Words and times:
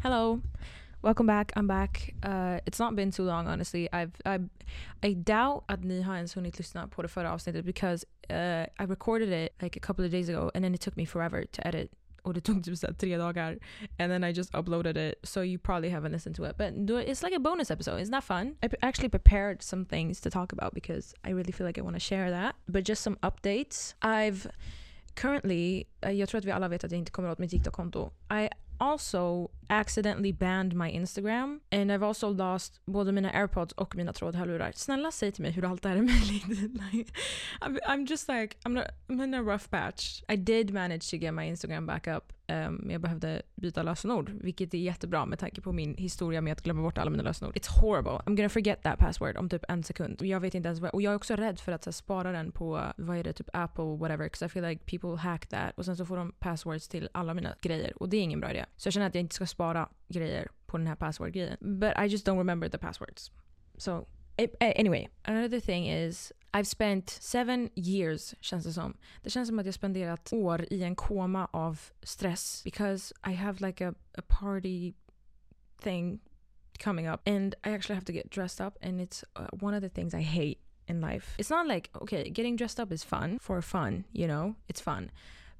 Hello. 0.00 0.40
Welcome 1.02 1.26
back. 1.26 1.52
I'm 1.56 1.66
back. 1.66 2.14
Uh, 2.22 2.60
it's 2.66 2.78
not 2.78 2.94
been 2.94 3.10
too 3.10 3.24
long 3.24 3.48
honestly. 3.48 3.88
I've 3.92 4.12
I 4.24 4.38
I 5.02 5.14
doubt 5.14 5.64
att 5.66 5.84
ni 5.84 6.02
har 6.02 6.16
ens 6.16 6.36
hunnit 6.36 6.58
lyssna 6.58 6.88
på 6.88 7.02
det 7.02 7.08
förra 7.08 7.32
avsnittet 7.32 7.64
because 7.64 8.06
uh, 8.30 8.66
I 8.78 8.86
recorded 8.86 9.32
it 9.32 9.62
like 9.62 9.76
a 9.76 9.80
couple 9.80 10.04
of 10.04 10.12
days 10.12 10.28
ago 10.28 10.50
and 10.54 10.64
then 10.64 10.74
it 10.74 10.80
took 10.80 10.96
me 10.96 11.06
forever 11.06 11.44
to 11.44 11.62
edit. 11.68 11.90
Och 12.22 12.34
det 12.34 12.40
tog 12.40 12.64
typ 12.64 12.78
såhär 12.78 12.94
tre 12.94 13.16
dagar. 13.16 13.58
And 13.98 14.12
then 14.12 14.24
I 14.24 14.32
just 14.32 14.54
uploaded 14.54 14.96
it 14.96 15.14
so 15.24 15.42
you 15.42 15.58
probably 15.58 15.90
haven't 15.90 16.12
listened 16.12 16.36
to 16.36 16.44
it. 16.44 16.56
But 16.56 16.74
it's 17.08 17.22
like 17.22 17.36
a 17.36 17.40
bonus 17.40 17.70
episode. 17.70 18.00
Isn't 18.00 18.12
that 18.12 18.24
fun? 18.24 18.56
I 18.62 18.68
actually 18.82 19.08
prepared 19.08 19.62
some 19.62 19.84
things 19.84 20.20
to 20.20 20.30
talk 20.30 20.52
about 20.52 20.74
because 20.74 21.14
I 21.24 21.30
really 21.30 21.52
feel 21.52 21.66
like 21.66 21.80
I 21.80 21.82
want 21.82 21.96
to 21.96 22.00
share 22.00 22.30
that. 22.30 22.54
But 22.66 22.88
just 22.88 23.02
some 23.02 23.16
updates. 23.22 23.94
I've 24.02 24.46
currently, 25.14 25.86
jag 26.02 26.28
tror 26.28 26.38
att 26.38 26.44
vi 26.44 26.52
alla 26.52 26.68
vet 26.68 26.84
att 26.84 26.92
jag 26.92 26.98
inte 26.98 27.10
kommer 27.10 27.30
åt 27.30 27.38
mitt 27.38 27.50
TikTok-konto. 27.50 28.10
I 28.30 28.48
also 28.78 29.48
accidentally 29.68 30.32
banned 30.32 30.74
my 30.74 30.90
Instagram 30.90 31.60
and 31.72 31.90
I've 31.90 32.06
also 32.06 32.30
lost 32.30 32.80
både 32.86 33.12
mina 33.12 33.30
airpods 33.30 33.72
och 33.72 33.96
mina 33.96 34.12
trådhörlurar. 34.12 34.72
Snälla 34.74 35.10
säg 35.10 35.32
till 35.32 35.42
mig 35.42 35.52
hur 35.52 35.64
allt 35.64 35.82
det 35.82 35.88
här 35.88 35.96
är 35.96 36.02
möjligt. 36.02 36.48
like, 36.92 37.12
I'm, 37.60 37.78
I'm 37.88 38.10
just 38.10 38.28
like, 38.28 38.56
I'm, 38.64 38.72
not, 38.72 38.84
I'm 39.08 39.24
in 39.24 39.34
a 39.34 39.42
rough 39.42 39.68
patch. 39.70 40.22
I 40.28 40.36
did 40.36 40.72
manage 40.72 41.10
to 41.10 41.16
get 41.16 41.34
my 41.34 41.46
Instagram 41.48 41.86
back 41.86 42.06
up. 42.06 42.32
Um, 42.52 42.90
jag 42.90 43.00
behövde 43.00 43.42
byta 43.54 43.82
lösenord, 43.82 44.30
vilket 44.30 44.74
är 44.74 44.78
jättebra 44.78 45.26
med 45.26 45.38
tanke 45.38 45.60
på 45.60 45.72
min 45.72 45.94
historia 45.94 46.40
med 46.40 46.52
att 46.52 46.62
glömma 46.62 46.82
bort 46.82 46.98
alla 46.98 47.10
mina 47.10 47.22
lösenord. 47.22 47.56
It's 47.56 47.80
horrible. 47.80 48.10
I'm 48.10 48.36
gonna 48.36 48.48
forget 48.48 48.82
that 48.82 48.98
password 48.98 49.36
om 49.36 49.48
typ 49.48 49.64
en 49.68 49.84
sekund. 49.84 50.22
Jag 50.22 50.40
vet 50.40 50.54
inte 50.54 50.66
ens 50.66 50.80
vad, 50.80 50.90
och 50.90 51.02
jag 51.02 51.10
är 51.10 51.16
också 51.16 51.36
rädd 51.36 51.60
för 51.60 51.72
att 51.72 51.84
här, 51.84 51.92
spara 51.92 52.32
den 52.32 52.52
på, 52.52 52.82
vad 52.96 53.16
är 53.16 53.24
det, 53.24 53.32
typ 53.32 53.48
Apple, 53.52 53.84
whatever. 53.84 54.24
Because 54.24 54.46
I 54.46 54.48
feel 54.48 54.68
like 54.68 54.98
people 54.98 55.16
hack 55.16 55.46
that 55.46 55.72
och 55.74 55.84
sen 55.84 55.96
så 55.96 56.06
får 56.06 56.16
de 56.16 56.32
passwords 56.32 56.88
till 56.88 57.08
alla 57.12 57.34
mina 57.34 57.54
grejer 57.60 58.02
och 58.02 58.08
det 58.08 58.16
är 58.16 58.22
ingen 58.22 58.40
bra 58.40 58.50
idé. 58.50 58.64
Så 58.76 58.86
jag 58.86 58.92
känner 58.92 59.06
att 59.06 59.14
jag 59.14 59.22
inte 59.22 59.34
ska 59.34 59.46
spara 59.58 59.88
grejer 60.08 60.48
på 60.66 60.78
den 60.78 60.86
här 60.86 60.94
password-grejen. 60.94 61.56
But 61.60 61.98
I 61.98 62.06
just 62.08 62.26
don't 62.26 62.38
remember 62.38 62.68
the 62.68 62.78
passwords. 62.78 63.32
So 63.78 64.06
anyway, 64.60 65.08
another 65.24 65.60
thing 65.60 65.88
is 65.88 66.32
I've 66.54 66.66
spent 66.66 67.10
seven 67.10 67.70
years 67.74 68.34
känns 68.40 68.64
det 68.64 68.72
som. 68.72 68.96
Det 69.22 69.30
känns 69.30 69.48
som 69.48 69.58
att 69.58 69.66
jag 69.66 69.74
spenderat 69.74 70.32
år 70.32 70.66
i 70.70 70.82
en 70.82 70.94
koma 70.96 71.48
av 71.52 71.80
stress 72.02 72.64
because 72.64 73.14
I 73.26 73.32
have 73.34 73.66
like 73.66 73.84
a, 73.84 73.94
a 74.18 74.22
party 74.28 74.94
thing 75.82 76.20
coming 76.78 77.08
up 77.08 77.20
and 77.26 77.54
I 77.64 77.70
actually 77.70 77.94
have 77.94 78.06
to 78.06 78.12
get 78.12 78.30
dressed 78.30 78.66
up 78.66 78.78
and 78.82 79.00
it's 79.00 79.24
uh, 79.36 79.66
one 79.66 79.76
of 79.76 79.82
the 79.82 79.88
things 79.88 80.14
I 80.14 80.22
hate 80.22 80.58
in 80.86 81.00
life. 81.00 81.36
It's 81.38 81.50
not 81.50 81.66
like 81.66 81.90
okay, 82.02 82.30
getting 82.30 82.56
dressed 82.56 82.80
up 82.80 82.92
is 82.92 83.04
fun 83.04 83.38
for 83.40 83.62
fun, 83.62 84.04
you 84.12 84.26
know? 84.26 84.54
It's 84.68 84.80
fun. 84.80 85.10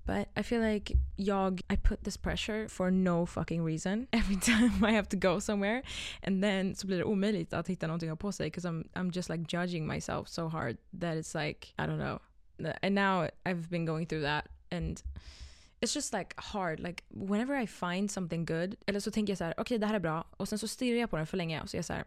But 0.09 0.29
I 0.35 0.43
feel 0.43 0.63
like 0.63 0.97
jag, 1.17 1.61
I 1.69 1.77
put 1.77 2.05
this 2.05 2.17
pressure 2.17 2.67
for 2.69 2.91
no 2.91 3.27
fucking 3.27 3.63
reason 3.63 4.09
every 4.13 4.37
time 4.37 4.83
I 4.83 4.93
have 4.93 5.09
to 5.11 5.17
go 5.17 5.39
somewhere. 5.39 5.83
And 6.23 6.43
then 6.43 6.75
så 6.75 6.87
blir 6.87 6.99
det 6.99 7.05
omöjligt 7.05 7.53
att 7.53 7.69
hitta 7.69 7.87
någonting 7.87 8.11
att 8.11 8.19
på 8.19 8.33
sig 8.33 8.47
because 8.47 8.69
I'm, 8.69 8.89
I'm 8.95 9.11
just 9.17 9.29
like 9.29 9.45
judging 9.49 9.87
myself 9.87 10.29
so 10.29 10.49
hard 10.49 10.79
that 11.01 11.17
it's 11.17 11.35
like, 11.35 11.75
I 11.79 11.87
don't 11.87 11.99
know. 11.99 12.21
And 12.83 12.95
now 12.95 13.29
I've 13.45 13.69
been 13.71 13.87
going 13.87 14.07
through 14.07 14.23
that 14.23 14.49
and 14.71 15.03
it's 15.81 15.95
just 15.95 16.13
like 16.13 16.35
hard. 16.37 16.81
Like 16.81 17.05
whenever 17.11 17.63
I 17.63 17.67
find 17.67 18.11
something 18.11 18.47
good, 18.47 18.77
eller 18.87 19.01
så 19.01 19.11
tänker 19.11 19.31
jag 19.31 19.39
så 19.39 19.45
här, 19.45 19.53
okej 19.53 19.63
okay, 19.63 19.79
det 19.79 19.87
här 19.87 19.95
är 19.95 20.01
bra. 20.01 20.25
Och 20.37 20.49
sen 20.49 20.59
så 20.59 20.69
stirrar 20.69 21.01
jag 21.01 21.11
på 21.11 21.17
den 21.17 21.27
för 21.27 21.37
länge 21.37 21.61
och 21.61 21.71
så 21.71 21.77
är 21.77 21.79
jag 21.79 21.85
så 21.85 21.93
här, 21.93 22.05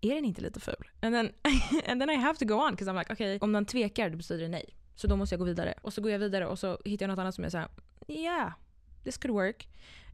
är 0.00 0.14
den 0.14 0.24
inte 0.24 0.42
lite 0.42 0.60
ful? 0.60 0.88
And 1.00 1.14
then, 1.14 1.32
and 1.86 2.00
then 2.00 2.10
I 2.10 2.16
have 2.16 2.38
to 2.38 2.44
go 2.44 2.54
on 2.54 2.70
because 2.70 2.90
I'm 2.90 2.98
like, 2.98 3.12
okej, 3.12 3.36
okay, 3.36 3.44
om 3.44 3.52
den 3.52 3.66
tvekar 3.66 4.10
då 4.10 4.16
betyder 4.16 4.42
det 4.42 4.48
nej. 4.48 4.74
Så 5.02 5.08
då 5.08 5.16
måste 5.16 5.34
jag 5.34 5.38
gå 5.38 5.44
vidare. 5.44 5.74
Och 5.82 5.92
så 5.92 6.00
går 6.00 6.10
jag 6.10 6.18
vidare 6.18 6.46
och 6.46 6.58
så 6.58 6.78
hittar 6.84 7.06
jag 7.06 7.10
något 7.10 7.18
annat 7.18 7.34
som 7.34 7.44
är 7.44 7.48
såhär, 7.48 7.68
yeah, 8.08 8.52
this 9.04 9.18
could 9.18 9.34
work. 9.34 9.68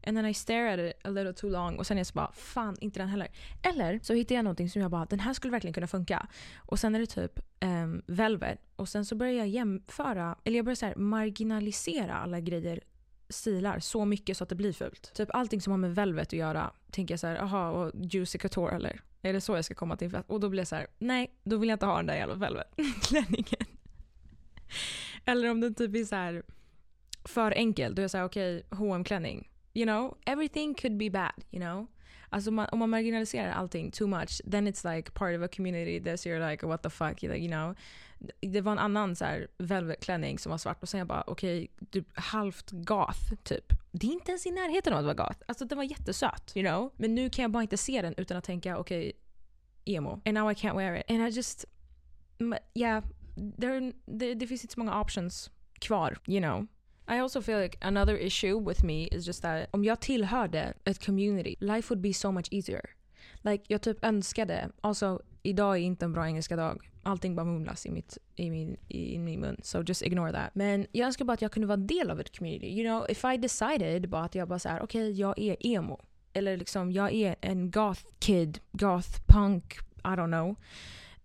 And 0.07 0.17
then 0.17 0.25
I 0.25 0.33
stare 0.33 0.73
at 0.73 0.79
it 0.79 1.05
a 1.05 1.09
little 1.09 1.33
too 1.33 1.49
long 1.49 1.77
och 1.77 1.87
sen 1.87 1.97
är 1.97 1.99
jag 1.99 2.07
så 2.07 2.13
bara, 2.13 2.31
fan 2.31 2.77
inte 2.81 2.99
den 2.99 3.09
heller. 3.09 3.27
Eller 3.61 3.99
så 4.03 4.13
hittar 4.13 4.35
jag 4.35 4.43
någonting 4.43 4.69
som 4.69 4.81
jag 4.81 4.91
bara, 4.91 5.05
den 5.05 5.19
här 5.19 5.33
skulle 5.33 5.51
verkligen 5.51 5.73
kunna 5.73 5.87
funka. 5.87 6.27
Och 6.57 6.79
sen 6.79 6.95
är 6.95 6.99
det 6.99 7.05
typ 7.05 7.39
um, 7.61 8.01
velvet. 8.07 8.59
Och 8.75 8.89
sen 8.89 9.05
så 9.05 9.15
börjar 9.15 9.33
jag 9.33 9.47
jämföra, 9.47 10.35
eller 10.43 10.57
jag 10.57 10.65
börjar 10.65 10.75
så 10.75 10.99
marginalisera 10.99 12.15
alla 12.15 12.39
grejer 12.39 12.79
stilar 13.29 13.79
så 13.79 14.05
mycket 14.05 14.37
så 14.37 14.43
att 14.43 14.49
det 14.49 14.55
blir 14.55 14.73
fult. 14.73 15.13
Typ 15.13 15.29
allting 15.33 15.61
som 15.61 15.71
har 15.71 15.77
med 15.77 15.95
velvet 15.95 16.27
att 16.27 16.33
göra 16.33 16.71
tänker 16.91 17.13
jag 17.13 17.19
så 17.19 17.27
här, 17.27 17.35
aha, 17.35 17.69
och 17.69 17.91
juicy 17.95 18.37
couture 18.37 18.75
eller? 18.75 19.01
Är 19.21 19.33
det 19.33 19.41
så 19.41 19.55
jag 19.55 19.65
ska 19.65 19.75
komma 19.75 19.97
till? 19.97 20.17
Och 20.27 20.39
då 20.39 20.49
blir 20.49 20.59
jag 20.59 20.67
så 20.67 20.75
här, 20.75 20.87
nej, 20.99 21.33
då 21.43 21.57
vill 21.57 21.69
jag 21.69 21.75
inte 21.75 21.85
ha 21.85 21.95
den 21.97 22.05
där 22.05 22.15
jävla 22.15 22.35
velvet-klänningen. 22.35 23.65
Eller 25.25 25.51
om 25.51 25.59
den 25.59 25.75
typ 25.75 25.95
är 25.95 26.03
så 26.03 26.15
här 26.15 26.43
för 27.25 27.51
enkel. 27.51 27.95
Då 27.95 27.99
är 27.99 28.03
jag 28.03 28.11
såhär, 28.11 28.25
okej, 28.25 28.63
okay, 28.71 28.87
hm 28.89 29.03
klänning 29.03 29.49
You 29.73 29.85
know, 29.85 30.17
everything 30.25 30.73
could 30.75 30.97
be 30.97 31.09
bad, 31.09 31.43
you 31.51 31.61
know. 31.61 31.87
Alltså 32.29 32.51
man, 32.51 32.67
om 32.71 32.79
man 32.79 32.89
marginaliserar 32.89 33.51
allting 33.51 33.91
too 33.91 34.07
much, 34.07 34.41
then 34.51 34.67
it's 34.67 34.95
like 34.95 35.11
part 35.13 35.35
of 35.35 35.41
a 35.41 35.47
community 35.47 35.99
that 35.99 36.25
you're 36.25 36.51
like 36.51 36.65
what 36.65 36.83
the 36.83 36.89
fuck, 36.89 37.23
you, 37.23 37.33
like, 37.33 37.41
you 37.41 37.51
know. 37.51 37.75
Det 38.41 38.61
var 38.61 38.71
en 38.71 38.79
annan 38.79 39.15
så 39.15 39.25
här 39.25 39.47
velvet-klänning 39.57 40.39
som 40.39 40.49
var 40.49 40.57
svart 40.57 40.83
och 40.83 40.89
sen 40.89 40.97
jag 40.97 41.07
bara 41.07 41.23
okej, 41.27 41.69
okay, 41.75 41.87
typ 41.91 42.07
halvt 42.13 42.71
goth 42.71 43.33
typ. 43.43 43.73
Det 43.91 44.07
är 44.07 44.11
inte 44.11 44.31
ens 44.31 44.45
i 44.45 44.51
närheten 44.51 44.93
av 44.93 44.99
att 44.99 45.17
vara 45.17 45.27
goth. 45.27 45.39
Alltså 45.47 45.65
den 45.65 45.77
var 45.77 45.85
jättesöt, 45.85 46.51
you 46.55 46.67
know. 46.67 46.91
Men 46.97 47.15
nu 47.15 47.29
kan 47.29 47.43
jag 47.43 47.51
bara 47.51 47.63
inte 47.63 47.77
se 47.77 48.01
den 48.01 48.13
utan 48.17 48.37
att 48.37 48.43
tänka 48.43 48.77
okej, 48.77 48.99
okay, 48.99 49.95
emo. 49.95 50.21
And 50.25 50.33
now 50.33 50.51
I 50.51 50.53
can't 50.53 50.75
wear 50.75 50.95
it. 50.95 51.11
And 51.11 51.27
I 51.27 51.29
just, 51.29 51.65
yeah, 52.73 53.03
there, 53.57 53.93
det, 54.05 54.33
det 54.33 54.47
finns 54.47 54.63
inte 54.63 54.73
så 54.73 54.79
många 54.79 55.01
options 55.01 55.51
kvar, 55.79 56.17
you 56.27 56.41
know. 56.41 56.67
I 57.09 57.19
also 57.19 57.41
feel 57.41 57.59
like 57.59 57.77
another 57.81 58.17
issue 58.17 58.59
with 58.59 58.85
me 58.85 59.07
is 59.07 59.27
just 59.27 59.41
that 59.41 59.67
om 59.71 59.83
jag 59.83 59.99
tillhörde 59.99 60.73
ett 60.85 61.05
community, 61.05 61.55
life 61.59 61.93
would 61.93 62.01
be 62.01 62.13
so 62.13 62.31
much 62.31 62.47
easier. 62.51 62.81
Like 63.41 63.63
jag 63.67 63.81
typ 63.81 64.05
önskade, 64.05 64.69
alltså 64.81 65.21
idag 65.43 65.77
är 65.77 65.81
inte 65.81 66.05
en 66.05 66.13
bra 66.13 66.27
engelska 66.27 66.55
dag. 66.55 66.89
Allting 67.03 67.35
bara 67.35 67.45
mumlas 67.45 67.85
i, 67.85 67.91
mitt, 67.91 68.17
i, 68.35 68.49
min, 68.49 68.77
i, 68.87 69.15
i 69.15 69.19
min 69.19 69.39
mun. 69.39 69.57
So 69.63 69.83
just 69.83 70.01
ignore 70.01 70.31
that. 70.31 70.55
Men 70.55 70.85
jag 70.91 71.05
önskar 71.05 71.25
bara 71.25 71.33
att 71.33 71.41
jag 71.41 71.51
kunde 71.51 71.67
vara 71.67 71.77
del 71.77 72.11
av 72.11 72.19
ett 72.19 72.37
community. 72.37 72.67
You 72.67 72.89
know, 72.89 73.11
if 73.11 73.23
I 73.23 73.37
decided 73.37 74.09
bara 74.09 74.23
att 74.23 74.35
jag 74.35 74.47
bara 74.47 74.59
såhär, 74.59 74.81
okej 74.81 75.01
okay, 75.01 75.11
jag 75.11 75.39
är 75.39 75.55
emo. 75.59 75.99
Eller 76.33 76.57
liksom 76.57 76.91
jag 76.91 77.13
är 77.13 77.35
en 77.41 77.71
goth 77.71 78.01
kid, 78.19 78.59
goth 78.71 79.09
punk, 79.27 79.73
I 80.03 80.07
don't 80.07 80.27
know 80.27 80.55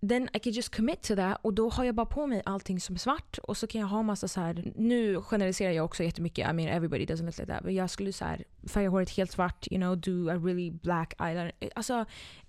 then 0.09 0.29
I 0.35 0.39
could 0.39 0.57
just 0.57 0.77
commit 0.77 1.03
to 1.03 1.15
that 1.15 1.39
och 1.43 1.55
då 1.55 1.69
har 1.69 1.85
jag 1.85 1.95
bara 1.95 2.07
på 2.07 2.27
mig 2.27 2.43
allting 2.45 2.81
som 2.81 2.95
är 2.95 2.99
svart 2.99 3.39
och 3.39 3.57
så 3.57 3.67
kan 3.67 3.81
jag 3.81 3.89
ha 3.89 4.03
massa 4.03 4.29
så 4.29 4.41
här. 4.41 4.73
nu 4.77 5.23
generaliserar 5.23 5.73
jag 5.73 5.85
också 5.85 6.03
jättemycket, 6.03 6.51
I 6.51 6.53
mean 6.53 6.69
everybody 6.69 7.05
doesn't 7.05 7.25
look 7.25 7.39
like 7.39 7.53
that. 7.53 7.65
Men 7.65 7.75
jag 7.75 7.91
skulle 7.91 8.13
så 8.13 8.25
här, 8.25 8.45
färga 8.69 8.89
håret 8.89 9.11
helt 9.11 9.31
svart, 9.31 9.67
you 9.71 9.81
know, 9.81 9.97
do 9.97 10.31
a 10.31 10.35
really 10.35 10.71
black 10.71 11.15
eyeliner. 11.21 11.53
Alltså, 11.75 11.95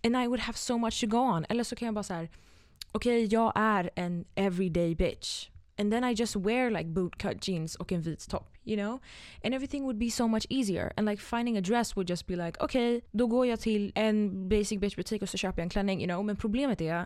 and 0.03 0.17
I 0.17 0.27
would 0.27 0.39
have 0.39 0.57
so 0.57 0.77
much 0.77 1.01
to 1.01 1.07
go 1.07 1.17
on. 1.17 1.45
Eller 1.49 1.63
så 1.63 1.75
kan 1.75 1.85
jag 1.85 1.95
bara 1.95 2.03
så 2.03 2.13
här, 2.13 2.29
okej 2.91 3.25
okay, 3.25 3.37
jag 3.37 3.51
är 3.55 3.89
en 3.95 4.25
everyday 4.35 4.95
bitch. 4.95 5.49
And 5.77 5.91
then 5.91 6.03
I 6.03 6.13
just 6.13 6.35
wear 6.35 6.69
like 6.69 6.85
bootcut 6.85 7.47
jeans 7.47 7.75
och 7.75 7.91
en 7.91 8.01
vit 8.01 8.29
topp 8.29 8.54
you 8.65 8.75
know? 8.75 8.99
And 9.43 9.53
everything 9.53 9.83
would 9.83 9.99
be 9.99 10.09
so 10.09 10.27
much 10.27 10.45
easier. 10.49 10.91
And 10.97 11.05
like 11.05 11.21
finding 11.21 11.57
a 11.57 11.61
dress 11.61 11.95
would 11.95 12.09
just 12.09 12.27
be 12.27 12.35
like, 12.35 12.63
okay, 12.63 13.01
då 13.11 13.27
går 13.27 13.45
jag 13.45 13.59
till 13.59 13.91
en 13.95 14.49
basic 14.49 14.79
bitch 14.79 14.95
butik 14.95 15.21
och 15.21 15.29
så 15.29 15.37
köper 15.37 15.61
jag 15.61 15.65
en 15.65 15.69
klänning, 15.69 15.99
you 16.01 16.07
know? 16.07 16.25
Men 16.25 16.35
problemet 16.35 16.81
är, 16.81 17.05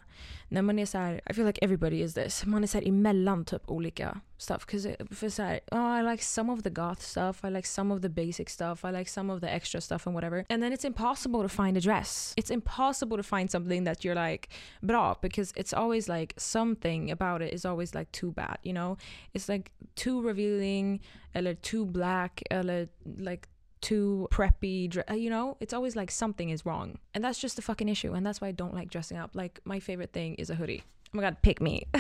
när 0.50 0.62
man 0.62 0.80
är 0.80 0.86
så 0.86 0.98
här, 0.98 1.22
I 1.30 1.34
feel 1.34 1.48
like 1.48 1.60
everybody 1.62 2.02
is 2.02 2.14
this, 2.14 2.46
man 2.46 2.64
är 2.64 2.68
så 2.68 2.78
här 2.78 2.88
emellan 2.88 3.46
typ 3.46 3.70
olika 3.70 4.22
stuff. 4.38 4.66
Cause 4.66 4.96
för 5.12 5.30
så 5.30 5.44
här, 5.44 5.60
oh, 5.72 6.00
I 6.00 6.12
like 6.12 6.24
some 6.24 6.54
of 6.54 6.64
the 6.64 6.70
goth 6.70 7.02
stuff, 7.02 7.44
I 7.44 7.50
like 7.50 7.68
some 7.68 7.94
of 7.94 8.02
the 8.02 8.10
basic 8.10 8.50
stuff, 8.50 8.86
I 8.86 8.92
like 8.92 9.10
some 9.10 9.34
of 9.34 9.42
the 9.42 9.48
extra 9.48 9.82
stuff 9.82 10.08
and 10.08 10.16
whatever. 10.16 10.46
And 10.50 10.64
then 10.64 10.74
it's 10.74 10.86
impossible 10.86 11.42
to 11.42 11.50
find 11.50 11.78
a 11.78 11.82
dress. 11.82 12.34
It's 12.38 12.52
impossible 12.52 13.18
to 13.18 13.24
find 13.24 13.52
something 13.52 13.84
that 13.86 14.04
you're 14.04 14.16
like, 14.16 14.50
bra, 14.82 15.16
because 15.22 15.54
it's 15.56 15.74
always 15.74 16.10
like 16.10 16.34
something 16.38 17.12
about 17.12 17.42
it 17.42 17.54
is 17.54 17.66
always 17.66 17.94
like 17.96 18.12
too 18.12 18.32
bad, 18.32 18.58
you 18.64 18.74
know? 18.74 18.98
It's 19.34 19.50
like 19.50 19.72
too 19.96 20.22
revealing, 20.22 21.02
eller 21.34 21.54
too 21.54 21.86
black 21.86 22.42
eller 22.52 22.88
like 23.18 23.48
too 23.82 24.28
preppy 24.32 24.94
you 25.18 25.30
know? 25.30 25.58
It's 25.60 25.74
always 25.74 25.96
like 25.96 26.12
something 26.12 26.50
is 26.50 26.66
wrong. 26.66 27.00
And 27.14 27.24
that's 27.24 27.40
just 27.40 27.56
the 27.56 27.62
fucking 27.62 27.90
issue 27.90 28.14
and 28.14 28.26
that's 28.26 28.42
why 28.42 28.50
i 28.50 28.52
don't 28.52 28.74
like 28.74 28.90
dressing 28.90 29.18
up. 29.18 29.32
Like 29.34 29.60
my 29.66 29.80
favorite 29.80 30.14
thing 30.14 30.36
is 30.36 30.50
a 30.50 30.56
hoodie. 30.56 30.84
Oh 31.14 31.18
my 31.18 31.24
god 31.24 31.38
pick 31.42 31.62
me. 31.62 31.88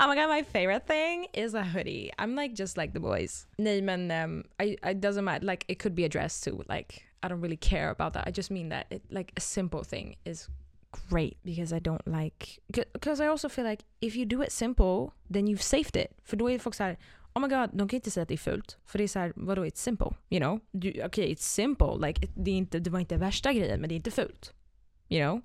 Oh 0.00 0.06
my 0.06 0.14
god 0.14 0.28
my 0.28 0.42
favorite 0.42 0.86
thing 0.86 1.26
is 1.34 1.54
a 1.54 1.64
hoodie. 1.64 2.12
I'm 2.18 2.34
like 2.34 2.54
just 2.54 2.76
like 2.76 2.92
the 2.92 3.00
boys. 3.00 3.46
Nej 3.58 4.24
um, 4.24 4.44
I, 4.58 4.76
it 4.84 5.00
doesn't 5.00 5.24
matter. 5.24 5.44
Like 5.44 5.64
it 5.68 5.78
could 5.78 5.94
be 5.94 6.04
a 6.04 6.08
dress 6.08 6.40
too. 6.40 6.62
Like 6.68 7.04
i 7.22 7.28
don't 7.28 7.40
really 7.40 7.56
care 7.56 7.90
about 7.90 8.12
that. 8.14 8.26
I 8.26 8.30
just 8.30 8.50
mean 8.50 8.68
that 8.70 8.86
it, 8.90 9.02
like 9.10 9.32
a 9.36 9.40
simple 9.40 9.82
thing 9.82 10.16
is 10.24 10.48
great 11.08 11.36
because 11.44 11.72
I 11.72 11.78
don't 11.78 12.06
like 12.06 12.60
because 12.92 13.20
I 13.20 13.26
also 13.26 13.48
feel 13.48 13.64
like 13.64 13.84
if 14.00 14.16
you 14.16 14.24
do 14.26 14.42
it 14.42 14.52
simple 14.52 15.12
then 15.30 15.46
you've 15.46 15.62
saved 15.62 15.96
it. 15.96 16.12
För 16.24 16.36
då 16.36 16.50
är 16.50 16.58
folk 16.58 16.74
såhär, 16.74 16.96
oh 17.40 17.48
my 17.48 17.56
god, 17.56 17.70
de 17.72 17.88
kan 17.88 17.96
inte 17.96 18.10
säga 18.10 18.22
att 18.22 18.28
det 18.28 18.34
är 18.34 18.38
fult. 18.38 18.78
För 18.86 18.98
det 18.98 19.04
är 19.04 19.08
såhär, 19.08 19.32
vadå 19.36 19.64
it's 19.64 19.76
simple? 19.76 20.10
You 20.30 20.40
know? 20.40 20.60
Okej, 20.74 21.04
okay, 21.04 21.34
it's 21.34 21.42
simple. 21.42 22.06
Like, 22.06 22.26
det, 22.36 22.50
är 22.50 22.54
inte, 22.54 22.78
det 22.78 22.90
var 22.90 23.00
inte 23.00 23.16
värsta 23.16 23.52
grejen, 23.52 23.80
men 23.80 23.88
det 23.88 23.94
är 23.94 23.96
inte 23.96 24.10
fult. 24.10 24.52
You 25.08 25.22
know? 25.22 25.40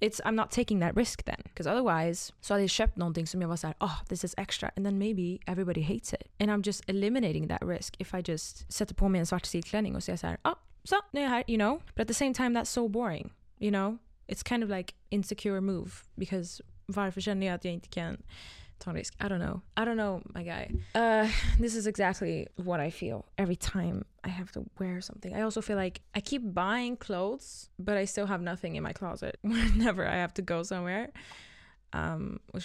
It's, 0.00 0.20
I'm 0.24 0.34
not 0.34 0.50
taking 0.50 0.80
that 0.80 0.96
risk 0.96 1.22
then. 1.24 1.40
Because 1.44 1.70
otherwise 1.70 2.32
så 2.40 2.54
hade 2.54 2.62
jag 2.62 2.70
köpt 2.70 2.96
någonting 2.96 3.26
som 3.26 3.42
jag 3.42 3.48
var 3.48 3.56
såhär, 3.56 3.76
oh 3.80 3.86
ah, 3.86 4.04
this 4.08 4.24
is 4.24 4.34
extra. 4.38 4.70
And 4.76 4.86
then 4.86 4.98
maybe 4.98 5.38
everybody 5.46 5.82
hates 5.82 6.12
it. 6.12 6.22
And 6.40 6.50
I'm 6.50 6.66
just 6.66 6.88
eliminating 6.88 7.48
that 7.48 7.62
risk 7.62 7.96
if 7.98 8.14
I 8.14 8.22
just 8.26 8.72
sätter 8.72 8.94
på 8.94 9.08
mig 9.08 9.18
en 9.18 9.26
svart 9.26 9.44
stilklänning 9.44 9.96
och 9.96 10.02
säger 10.02 10.16
såhär, 10.16 10.34
oh 10.34 10.50
ah, 10.50 10.58
så 10.84 10.96
nu 11.12 11.20
är 11.20 11.24
jag 11.24 11.30
här, 11.30 11.44
you 11.48 11.58
know. 11.58 11.82
But 11.94 12.00
at 12.00 12.08
the 12.08 12.14
same 12.14 12.34
time 12.34 12.60
that's 12.60 12.64
so 12.64 12.88
boring, 12.88 13.32
you 13.58 13.70
know. 13.70 13.98
It's 14.26 14.48
kind 14.48 14.64
of 14.64 14.70
like 14.70 14.94
insecure 15.10 15.60
move 15.60 15.90
because 16.14 16.62
varför 16.86 17.20
känner 17.20 17.46
jag 17.46 17.54
att 17.54 17.64
jag 17.64 17.74
inte 17.74 17.88
kan 17.88 18.22
I 19.20 19.28
don't 19.28 19.38
know. 19.38 19.62
I 19.76 19.84
don't 19.84 19.96
know 19.96 20.22
my 20.34 20.42
guy. 20.42 20.70
Uh, 20.94 21.28
this 21.58 21.74
is 21.74 21.86
exactly 21.86 22.46
what 22.56 22.80
I 22.80 22.90
feel 22.90 23.24
every 23.38 23.56
time 23.56 24.04
I 24.24 24.28
have 24.28 24.52
to 24.52 24.64
wear 24.78 25.00
something. 25.00 25.34
I 25.34 25.42
also 25.42 25.62
feel 25.62 25.76
like 25.76 26.00
I 26.14 26.20
keep 26.20 26.42
buying 26.54 26.96
clothes 26.96 27.70
but 27.78 27.96
I 27.96 28.06
still 28.06 28.26
have 28.26 28.42
nothing 28.42 28.76
in 28.76 28.82
my 28.82 28.92
closet 28.92 29.38
whenever 29.42 30.06
I 30.06 30.16
have 30.16 30.34
to 30.34 30.42
go 30.42 30.62
somewhere. 30.62 31.08
Um, 31.92 32.40
och 32.46 32.60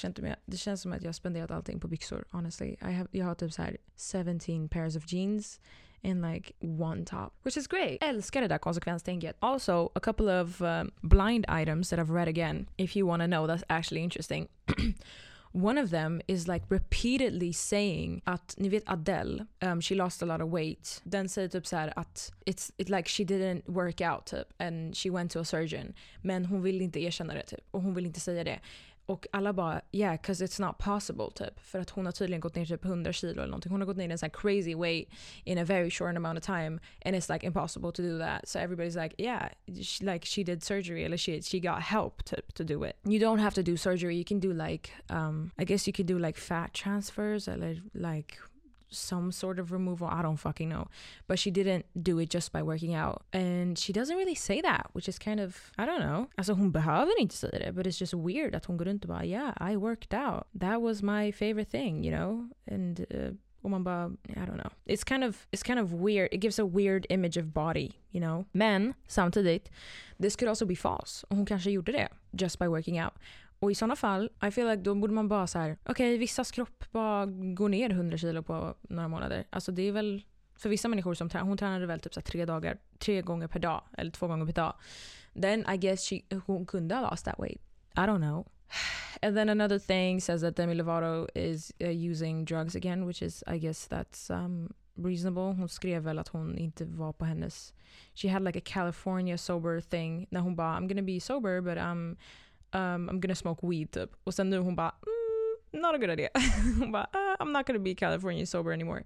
det 0.46 0.58
känns 0.58 0.82
som 0.82 0.94
att 0.94 1.04
jag 1.04 1.16
spenderat 1.16 1.52
allting 1.52 1.80
på 1.80 1.88
byxor 1.88 2.26
honestly. 2.32 2.76
I 2.82 2.92
have, 2.92 3.08
jag 3.12 3.26
har 3.26 3.36
typ 3.36 3.54
så 3.54 3.62
här 3.62 3.78
17 4.14 4.70
pairs 4.70 4.96
of 4.96 5.14
jeans 5.14 5.60
in 6.02 6.22
like 6.22 6.54
one 6.62 7.06
top, 7.06 7.34
which 7.44 7.58
is 7.58 7.68
great. 7.68 8.04
Älskar 8.04 8.42
det 8.42 8.48
där 8.48 8.58
konsekvenstänket. 8.58 9.36
Also, 9.40 9.92
a 9.96 10.00
couple 10.00 10.42
of 10.42 10.62
um, 10.62 10.92
blind 11.02 11.46
items 11.62 11.90
that 11.90 12.00
I've 12.00 12.14
read 12.14 12.28
again, 12.28 12.68
if 12.78 12.98
you 12.98 13.08
want 13.08 13.22
to 13.22 13.28
know, 13.28 13.48
that's 13.48 13.64
actually 13.70 14.04
interesting. 14.04 14.48
One 15.52 15.84
of 15.84 15.90
them 15.90 16.22
is 16.28 16.48
like 16.48 16.66
repeatedly 16.70 17.54
saying 17.54 18.22
att, 18.26 18.56
ni 18.58 18.70
vet 18.70 18.84
Adele, 18.86 19.46
um, 19.62 19.82
she 19.82 19.96
lost 19.96 20.24
a 20.24 20.26
lot 20.26 20.42
of 20.42 20.50
weight. 20.50 21.02
Den 21.04 21.30
säger 21.30 21.48
typ 21.48 21.68
så 21.68 21.76
här 21.76 21.94
att 21.96 22.32
it's 22.46 22.72
it 22.78 22.90
like 22.90 23.10
she 23.10 23.24
didn't 23.24 23.62
work 23.66 24.02
out 24.02 24.26
typ 24.26 24.62
and 24.62 24.98
she 24.98 25.10
went 25.10 25.32
to 25.32 25.40
a 25.40 25.46
surgeon. 25.46 25.94
Men 26.22 26.46
hon 26.46 26.62
vill 26.62 26.82
inte 26.82 27.00
erkänna 27.00 27.34
det 27.34 27.44
typ 27.44 27.64
och 27.72 27.82
hon 27.82 27.94
vill 27.94 28.06
inte 28.06 28.20
säga 28.20 28.44
det. 28.44 28.60
Och 29.10 29.28
alla 29.32 29.54
bara 29.54 29.82
yeah, 29.92 30.18
cause 30.18 30.46
it's 30.46 30.62
not 30.62 30.78
possible 30.78 31.32
typ. 31.36 31.60
För 31.60 31.80
att 31.80 31.90
hon 31.90 32.06
har 32.06 32.12
tydligen 32.12 32.42
gått 32.42 32.56
ner 32.56 32.66
typ 32.66 32.86
100 32.86 33.14
kilo 33.14 33.34
eller 33.34 33.46
någonting. 33.46 33.72
Hon 33.72 33.82
har 33.82 33.86
gått 33.86 33.98
ner 33.98 34.10
i 34.10 34.12
en 34.12 34.18
sån 34.18 34.30
här 34.34 34.42
crazy 34.42 34.76
way 34.76 35.06
in 35.44 35.58
a 35.58 35.64
very 35.64 35.90
short 35.90 36.16
amount 36.16 36.38
of 36.38 36.46
time 36.46 36.80
and 37.06 37.16
it's 37.16 37.34
like 37.34 37.46
impossible 37.46 37.92
to 37.92 38.02
do 38.02 38.20
that. 38.20 38.48
So 38.50 38.60
everybody's 38.60 39.04
like 39.04 39.16
yeah, 39.18 39.50
she, 39.84 40.06
like 40.06 40.26
she 40.26 40.44
did 40.44 40.64
surgery 40.64 41.06
eller 41.06 41.18
she, 41.18 41.42
she 41.42 41.60
got 41.60 41.82
help 41.82 42.24
typ 42.24 42.54
to 42.54 42.64
do 42.64 42.84
it. 42.84 42.96
You 43.06 43.20
don't 43.20 43.40
have 43.40 43.54
to 43.56 43.64
do 43.64 43.78
surgery. 43.78 44.16
You 44.16 44.26
can 44.26 44.40
do 44.40 44.54
like 44.54 44.92
um 45.10 45.52
I 45.58 45.66
guess 45.66 45.88
you 45.88 45.94
can 45.94 46.06
do 46.06 46.20
like 46.20 46.40
fat 46.40 46.74
transfers 46.74 47.48
eller 47.48 47.76
like 47.94 48.38
some 48.90 49.32
sort 49.32 49.60
of 49.60 49.72
removal. 49.72 50.08
I 50.08 50.22
don't 50.22 50.38
fucking 50.38 50.70
know. 50.70 50.88
But 51.28 51.40
she 51.40 51.52
didn't 51.52 51.86
do 52.02 52.20
it 52.20 52.30
just 52.30 52.52
by 52.52 52.62
working 52.62 52.94
out. 52.94 53.24
And 53.34 53.78
she 53.78 53.94
doesn't 53.94 54.18
really 54.18 54.36
say 54.36 54.62
that, 54.62 54.88
which 54.94 55.08
is 55.08 55.20
kind 55.20 55.40
of, 55.40 55.72
I 55.78 55.86
don't 55.86 56.02
know. 56.02 56.28
Alltså 56.38 56.54
hon 56.54 56.72
behöver 56.72 57.20
inte 57.20 57.36
säga 57.36 57.60
det, 57.60 57.76
but 57.76 57.86
it's 57.86 58.00
just 58.00 58.14
weird 58.14 58.56
att 58.56 58.66
hon 58.66 58.78
går 58.78 58.86
runt 58.86 59.04
och 59.04 59.10
bara 59.10 59.26
yeah, 59.26 59.54
I 59.72 59.76
worked 59.76 60.14
out. 60.14 60.48
That 60.60 60.82
was 60.82 61.02
my 61.02 61.32
favorite 61.32 61.70
thing, 61.70 62.04
you 62.04 62.12
know? 62.12 62.50
And 62.68 63.06
uh, 63.12 63.34
och 63.62 63.70
man 63.70 63.84
bara, 63.84 64.12
I 64.30 64.46
don't 64.46 64.58
know. 64.58 64.72
It's 64.86 65.04
kind 65.04 65.24
of, 65.24 65.48
it's 65.52 65.64
kind 65.64 65.80
of 65.80 65.92
weird. 65.94 66.30
It 66.32 66.42
gives 66.42 66.60
a 66.60 66.66
weird 66.66 67.06
image 67.10 67.38
of 67.38 67.54
body, 67.54 67.92
you 68.12 68.22
know? 68.22 68.46
Men 68.54 68.94
samtidigt, 69.08 69.70
this 70.20 70.36
could 70.36 70.50
also 70.50 70.66
be 70.66 70.76
false. 70.76 71.26
Och 71.30 71.36
hon 71.36 71.46
kanske 71.46 71.72
gjorde 71.72 71.92
det 71.92 72.10
just 72.32 72.60
by 72.60 72.68
working 72.68 73.02
out. 73.02 73.14
Och 73.60 73.72
i 73.72 73.76
sådana 73.76 73.96
fall, 73.96 74.30
I 74.48 74.52
feel 74.52 74.68
like 74.68 74.82
då 74.82 74.96
borde 74.96 75.14
man 75.14 75.28
bara 75.28 75.48
så 75.48 75.60
här, 75.60 75.78
okej 75.84 75.92
okay, 75.92 76.18
vissas 76.18 76.52
kropp 76.52 76.92
bara 76.92 77.26
går 77.26 77.70
ner 77.70 77.90
100 77.90 78.18
kilo 78.18 78.44
på 78.44 78.76
några 78.82 79.08
månader. 79.08 79.48
Alltså 79.50 79.72
det 79.72 79.82
är 79.82 79.92
väl, 79.92 80.24
för 80.56 80.70
vissa 80.70 80.88
människor 80.88 81.14
som 81.14 81.30
tränar, 81.30 81.46
hon 81.46 81.58
tränade 81.58 81.86
väl 81.86 82.00
typ 82.00 82.14
så 82.14 82.22
tre 82.22 82.46
dagar, 82.46 82.78
tre 83.00 83.22
gånger 83.22 83.48
per 83.48 83.60
dag, 83.60 83.84
eller 83.98 84.12
två 84.12 84.28
gånger 84.28 84.46
per 84.46 84.54
dag. 84.54 84.74
Then 85.42 85.66
I 85.74 85.78
guess 85.78 86.10
she, 86.10 86.22
hon 86.46 86.66
kunde 86.66 86.96
ha 86.96 87.02
lost 87.02 87.26
that 87.26 87.40
weight. 87.40 87.62
I 87.96 88.00
don't 88.00 88.20
know. 88.20 88.48
And 89.22 89.36
then 89.36 89.50
another 89.50 89.80
thing 89.80 90.22
says 90.22 90.42
that 90.42 90.56
Demi 90.56 90.74
Lovato 90.74 91.28
is 91.36 91.74
uh, 91.82 91.90
using 91.90 92.46
drugs 92.46 92.76
again, 92.76 93.06
which 93.06 93.22
is 93.22 93.44
I 93.48 93.58
guess 93.58 93.88
that's 93.88 94.30
um, 94.30 94.74
reasonable. 94.96 95.54
Hon 95.54 95.70
skrev 95.70 96.04
väl 96.04 96.20
att 96.20 96.28
hon 96.28 96.58
inte 96.58 96.86
var 96.86 97.14
på 97.14 97.26
hennes... 97.26 97.74
She 98.14 98.30
had 98.30 98.42
like 98.42 98.60
a 98.60 98.62
California 98.66 99.38
sober 99.38 99.82
thing. 99.82 100.28
När 100.30 100.40
hon 100.40 100.56
bara 100.56 100.78
I'm 100.78 100.88
gonna 100.88 101.02
be 101.02 101.20
sober 101.20 101.62
but 101.62 101.78
I'm 101.78 102.18
um, 102.74 103.10
I'm 103.10 103.20
gonna 103.20 103.36
smoke 103.36 103.68
weed 103.68 103.92
typ. 103.92 104.10
Och 104.24 104.34
sen 104.34 104.50
nu 104.50 104.58
hon 104.58 104.76
bara 104.76 104.92
mm, 104.92 105.82
not 105.82 105.96
a 105.96 105.98
good 105.98 106.10
idea. 106.10 106.30
hon 106.80 106.92
bara 106.92 107.08
uh, 107.14 107.36
I'm 107.40 107.52
not 107.52 107.68
gonna 107.68 107.80
be 107.80 107.96
California 107.96 108.46
sober 108.46 108.72
anymore. 108.72 109.04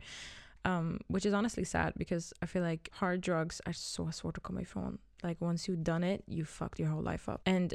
Um, 0.65 0.99
which 1.07 1.25
is 1.25 1.33
honestly 1.33 1.65
sad 1.65 1.93
because 1.95 2.33
I 2.41 2.45
feel 2.45 2.63
like 2.63 2.89
hard 2.93 3.21
drugs 3.21 3.61
are 3.65 3.73
so 3.73 4.11
svårt 4.11 4.37
att 4.37 4.43
komma 4.43 4.61
ifrån. 4.61 4.97
Like 5.23 5.45
once 5.45 5.71
you've 5.71 5.83
done 5.83 6.13
it, 6.13 6.23
you 6.27 6.45
fucked 6.45 6.79
your 6.79 6.89
whole 6.89 7.11
life 7.11 7.31
up. 7.31 7.41
And 7.45 7.73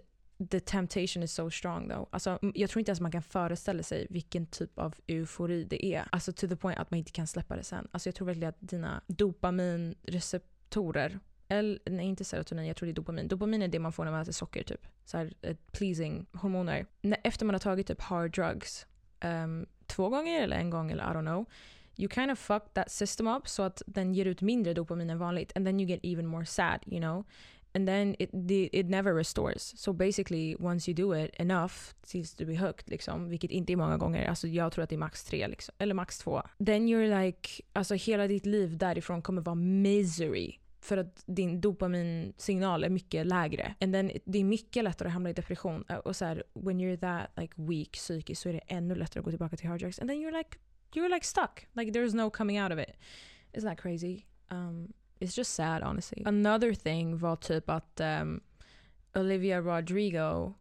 the 0.51 0.61
temptation 0.61 1.23
is 1.23 1.33
so 1.33 1.51
strong 1.51 1.89
though. 1.89 2.09
Alltså, 2.11 2.39
jag 2.55 2.71
tror 2.71 2.81
inte 2.81 2.91
ens 2.91 3.01
man 3.01 3.13
kan 3.13 3.23
föreställa 3.23 3.83
sig 3.83 4.07
vilken 4.11 4.47
typ 4.47 4.79
av 4.79 4.95
eufori 5.07 5.65
det 5.65 5.85
är. 5.85 6.05
Alltså 6.13 6.33
to 6.33 6.49
the 6.49 6.57
point 6.57 6.79
att 6.79 6.91
man 6.91 6.99
inte 6.99 7.13
kan 7.13 7.27
släppa 7.27 7.57
det 7.57 7.65
sen. 7.65 7.89
Alltså 7.91 8.09
jag 8.09 8.15
tror 8.15 8.27
verkligen 8.27 8.49
att 8.49 8.61
dina 8.61 9.03
dopaminreceptorer 9.07 11.21
eller 11.49 11.79
nej, 11.85 12.07
inte 12.07 12.25
serotonin, 12.25 12.67
jag 12.67 12.77
tror 12.77 12.87
det 12.87 12.93
är 12.93 12.95
dopamin. 12.95 13.29
Dopamin 13.29 13.63
är 13.63 13.69
det 13.69 13.79
man 13.79 13.93
får 13.93 14.05
när 14.05 14.13
man 14.13 14.23
äter 14.23 14.33
socker 14.33 14.63
typ. 14.63 14.87
Så 15.05 15.17
här, 15.17 15.33
eh, 15.43 15.57
pleasing 15.73 16.27
hormoner. 16.33 16.87
Efter 17.25 17.47
man 17.47 17.55
har 17.55 17.61
tagit 17.61 17.87
typ 17.87 18.01
hard 18.01 18.35
drugs 18.35 18.87
um, 19.25 19.67
två 19.87 20.09
gånger 20.09 20.43
eller 20.43 20.57
en 20.57 20.71
gång 20.71 20.91
eller 20.91 21.05
I 21.05 21.07
don't 21.07 21.27
know. 21.27 21.47
You 21.97 22.09
kind 22.09 22.31
of 22.31 22.39
fuck 22.39 22.63
that 22.75 22.91
system 22.91 23.27
up 23.27 23.49
så 23.49 23.63
att 23.63 23.83
den 23.87 24.15
ger 24.15 24.25
ut 24.25 24.41
mindre 24.41 24.75
dopamin 24.75 25.11
än 25.11 25.19
vanligt. 25.19 25.57
And 25.57 25.67
then 25.67 25.81
you 25.81 25.89
get 25.89 26.01
even 26.03 26.27
more 26.27 26.47
sad, 26.47 26.81
you 26.87 27.01
know. 27.01 27.25
And 27.75 27.87
then 27.87 28.17
it, 28.19 28.31
the, 28.31 28.69
it 28.73 28.87
never 28.87 29.15
restores. 29.15 29.81
So 29.81 29.93
basically 29.93 30.57
once 30.59 30.91
you 30.91 30.97
do 30.97 31.25
it 31.25 31.31
enough 31.35 31.73
tills 32.03 32.35
du 32.35 32.45
blir 32.45 32.59
hooked 32.59 32.89
liksom, 32.89 33.29
vilket 33.29 33.51
inte 33.51 33.73
är 33.73 33.77
många 33.77 33.97
gånger, 33.97 34.29
alltså 34.29 34.49
jag 34.49 34.73
tror 34.73 34.83
att 34.83 34.91
det 34.91 34.97
är 34.97 34.99
max 34.99 35.25
tre 35.25 35.49
liksom, 35.49 35.75
eller 35.79 35.95
max 35.95 36.19
två. 36.19 36.43
Then 36.67 36.89
you're 36.89 37.25
like, 37.25 37.63
alltså 37.73 37.95
hela 37.95 38.27
ditt 38.27 38.47
liv 38.47 38.79
därifrån 38.79 39.23
kommer 39.23 39.43
vara 39.43 39.55
misery. 39.55 40.59
För 40.81 40.97
att 40.97 41.23
din 41.27 41.61
dopaminsignal 41.61 42.85
är 42.85 42.89
mycket 42.89 43.27
lägre. 43.27 43.75
And 43.81 43.95
then, 43.95 44.11
det 44.25 44.39
är 44.39 44.45
mycket 44.45 44.85
lättare 44.85 45.09
att 45.09 45.13
hamna 45.13 45.31
i 45.31 45.33
depression. 45.33 45.85
Eh, 45.89 45.97
och 45.97 46.17
så 46.17 46.25
här, 46.25 46.45
when 46.55 46.81
you're 46.81 46.97
that 46.97 47.31
like 47.37 47.55
weak 47.57 47.93
psykiskt 47.93 48.43
så 48.43 48.49
är 48.49 48.53
det 48.53 48.63
ännu 48.67 48.95
lättare 48.95 49.21
att 49.21 49.25
gå 49.25 49.31
tillbaka 49.31 49.57
till 49.57 49.69
hardjacks. 49.69 49.99
And 49.99 50.11
then 50.11 50.19
you're 50.19 50.39
like, 50.39 50.59
you're 50.93 51.09
like 51.09 51.27
stuck. 51.27 51.67
Like 51.73 51.93
there's 51.93 52.15
no 52.15 52.31
coming 52.31 52.63
out 52.63 52.73
of 52.73 52.79
it. 52.79 52.97
Isn't 53.53 53.69
that 53.69 53.81
crazy? 53.81 54.25
Um, 54.51 54.93
it's 55.19 55.37
just 55.37 55.55
sad 55.55 55.83
honestly. 55.83 56.23
Another 56.27 56.75
thing 56.75 57.19
var 57.19 57.37
typ 57.37 57.71
att 57.71 58.01
um, 58.01 58.41
Olivia 59.15 59.61
Rodrigo 59.61 60.55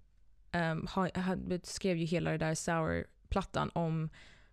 um, 0.53 0.87
ha, 0.87 1.09
ha, 1.15 1.37
skrev 1.63 1.97
ju 1.97 2.05
hela 2.05 2.31
det 2.31 2.37
där 2.37 2.55
Sour-plattan 2.55 3.69
om 3.73 4.09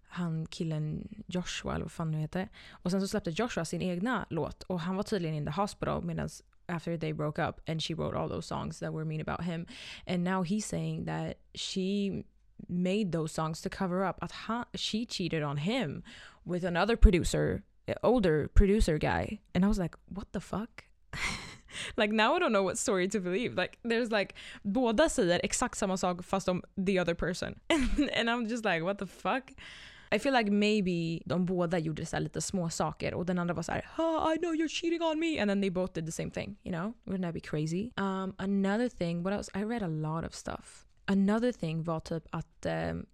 han 0.08 0.46
killen 0.46 1.08
Joshua, 1.26 1.74
eller 1.74 1.84
vad 1.84 1.92
fan 1.92 2.10
nu 2.10 2.18
heter. 2.18 2.48
Och 2.70 2.90
sen 2.90 3.00
så 3.00 3.08
släppte 3.08 3.30
Joshua 3.30 3.64
sin 3.64 3.82
egna 3.82 4.26
låt 4.30 4.62
och 4.62 4.80
han 4.80 4.96
var 4.96 5.02
tydligen 5.02 5.36
in 5.36 5.44
the 5.44 5.52
hospital 5.52 6.04
medan 6.04 6.28
after 6.68 6.96
they 6.96 7.12
broke 7.12 7.38
up 7.38 7.60
and 7.66 7.82
she 7.82 7.94
wrote 7.94 8.16
all 8.16 8.28
those 8.28 8.46
songs 8.46 8.78
that 8.78 8.92
were 8.92 9.04
mean 9.04 9.20
about 9.20 9.44
him. 9.44 9.66
And 10.06 10.24
now 10.24 10.42
he's 10.42 10.66
saying 10.66 11.04
that 11.04 11.36
she 11.54 12.24
made 12.68 13.12
those 13.12 13.32
songs 13.32 13.60
to 13.62 13.68
cover 13.68 14.04
up 14.04 14.18
att 14.22 14.66
she 14.74 15.04
cheated 15.04 15.42
on 15.42 15.56
him 15.58 16.02
with 16.44 16.64
another 16.64 16.96
producer, 16.96 17.62
older 18.02 18.48
producer 18.48 18.98
guy. 18.98 19.40
And 19.54 19.64
I 19.64 19.68
was 19.68 19.78
like, 19.78 19.96
what 20.08 20.32
the 20.32 20.40
fuck? 20.40 20.84
like 21.96 22.10
now 22.10 22.34
I 22.34 22.38
don't 22.38 22.52
know 22.52 22.62
what 22.62 22.78
story 22.78 23.08
to 23.08 23.20
believe. 23.20 23.54
Like 23.54 23.78
there's 23.84 24.10
like 24.10 24.34
båda 24.64 25.08
säger 25.08 25.40
exakt 25.42 25.78
samma 25.78 25.96
sak 25.96 26.22
fast 26.22 26.48
om 26.48 26.62
the 26.76 26.98
other 26.98 27.14
person. 27.14 27.60
and 27.70 28.30
I'm 28.30 28.48
just 28.48 28.64
like 28.64 28.82
what 28.82 28.98
the 28.98 29.06
fuck? 29.06 29.50
I 30.14 30.18
feel 30.18 30.32
like 30.32 30.50
maybe 30.50 31.22
de 31.26 31.44
båda 31.44 31.78
gjorde 31.78 32.06
så 32.06 32.18
lite 32.18 32.40
små 32.40 32.70
saker 32.70 33.14
och 33.14 33.26
den 33.26 33.38
andra 33.38 33.54
var 33.54 33.62
så 33.62 33.72
här, 33.72 33.84
oh, 33.98 34.32
I 34.34 34.38
know 34.38 34.54
you're 34.54 34.68
cheating 34.68 35.02
on 35.02 35.18
me 35.18 35.40
and 35.40 35.50
then 35.50 35.60
they 35.60 35.70
both 35.70 35.92
did 35.92 36.06
the 36.06 36.12
same 36.12 36.30
thing, 36.30 36.56
you 36.62 36.72
know? 36.72 36.94
Wouldn't 37.04 37.22
that 37.22 37.34
be 37.34 37.40
crazy? 37.40 37.92
Um, 37.96 38.34
another 38.38 38.88
thing, 38.88 39.22
what 39.22 39.32
else? 39.34 39.50
I 39.54 39.64
read 39.64 39.82
a 39.82 39.88
lot 39.88 40.24
of 40.24 40.34
stuff. 40.34 40.86
Another 41.06 41.52
thing 41.52 41.82
var 41.82 42.00
typ 42.00 42.28
att 42.30 42.66
um, 42.66 43.06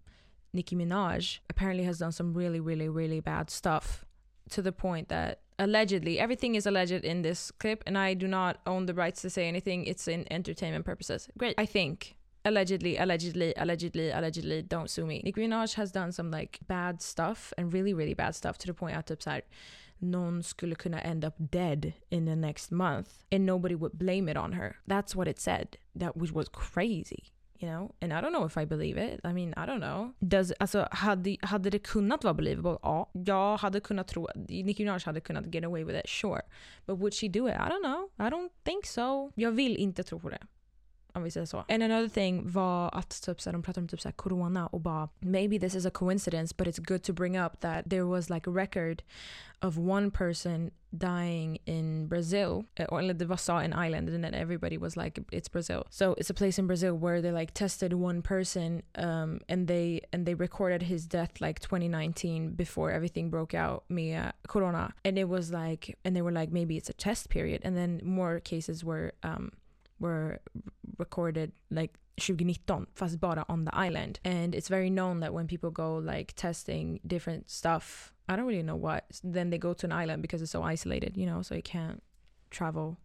Nicki 0.53 0.77
Minaj 0.77 1.41
apparently 1.49 1.85
has 1.85 1.99
done 1.99 2.13
some 2.13 2.39
really, 2.39 2.61
really, 2.61 2.89
really 2.89 3.21
bad 3.21 3.51
stuff 3.51 4.05
to 4.51 4.63
the 4.63 4.73
point 4.73 5.09
that 5.09 5.41
allegedly 5.59 6.19
everything 6.19 6.55
is 6.55 6.67
alleged 6.67 7.05
in 7.05 7.23
this 7.23 7.51
clip 7.51 7.83
and 7.87 7.97
I 7.99 8.15
do 8.15 8.27
not 8.27 8.57
own 8.67 8.87
the 8.87 8.95
rights 8.95 9.23
to 9.23 9.31
say 9.31 9.49
anything. 9.49 9.85
It's 9.85 10.09
in 10.09 10.27
entertainment 10.31 10.85
purposes. 10.85 11.29
Great. 11.39 11.55
I 11.59 11.67
think 11.67 12.17
allegedly, 12.45 12.99
allegedly, 12.99 13.55
allegedly, 13.57 14.11
allegedly, 14.11 14.63
don't 14.63 14.91
sue 14.91 15.07
me. 15.07 15.23
Nicki 15.25 15.41
Minaj 15.41 15.75
has 15.75 15.93
done 15.93 16.13
some 16.13 16.31
like 16.31 16.59
bad 16.67 17.03
stuff 17.03 17.53
and 17.59 17.73
really, 17.73 17.95
really 17.95 18.15
bad 18.15 18.35
stuff 18.35 18.59
to 18.59 18.67
the 18.67 18.75
point 18.75 18.97
att 18.97 19.07
typ 19.07 19.23
såhär 19.23 19.43
någon 19.99 20.43
skulle 20.43 20.75
kunna 20.75 21.01
end 21.01 21.25
up 21.25 21.35
dead 21.39 21.93
in 22.11 22.27
the 22.27 22.37
next 22.37 22.71
month 22.71 23.09
and 23.33 23.47
nobody 23.47 23.75
would 23.75 23.99
blame 23.99 24.29
it 24.29 24.37
on 24.37 24.53
her. 24.53 24.77
That's 24.87 25.15
what 25.15 25.29
it 25.29 25.41
said. 25.41 25.77
That 25.99 26.17
which 26.17 26.33
was 26.33 26.49
crazy. 26.49 27.25
You 27.59 27.69
know? 27.69 27.91
And 28.01 28.13
I 28.13 28.21
don't 28.23 28.33
know 28.33 28.47
if 28.47 28.57
I 28.57 28.65
believe 28.65 28.97
it. 28.97 29.21
I 29.23 29.33
mean, 29.33 29.53
I 29.57 29.67
don't 29.67 29.81
know. 29.81 30.15
Does, 30.21 30.53
alltså, 30.53 30.89
hade, 30.91 31.37
hade 31.43 31.71
det 31.71 31.79
kunnat 31.79 32.25
vara 32.25 32.35
believable? 32.35 32.79
Ja. 32.83 33.11
Jag 33.13 33.57
hade 33.57 33.81
kunnat 33.81 34.09
tro 34.09 34.29
Nicki 34.35 34.85
Minaj 34.85 35.05
hade 35.05 35.21
kunnat 35.21 35.45
get 35.55 35.65
away 35.65 35.85
with 35.85 35.97
it, 35.97 36.09
sure. 36.09 36.43
But 36.87 36.99
would 36.99 37.15
she 37.15 37.29
do 37.29 37.49
it? 37.49 37.55
I 37.55 37.69
don't 37.69 37.83
know. 37.83 38.11
I 38.27 38.31
don't 38.31 38.51
think 38.65 38.87
so. 38.87 39.33
Jag 39.35 39.53
vill 39.53 39.77
inte 39.77 40.03
tro 40.03 40.21
på 40.21 40.31
det. 40.31 40.47
Om 41.15 41.23
vi 41.23 41.31
säger 41.31 41.47
så. 41.47 41.65
And 41.69 41.83
another 41.83 42.09
thing 42.09 42.51
var 42.51 42.91
att 42.95 43.23
typ, 43.23 43.41
så 43.41 43.53
de 43.53 43.63
pratade 43.63 43.85
om 43.85 43.89
typ, 43.89 44.01
så 44.01 44.13
corona 44.13 44.67
och 44.67 44.81
bara 44.81 45.09
maybe 45.19 45.59
this 45.59 45.75
is 45.75 45.87
a 45.87 45.91
coincidence 45.91 46.55
but 46.59 46.67
it's 46.67 46.85
good 46.89 47.03
to 47.03 47.13
bring 47.13 47.39
up 47.39 47.61
that 47.61 47.91
there 47.91 48.05
was 48.05 48.31
like 48.31 48.51
a 48.51 48.53
record 48.53 49.03
of 49.63 49.79
one 49.79 50.11
person 50.11 50.71
dying 50.97 51.59
in 51.67 52.09
Brazil, 52.09 52.65
eh, 52.77 52.87
or 52.89 53.03
det 53.03 53.27
var 53.27 53.37
saw 53.37 53.59
an 53.59 53.73
island, 53.73 54.09
and 54.09 54.25
then 54.25 54.35
everybody 54.35 54.79
was 54.79 54.97
like, 54.97 55.21
"It's 55.31 55.49
Brazil." 55.49 55.85
So 55.91 56.15
it's 56.19 56.31
a 56.31 56.35
place 56.35 56.59
in 56.59 56.67
Brazil 56.67 56.95
where 56.95 57.21
they 57.21 57.31
like 57.31 57.53
tested 57.53 57.93
one 57.93 58.23
person, 58.23 58.83
um, 58.95 59.41
and 59.49 59.69
they 59.69 60.01
and 60.13 60.27
they 60.27 60.35
recorded 60.35 60.83
his 60.83 61.07
death 61.07 61.41
like 61.41 61.61
2019 61.61 62.55
before 62.55 62.91
everything 62.91 63.31
broke 63.31 63.55
out, 63.55 63.85
med 63.89 64.33
corona, 64.49 64.95
and 65.05 65.19
it 65.19 65.29
was 65.29 65.53
like, 65.53 65.97
and 66.05 66.17
they 66.17 66.23
were 66.23 66.33
like, 66.33 66.51
maybe 66.51 66.77
it's 66.77 66.91
a 66.91 66.95
test 66.95 67.29
period, 67.29 67.61
and 67.65 67.77
then 67.77 68.01
more 68.03 68.41
cases 68.41 68.85
were 68.85 69.13
um, 69.23 69.53
were 70.01 70.41
recorded 70.99 71.53
like 71.71 71.99
2019 72.19 72.87
fast 72.95 73.21
bara 73.21 73.45
on 73.49 73.65
the 73.65 73.75
island. 73.75 74.21
And 74.25 74.55
it's 74.55 74.69
very 74.69 74.91
known 74.91 75.21
that 75.21 75.33
when 75.33 75.47
people 75.47 75.71
go 75.71 75.97
like 75.97 76.33
testing 76.37 77.01
different 77.07 77.51
stuff 77.51 78.13
I 78.29 78.37
don't 78.37 78.47
really 78.47 78.63
know 78.63 78.77
what 78.77 79.05
then 79.25 79.51
they 79.51 79.59
go 79.59 79.73
to 79.75 79.87
an 79.87 79.93
island 79.93 80.23
because 80.23 80.41
it's 80.41 80.53
so 80.53 80.63
isolated 80.63 81.17
you 81.17 81.27
know 81.27 81.43
so 81.43 81.57
you 81.57 81.63
can't 81.63 82.01
travel 82.51 82.97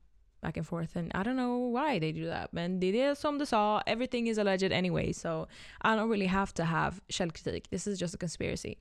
back 0.41 0.57
and 0.57 0.67
forth. 0.67 0.95
And 0.95 1.11
I 1.15 1.23
don't 1.23 1.35
know 1.35 1.57
why 1.57 1.99
they 1.99 2.11
do 2.11 2.27
that 2.27 2.53
men 2.53 2.79
det 2.79 2.93
är 3.01 3.15
som 3.15 3.37
du 3.37 3.45
sa. 3.45 3.81
Everything 3.87 4.27
is 4.27 4.37
alleged 4.37 4.71
anyway. 4.71 5.11
So 5.11 5.47
I 5.81 5.95
don't 5.95 6.09
really 6.09 6.27
have 6.27 6.53
to 6.53 6.63
have 6.63 7.01
källkritik. 7.09 7.69
This 7.69 7.87
is 7.87 7.99
just 7.99 8.13
a 8.13 8.17
conspiracy 8.17 8.77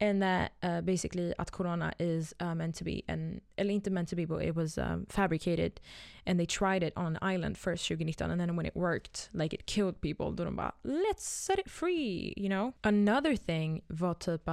and 0.00 0.22
that 0.22 0.52
uh, 0.62 0.80
basically 0.80 1.32
at 1.38 1.52
corona 1.52 1.92
is 1.98 2.34
uh, 2.40 2.54
meant 2.54 2.74
to 2.74 2.84
be 2.84 3.04
and 3.08 3.40
inte 3.58 3.90
meant 3.90 4.08
to 4.08 4.16
be 4.16 4.24
but 4.24 4.42
it 4.42 4.54
was 4.54 4.78
um, 4.78 5.06
fabricated 5.08 5.80
and 6.26 6.38
they 6.38 6.46
tried 6.46 6.82
it 6.82 6.92
on 6.96 7.06
an 7.06 7.18
island 7.22 7.56
first 7.56 7.86
2019 7.88 8.30
and 8.30 8.40
then 8.40 8.56
when 8.56 8.66
it 8.66 8.76
worked 8.76 9.30
like 9.32 9.54
it 9.54 9.66
killed 9.66 10.00
people 10.00 10.32
då 10.32 10.44
let's 10.84 11.26
set 11.26 11.58
it 11.58 11.70
free 11.70 12.34
you 12.36 12.48
know 12.48 12.74
another 12.84 13.36
thing 13.36 13.82
var 13.88 14.14
typ 14.14 14.48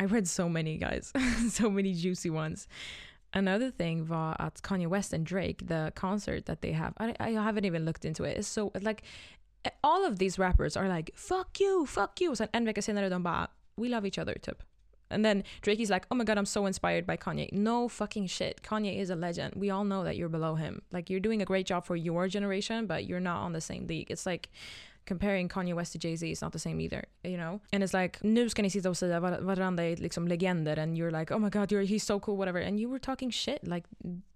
I 0.00 0.04
read 0.04 0.28
so 0.28 0.48
many 0.48 0.76
guys 0.78 1.12
so 1.50 1.70
many 1.70 1.92
juicy 1.92 2.30
ones 2.30 2.68
Another 3.34 3.70
thing 3.70 4.06
var 4.06 4.36
att 4.38 4.62
Kanye 4.62 4.86
West 4.86 5.12
and 5.12 5.26
Drake, 5.26 5.66
the 5.66 5.92
concert 5.94 6.46
that 6.46 6.62
they 6.62 6.72
have, 6.72 6.94
I, 6.96 7.14
I 7.20 7.32
haven't 7.32 7.66
even 7.66 7.84
looked 7.84 8.06
into 8.06 8.24
it. 8.24 8.38
It's 8.38 8.48
so 8.48 8.72
like 8.80 9.02
all 9.84 10.06
of 10.06 10.18
these 10.18 10.38
rappers 10.38 10.76
are 10.76 10.88
like 10.88 11.10
fuck 11.14 11.60
you, 11.60 11.84
fuck 11.86 12.20
you. 12.20 12.34
We 13.76 13.88
love 13.88 14.06
each 14.06 14.18
other 14.18 14.34
typ. 14.34 14.62
And 15.10 15.24
then 15.24 15.44
Drake 15.62 15.80
is 15.80 15.90
like, 15.90 16.06
oh 16.10 16.14
my 16.14 16.24
god, 16.24 16.38
I'm 16.38 16.46
so 16.46 16.66
inspired 16.66 17.06
by 17.06 17.16
Kanye. 17.16 17.52
No 17.52 17.88
fucking 17.88 18.26
shit. 18.26 18.62
Kanye 18.62 18.98
is 18.98 19.10
a 19.10 19.16
legend. 19.16 19.54
We 19.56 19.70
all 19.70 19.84
know 19.84 20.04
that 20.04 20.16
you're 20.16 20.28
below 20.28 20.54
him. 20.54 20.82
Like, 20.92 21.10
you're 21.10 21.20
doing 21.20 21.42
a 21.42 21.44
great 21.44 21.66
job 21.66 21.84
for 21.84 21.96
your 21.96 22.28
generation, 22.28 22.86
but 22.86 23.06
you're 23.06 23.20
not 23.20 23.42
on 23.42 23.52
the 23.52 23.60
same 23.60 23.86
league. 23.86 24.10
It's 24.10 24.26
like 24.26 24.50
comparing 25.06 25.48
Kanye 25.48 25.74
West 25.74 25.92
to 25.92 25.98
Jay-Z 25.98 26.30
is 26.30 26.42
not 26.42 26.52
the 26.52 26.58
same 26.58 26.80
either, 26.80 27.04
you 27.24 27.38
know? 27.38 27.60
And 27.72 27.82
it's 27.82 27.94
like, 27.94 28.22
nu 28.22 28.48
ska 28.48 28.62
ni 28.62 28.68
sitta 28.68 28.90
och 28.90 28.96
säga 28.96 29.20
varandra 29.40 29.96
liksom 29.98 30.28
legender 30.28 30.78
and 30.78 30.98
you're 30.98 31.10
like, 31.10 31.32
oh 31.32 31.38
my 31.38 31.48
god, 31.48 31.72
you're, 31.72 31.82
he's 31.82 32.04
so 32.04 32.20
cool, 32.20 32.36
whatever. 32.36 32.58
And 32.58 32.78
you 32.78 32.90
were 32.90 32.98
talking 32.98 33.30
shit 33.30 33.66
like 33.66 33.84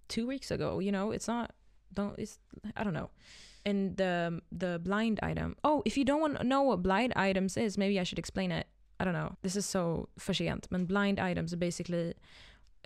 two 0.07 0.25
weeks 0.25 0.49
ago, 0.49 0.79
you 0.79 0.91
know? 0.91 1.11
It's 1.11 1.27
not, 1.27 1.51
don't, 1.93 2.17
it's, 2.17 2.39
I 2.75 2.83
don't 2.83 2.93
know. 2.93 3.11
And 3.65 3.95
the 3.95 4.41
the 4.51 4.79
blind 4.83 5.19
item. 5.23 5.55
Oh, 5.63 5.83
if 5.85 5.95
you 5.95 6.03
don't 6.03 6.19
want 6.19 6.37
to 6.37 6.43
know 6.43 6.63
what 6.63 6.83
blind 6.83 7.13
items 7.15 7.55
is, 7.55 7.77
maybe 7.77 7.97
I 7.97 8.03
should 8.03 8.19
explain 8.19 8.51
it. 8.51 8.67
I 8.99 9.05
don't 9.05 9.13
know. 9.13 9.35
This 9.41 9.55
is 9.55 9.65
so 9.65 10.09
for 10.17 10.33
sent. 10.33 10.67
But 10.69 10.87
blind 10.87 11.19
items 11.19 11.55
basically 11.55 12.13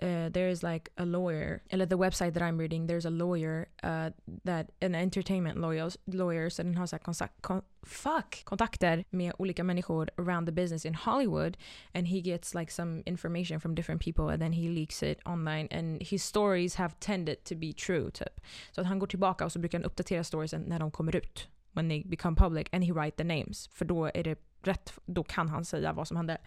uh, 0.00 0.28
there 0.28 0.48
is 0.48 0.62
like 0.62 0.90
a 0.96 1.04
lawyer, 1.04 1.62
eller 1.70 1.86
the 1.86 1.98
website 1.98 2.34
that 2.34 2.42
I'm 2.42 2.58
reading, 2.58 2.86
there's 2.86 3.04
a 3.04 3.10
lawyer 3.10 3.68
uh, 3.82 4.10
that, 4.44 4.70
an 4.80 4.94
entertainment 4.94 5.60
lawyer, 5.60 5.88
lawyer 6.06 6.50
så 6.50 6.62
den 6.62 6.76
har 6.76 6.86
så 6.86 6.96
här 6.96 7.28
kon, 7.40 7.62
fuck, 7.82 8.44
kontakter 8.44 9.04
med 9.10 9.32
olika 9.38 9.64
människor 9.64 10.08
around 10.18 10.46
the 10.46 10.52
business 10.52 10.84
in 10.84 10.94
Hollywood 10.94 11.56
and 11.94 12.06
he 12.06 12.20
gets 12.20 12.54
like 12.54 12.70
some 12.70 13.02
information 13.06 13.60
from 13.60 13.74
different 13.74 14.00
people 14.00 14.28
and 14.28 14.40
then 14.42 14.52
he 14.52 14.68
leaks 14.68 15.02
it 15.02 15.18
online 15.26 15.68
and 15.70 16.02
his 16.02 16.22
stories 16.24 16.74
have 16.74 16.94
tended 17.00 17.44
to 17.44 17.54
be 17.54 17.72
true 17.72 18.10
typ. 18.10 18.40
Så 18.72 18.80
att 18.80 18.86
han 18.86 18.98
går 18.98 19.06
tillbaka 19.06 19.44
och 19.44 19.52
så 19.52 19.58
brukar 19.58 19.78
han 19.78 19.84
uppdatera 19.84 20.24
storiesen 20.24 20.62
när 20.62 20.78
de 20.78 20.90
kommer 20.90 21.16
ut. 21.16 21.48
When 21.72 21.88
they 21.88 22.04
become 22.04 22.36
public 22.36 22.66
and 22.72 22.84
he 22.84 22.92
write 22.92 23.16
the 23.16 23.24
names. 23.24 23.68
För 23.72 23.84
då 23.84 24.10
är 24.14 24.24
det 24.24 24.38
rätt, 24.68 24.92
då 25.06 25.24
kan 25.24 25.48
han 25.48 25.64
säga 25.64 25.92
vad 25.92 26.08
som 26.08 26.16
hände. 26.16 26.38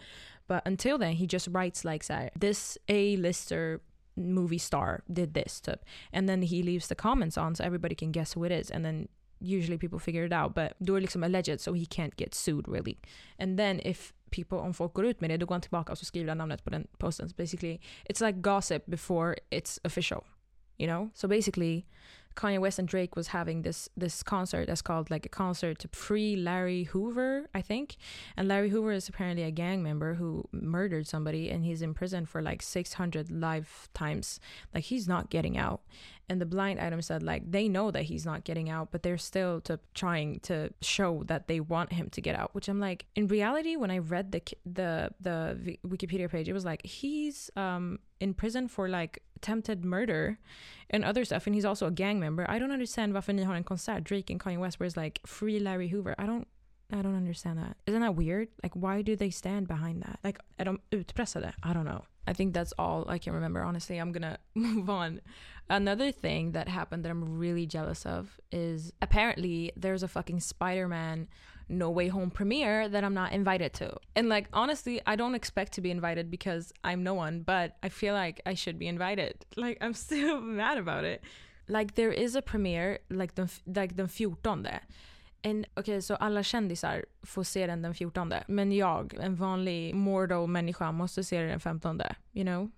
But 0.48 0.62
until 0.66 1.00
then 1.00 1.14
he 1.14 1.28
just 1.30 1.48
writes 1.48 1.84
like 1.84 2.06
så 2.06 2.14
här, 2.14 2.30
this 2.40 2.78
A-lister 2.88 3.80
movie 4.16 4.60
star 4.60 5.02
did 5.08 5.34
this 5.34 5.62
typ. 5.62 5.86
And 6.14 6.28
then 6.28 6.42
he 6.42 6.64
leaves 6.64 6.88
the 6.88 6.96
comments 6.96 7.38
on 7.38 7.56
so 7.56 7.64
everybody 7.64 7.96
can 7.96 8.12
guess 8.12 8.36
who 8.36 8.46
it 8.46 8.52
is. 8.52 8.72
And 8.72 8.86
then 8.86 9.08
usually 9.40 9.78
people 9.78 10.00
figure 10.00 10.26
it 10.26 10.34
out. 10.34 10.54
But 10.56 10.74
då 10.78 10.94
är 10.94 10.98
det 10.98 11.02
liksom 11.02 11.24
alleged 11.24 11.62
so 11.62 11.74
he 11.74 11.86
can't 11.86 12.14
get 12.18 12.34
sued 12.34 12.68
really. 12.68 12.98
And 13.40 13.58
then 13.58 13.80
if 13.80 14.14
people, 14.32 14.58
om 14.58 14.74
folk 14.74 14.94
går 14.94 15.06
ut 15.06 15.22
med 15.22 15.30
det, 15.30 15.38
då 15.38 15.46
går 15.46 15.56
han 15.56 15.62
tillbaka 15.62 15.92
och 15.92 15.98
så 15.98 16.06
skriver 16.06 16.30
han 16.30 16.38
namnet 16.38 16.64
på 16.64 16.70
den 16.70 16.88
posten. 16.98 17.30
So 17.30 17.36
basically, 17.36 17.80
it's 18.10 18.26
like 18.26 18.42
gossip 18.42 18.86
before 18.86 19.36
it's 19.50 19.80
official. 19.84 20.24
You 20.78 20.88
know? 20.88 21.10
So 21.14 21.28
basically 21.28 21.86
Kanye 22.36 22.60
West 22.60 22.80
and 22.80 22.88
Drake 22.88 23.16
was 23.16 23.28
having 23.28 23.62
this 23.62 23.90
this 23.96 24.24
concert 24.24 24.68
that's 24.68 24.82
called 24.82 25.12
like 25.12 25.26
a 25.26 25.30
concert 25.30 25.80
to 25.80 25.88
free 25.90 26.36
Larry 26.36 26.86
Hoover, 26.86 27.50
I 27.54 27.62
think. 27.62 27.98
And 28.38 28.48
Larry 28.48 28.70
Hoover 28.70 28.92
is 28.92 29.10
apparently 29.10 29.44
a 29.44 29.52
gang 29.52 29.84
member 29.84 30.16
who 30.16 30.46
murdered 30.52 31.08
somebody 31.08 31.50
and 31.50 31.64
he's 31.66 31.82
in 31.82 31.94
prison 31.94 32.26
for 32.26 32.42
like 32.42 32.62
600 32.62 33.30
lifetimes. 33.30 34.40
Like 34.74 34.86
he's 34.86 35.08
not 35.08 35.30
getting 35.30 35.58
out. 35.58 35.82
And 36.32 36.40
the 36.40 36.46
blind 36.46 36.80
item 36.80 37.02
said 37.02 37.24
like 37.24 37.44
they 37.52 37.68
know 37.68 37.92
that 37.92 38.04
he's 38.04 38.26
not 38.26 38.46
getting 38.46 38.70
out, 38.70 38.88
but 38.90 39.04
they're 39.04 39.18
still 39.18 39.60
to 39.68 39.82
trying 39.94 40.40
to 40.44 40.72
show 40.82 41.24
that 41.26 41.50
they 41.50 41.60
want 41.60 41.92
him 41.92 42.10
to 42.10 42.22
get 42.22 42.36
out. 42.36 42.56
Which 42.56 42.70
I'm 42.70 42.80
like, 42.80 43.06
in 43.18 43.28
reality, 43.28 43.76
when 43.76 43.92
I 43.92 43.98
read 43.98 44.32
the 44.32 44.42
the 44.66 45.12
the 45.20 45.78
Wikipedia 45.86 46.32
page, 46.32 46.48
it 46.48 46.54
was 46.54 46.64
like 46.64 46.86
he's 46.86 47.52
um 47.58 48.00
in 48.22 48.34
prison 48.34 48.70
for 48.70 48.88
like 48.88 49.24
attempted 49.36 49.84
murder 49.84 50.38
and 50.90 51.04
other 51.04 51.26
stuff 51.26 51.48
and 51.48 51.56
he's 51.56 51.66
also 51.66 51.86
a 51.88 51.92
gang 51.92 52.18
member. 52.18 52.50
I 52.50 52.60
don't 52.60 52.72
understand 52.72 53.12
varför 53.12 53.34
ni 53.34 53.44
konsert, 53.64 54.06
Drake 54.06 54.30
and 54.30 54.40
Kanye 54.40 54.58
West, 54.58 54.80
where 54.80 54.88
it's 54.88 54.96
like 54.96 55.20
free 55.26 55.60
Larry 55.60 55.90
Hoover. 55.90 56.16
I 56.18 56.26
don't 56.26 56.48
I 56.92 57.02
don't 57.02 57.16
understand 57.16 57.60
that. 57.60 57.78
Isn't 57.88 58.02
that 58.02 58.16
weird? 58.16 58.50
Like 58.64 58.74
why 58.74 59.02
do 59.02 59.16
they 59.16 59.30
stand 59.30 59.68
behind 59.68 60.02
that? 60.04 60.20
Like 60.24 60.40
är 60.60 60.66
de 60.66 60.80
utpressade? 60.92 61.54
I 61.64 61.74
don't 61.74 61.86
know. 61.86 62.04
I 62.28 62.34
think 62.34 62.54
that's 62.54 62.74
all 62.78 63.06
I 63.10 63.18
can 63.18 63.34
remember. 63.34 63.62
Honestly, 63.62 63.98
I'm 63.98 64.12
gonna 64.12 64.38
move 64.56 64.90
on. 64.90 65.22
Another 65.70 66.12
thing 66.12 66.52
that 66.52 66.68
happened 66.68 67.04
that 67.06 67.10
I'm 67.10 67.38
really 67.38 67.66
jealous 67.66 68.06
of 68.06 68.40
is 68.52 68.92
apparently 69.02 69.72
there's 69.78 70.04
a 70.04 70.08
fucking 70.08 70.42
Spider-Man 70.42 71.28
No 71.70 71.90
Way 71.90 72.10
Home 72.10 72.30
premiere 72.30 72.90
that 72.90 73.04
I'm 73.04 73.14
not 73.14 73.32
invited 73.32 73.74
to. 73.76 73.96
And 74.16 74.28
like 74.28 74.48
honestly, 74.54 75.02
I 75.08 75.16
don't 75.16 75.36
expect 75.36 75.72
to 75.74 75.82
be 75.82 75.90
invited 75.90 76.30
because 76.30 76.74
I'm 76.84 77.04
no 77.04 77.14
one, 77.14 77.42
but 77.42 77.78
I 77.82 77.90
feel 77.90 78.14
like 78.14 78.42
I 78.46 78.54
should 78.54 78.78
be 78.78 78.88
invited. 78.88 79.46
Like 79.56 79.78
I'm 79.82 79.94
still 79.94 80.42
mad 80.62 80.78
about 80.78 81.06
it. 81.06 81.24
Like 81.68 81.96
there 81.96 82.12
is 82.12 82.36
a 82.36 82.42
premiere 82.42 83.00
like 83.10 83.36
the 83.36 83.50
like 83.66 83.96
den 83.96 84.08
14. 84.08 84.68
Okej, 85.44 85.66
okay, 85.76 86.02
så 86.02 86.16
alla 86.16 86.44
kändisar 86.44 87.06
får 87.24 87.44
se 87.44 87.68
den 87.68 87.82
den 87.82 87.94
14. 87.94 88.34
Men 88.48 88.72
jag, 88.72 89.14
en 89.14 89.36
vanlig 89.36 89.96
mortal 89.96 90.48
människa, 90.48 90.92
måste 90.92 91.24
se 91.24 91.40
den 91.40 91.50
den 91.50 91.60
15. 91.60 92.02
You 92.34 92.44
know? 92.44 92.70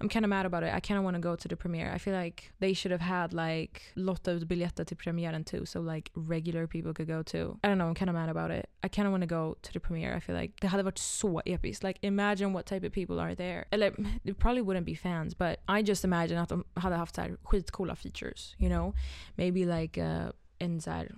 I'm 0.00 0.08
kind 0.08 0.24
of 0.24 0.28
mad 0.28 0.46
about 0.46 0.62
it. 0.62 0.72
I 0.74 0.80
kind 0.80 0.98
of 0.98 1.04
want 1.04 1.14
to 1.14 1.20
go 1.20 1.36
to 1.36 1.48
the 1.48 1.56
premiere. 1.56 1.92
I 1.94 1.98
feel 1.98 2.14
like 2.14 2.52
they 2.60 2.74
should 2.74 2.92
have 2.92 3.00
had 3.00 3.32
like 3.32 3.82
lotta 3.94 4.32
ut 4.32 4.48
biljetter 4.48 4.84
till 4.84 4.96
premiären 4.96 5.44
too, 5.44 5.66
so 5.66 5.80
like 5.80 6.10
regular 6.14 6.66
people 6.66 6.94
could 6.94 7.08
go 7.08 7.22
too. 7.22 7.58
I 7.62 7.68
don't 7.68 7.78
know. 7.78 7.88
I'm 7.88 7.94
kind 7.94 8.10
of 8.10 8.14
mad 8.14 8.28
about 8.28 8.50
it. 8.50 8.68
I 8.82 8.88
kind 8.88 9.06
of 9.06 9.12
want 9.12 9.22
to 9.22 9.26
go 9.26 9.56
to 9.62 9.72
the 9.72 9.80
premiere. 9.80 10.16
I 10.16 10.20
feel 10.20 10.36
like 10.36 10.60
det 10.60 10.68
hade 10.68 10.82
varit 10.82 10.98
så 10.98 11.42
episkt. 11.44 11.82
Like 11.82 11.98
imagine 12.02 12.52
what 12.52 12.66
type 12.66 12.86
of 12.86 12.92
people 12.92 13.20
are 13.20 13.34
there. 13.34 13.64
Eller 13.70 13.92
it 14.24 14.38
probably 14.38 14.62
wouldn't 14.62 14.84
be 14.84 14.94
fans, 14.94 15.34
but 15.34 15.60
I 15.68 15.82
just 15.82 16.04
imagine 16.04 16.38
att 16.38 16.48
de 16.48 16.64
hade 16.74 16.96
haft 16.96 17.14
så 17.14 17.20
här 17.20 17.36
skitcoola 17.42 17.96
features. 17.96 18.56
You 18.58 18.68
know, 18.68 18.94
maybe 19.36 19.64
like 19.64 20.00
uh, 20.00 20.30
en 20.62 20.80
så 20.80 20.90
här 20.90 21.14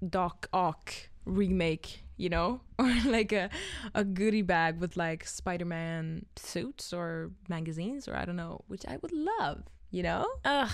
Doc 0.00 0.32
Ock 0.52 1.10
remake 1.24 2.04
you 2.16 2.28
know? 2.28 2.60
Or 2.78 2.92
like 3.04 3.32
a, 3.32 3.48
a 3.94 4.04
goodie 4.04 4.42
bag 4.42 4.80
with 4.80 4.96
like 4.96 5.24
spider-man 5.24 6.26
suits 6.36 6.92
or 6.92 7.30
magazines 7.48 8.08
or 8.08 8.16
i 8.16 8.24
don't 8.24 8.36
know 8.36 8.64
which 8.68 8.84
i 8.86 8.96
would 8.96 9.12
love 9.12 9.62
you 9.90 10.02
know? 10.02 10.26
Ugh. 10.44 10.70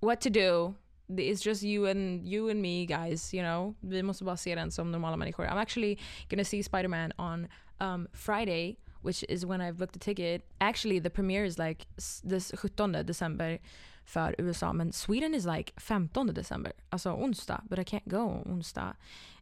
what 0.00 0.20
to 0.20 0.30
do? 0.30 0.74
It's 1.08 1.40
just 1.40 1.62
you 1.62 1.86
and 1.86 2.26
you 2.26 2.48
and 2.48 2.60
me 2.60 2.86
guys 2.86 3.32
you 3.32 3.42
know? 3.42 3.74
Vi 3.82 4.02
måste 4.02 4.24
bara 4.24 4.36
se 4.36 4.54
den 4.54 4.70
som 4.70 4.90
normala 4.90 5.16
människor 5.16 5.46
i'm 5.46 5.58
actually 5.58 5.98
gonna 6.28 6.44
see 6.44 6.62
spider-man 6.62 7.12
on 7.18 7.48
um, 7.80 8.08
friday 8.12 8.78
which 9.02 9.24
is 9.28 9.44
when 9.44 9.60
i've 9.60 9.78
booked 9.78 9.96
a 9.96 9.98
ticket. 9.98 10.42
Actually 10.60 11.00
the 11.00 11.10
premiere 11.10 11.44
is 11.44 11.58
like 11.58 11.86
this 12.24 12.52
17 12.54 13.04
december 13.04 13.58
för 14.12 14.34
USA. 14.38 14.72
Men 14.72 14.92
Sweden 14.92 15.34
is 15.34 15.46
like 15.46 15.72
15 15.76 16.26
december. 16.26 16.72
Alltså 16.90 17.10
onsdag. 17.10 17.62
But 17.68 17.78
I 17.78 17.84
can't 17.84 18.04
go 18.04 18.42
onsdag. 18.46 18.96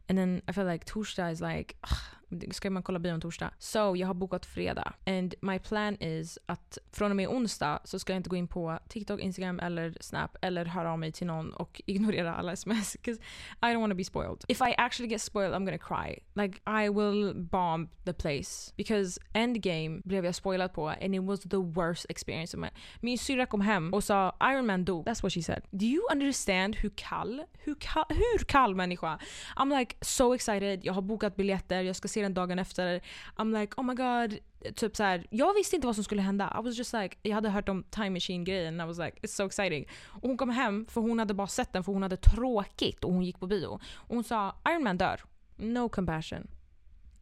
And 0.09 0.17
then 0.17 0.41
I 0.47 0.53
feel 0.53 0.65
like 0.65 0.85
torsdag 0.85 1.31
is 1.31 1.41
like, 1.41 1.75
ugh, 1.83 2.20
ska 2.51 2.69
man 2.69 2.83
kolla 2.83 2.99
bion 2.99 3.21
torsdag. 3.21 3.51
So 3.59 3.95
jag 3.95 4.07
har 4.07 4.13
bokat 4.13 4.45
fredag. 4.45 4.93
And 5.05 5.33
my 5.41 5.59
plan 5.59 5.95
is 6.01 6.39
att 6.45 6.77
från 6.91 7.11
och 7.11 7.15
med 7.15 7.27
onsdag 7.27 7.79
så 7.83 7.99
ska 7.99 8.13
jag 8.13 8.17
inte 8.19 8.29
gå 8.29 8.35
in 8.35 8.47
på 8.47 8.79
TikTok, 8.89 9.19
Instagram 9.19 9.59
eller 9.59 9.97
Snap 9.99 10.37
eller 10.41 10.65
höra 10.65 10.91
av 10.91 10.99
mig 10.99 11.11
till 11.11 11.27
någon 11.27 11.53
och 11.53 11.81
ignorera 11.85 12.35
alla 12.35 12.51
sms. 12.53 12.93
Because 12.93 13.21
I 13.61 13.65
don't 13.65 13.79
want 13.79 13.91
to 13.91 13.97
be 13.97 14.03
spoiled. 14.03 14.43
If 14.47 14.61
I 14.61 14.73
actually 14.77 15.09
get 15.11 15.21
spoiled 15.21 15.53
I'm 15.53 15.65
gonna 15.65 15.77
cry. 16.05 16.19
Like 16.33 16.59
I 16.85 16.89
will 16.89 17.33
bomb 17.35 17.89
the 18.05 18.13
place. 18.13 18.73
Because 18.77 19.19
Endgame 19.33 20.01
blev 20.05 20.25
jag 20.25 20.35
spoilad 20.35 20.73
på 20.73 20.87
and 20.89 21.15
it 21.15 21.21
was 21.23 21.39
the 21.39 21.57
worst 21.57 22.05
experience. 22.09 22.57
of 22.57 22.61
my- 22.61 22.69
Min 22.99 23.17
syrra 23.17 23.45
kom 23.45 23.61
hem 23.61 23.93
och 23.93 24.03
sa 24.03 24.35
Iron 24.43 24.65
Man 24.65 24.85
dog. 24.85 25.07
That's 25.07 25.23
what 25.23 25.33
she 25.33 25.43
said. 25.43 25.63
Do 25.71 25.85
you 25.85 26.01
understand 26.11 26.75
hur 26.75 26.89
kall, 26.95 27.43
hur 27.59 27.75
kall, 27.79 28.05
hur 28.09 28.43
kall 28.45 28.75
människa? 28.75 29.19
I'm 29.55 29.79
like 29.79 29.95
so 30.01 30.35
excited, 30.35 30.85
jag 30.85 30.93
har 30.93 31.01
bokat 31.01 31.35
biljetter, 31.35 31.81
jag 31.81 31.95
ska 31.95 32.07
se 32.07 32.20
den 32.21 32.33
dagen 32.33 32.59
efter. 32.59 33.01
I'm 33.35 33.59
like 33.59 33.73
oh 33.77 33.85
my 33.85 33.93
god. 33.93 34.39
Typ 34.75 34.95
så 34.95 35.03
här, 35.03 35.27
jag 35.29 35.53
visste 35.53 35.75
inte 35.75 35.87
vad 35.87 35.95
som 35.95 36.03
skulle 36.03 36.21
hända. 36.21 36.55
I 36.59 36.65
was 36.65 36.77
just 36.77 36.93
like, 36.93 37.17
jag 37.21 37.35
hade 37.35 37.49
hört 37.49 37.69
om 37.69 37.83
time 37.83 38.09
machine 38.09 38.43
grejen 38.43 38.81
I 38.81 38.85
was 38.85 38.97
like 38.97 39.19
it's 39.21 39.35
so 39.35 39.45
exciting. 39.45 39.87
Och 40.07 40.29
hon 40.29 40.37
kom 40.37 40.49
hem 40.49 40.85
för 40.89 41.01
hon 41.01 41.19
hade 41.19 41.33
bara 41.33 41.47
sett 41.47 41.73
den 41.73 41.83
för 41.83 41.93
hon 41.93 42.01
hade 42.01 42.17
tråkigt 42.17 43.03
och 43.03 43.13
hon 43.13 43.23
gick 43.23 43.39
på 43.39 43.47
bio. 43.47 43.67
Och 43.93 44.15
hon 44.15 44.23
sa 44.23 44.55
Iron 44.69 44.83
Man 44.83 44.97
dör. 44.97 45.21
No 45.55 45.89
compassion. 45.89 46.47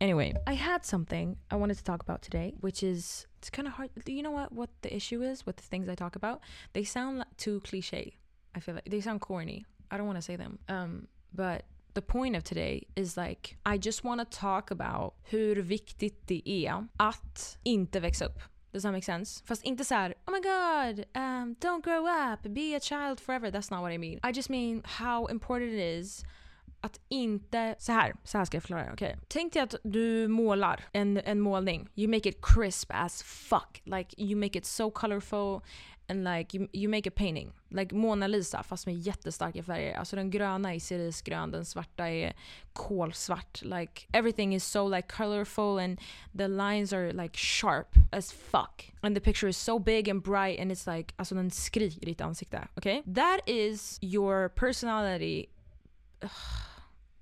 Anyway, 0.01 0.33
I 0.47 0.53
had 0.53 0.85
something 0.85 1.37
I 1.51 1.55
wanted 1.55 1.77
to 1.77 1.83
talk 1.83 2.01
about 2.01 2.21
today, 2.21 2.53
which 2.61 2.83
is 2.83 3.27
it's 3.37 3.49
kind 3.49 3.67
of 3.67 3.73
hard. 3.73 3.89
Do 4.05 4.11
you 4.13 4.21
know 4.21 4.31
what 4.31 4.51
what 4.51 4.69
the 4.81 4.95
issue 4.95 5.21
is 5.23 5.45
with 5.45 5.57
the 5.57 5.63
things 5.63 5.89
I 5.89 5.95
talk 5.95 6.15
about? 6.15 6.39
They 6.73 6.85
sound 6.85 7.25
too 7.37 7.59
cliche. 7.61 8.17
I 8.55 8.59
feel 8.61 8.75
like 8.75 8.89
they 8.89 9.01
sound 9.01 9.19
corny. 9.19 9.65
I 9.91 9.97
don't 9.97 10.07
want 10.07 10.17
to 10.17 10.21
say 10.21 10.37
them. 10.37 10.59
Um, 10.69 11.07
but 11.33 11.65
the 11.99 12.13
point 12.13 12.37
of 12.37 12.43
today 12.43 12.87
is 12.95 13.17
like 13.17 13.57
I 13.65 13.77
just 13.77 14.03
want 14.03 14.21
to 14.21 14.39
talk 14.39 14.71
about 14.71 15.13
hur 15.23 15.55
viktigt 15.55 16.27
det 16.27 16.41
är 16.45 16.87
att 16.97 17.57
inte 17.63 17.99
växa 17.99 18.25
upp. 18.25 18.39
Does 18.71 18.83
that 18.83 18.91
make 18.91 19.05
sense? 19.05 19.43
Fast 19.45 19.63
inte 19.63 19.85
så 19.85 19.95
här, 19.95 20.13
oh 20.27 20.31
my 20.31 20.39
god, 20.39 21.05
um, 21.15 21.55
don't 21.55 21.83
grow 21.83 22.05
up, 22.05 22.53
be 22.53 22.75
a 22.75 22.79
child 22.79 23.19
forever. 23.19 23.51
That's 23.51 23.71
not 23.71 23.81
what 23.81 23.91
I 23.91 23.97
mean. 23.97 24.19
I 24.23 24.31
just 24.35 24.49
mean 24.49 24.81
how 24.85 25.27
important 25.27 25.71
it 25.71 25.79
is 25.79 26.23
att 26.81 26.99
inte... 27.09 27.75
Så 27.79 27.91
här, 27.91 28.15
så 28.23 28.37
här 28.37 28.45
ska 28.45 28.55
jag 28.55 28.63
förklara. 28.63 28.93
Okay. 28.93 29.15
Tänk 29.27 29.53
dig 29.53 29.61
att 29.61 29.75
du 29.83 30.27
målar 30.27 30.85
en, 30.91 31.17
en 31.17 31.39
målning. 31.39 31.89
You 31.95 32.07
make 32.07 32.29
it 32.29 32.37
crisp 32.41 32.91
as 32.93 33.23
fuck. 33.23 33.81
Like 33.83 34.15
you 34.17 34.35
make 34.35 34.57
it 34.57 34.65
so 34.65 34.91
colorful 34.91 35.61
and 36.09 36.23
like 36.23 36.57
you, 36.57 36.67
you 36.73 36.89
make 36.89 37.07
a 37.07 37.11
painting. 37.11 37.53
Like 37.69 37.95
Mona 37.95 38.27
Lisa 38.27 38.63
fast 38.63 38.85
med 38.85 38.95
jättestarka 38.95 39.63
färger. 39.63 39.93
Alltså 39.97 40.15
den 40.15 40.29
gröna 40.29 40.75
är 40.75 40.79
cerisgrön, 40.79 41.51
den 41.51 41.65
svarta 41.65 42.09
är 42.09 42.33
kolsvart. 42.73 43.61
Like 43.61 44.07
everything 44.13 44.55
is 44.55 44.65
so 44.65 44.87
like 44.87 45.07
colorful 45.07 45.79
and 45.79 45.99
the 46.37 46.47
lines 46.47 46.93
are 46.93 47.11
like 47.13 47.37
sharp 47.37 47.87
as 48.11 48.31
fuck. 48.31 48.91
And 49.01 49.15
the 49.15 49.21
picture 49.21 49.49
is 49.49 49.57
so 49.57 49.79
big 49.79 50.09
and 50.09 50.23
bright 50.23 50.59
and 50.59 50.71
it's 50.71 50.95
like, 50.95 51.13
alltså 51.17 51.35
den 51.35 51.51
skriker 51.51 52.01
i 52.01 52.05
ditt 52.05 52.21
ansikte. 52.21 52.67
Okay? 52.75 53.03
That 53.15 53.49
is 53.49 53.99
your 54.01 54.49
personality 54.49 55.45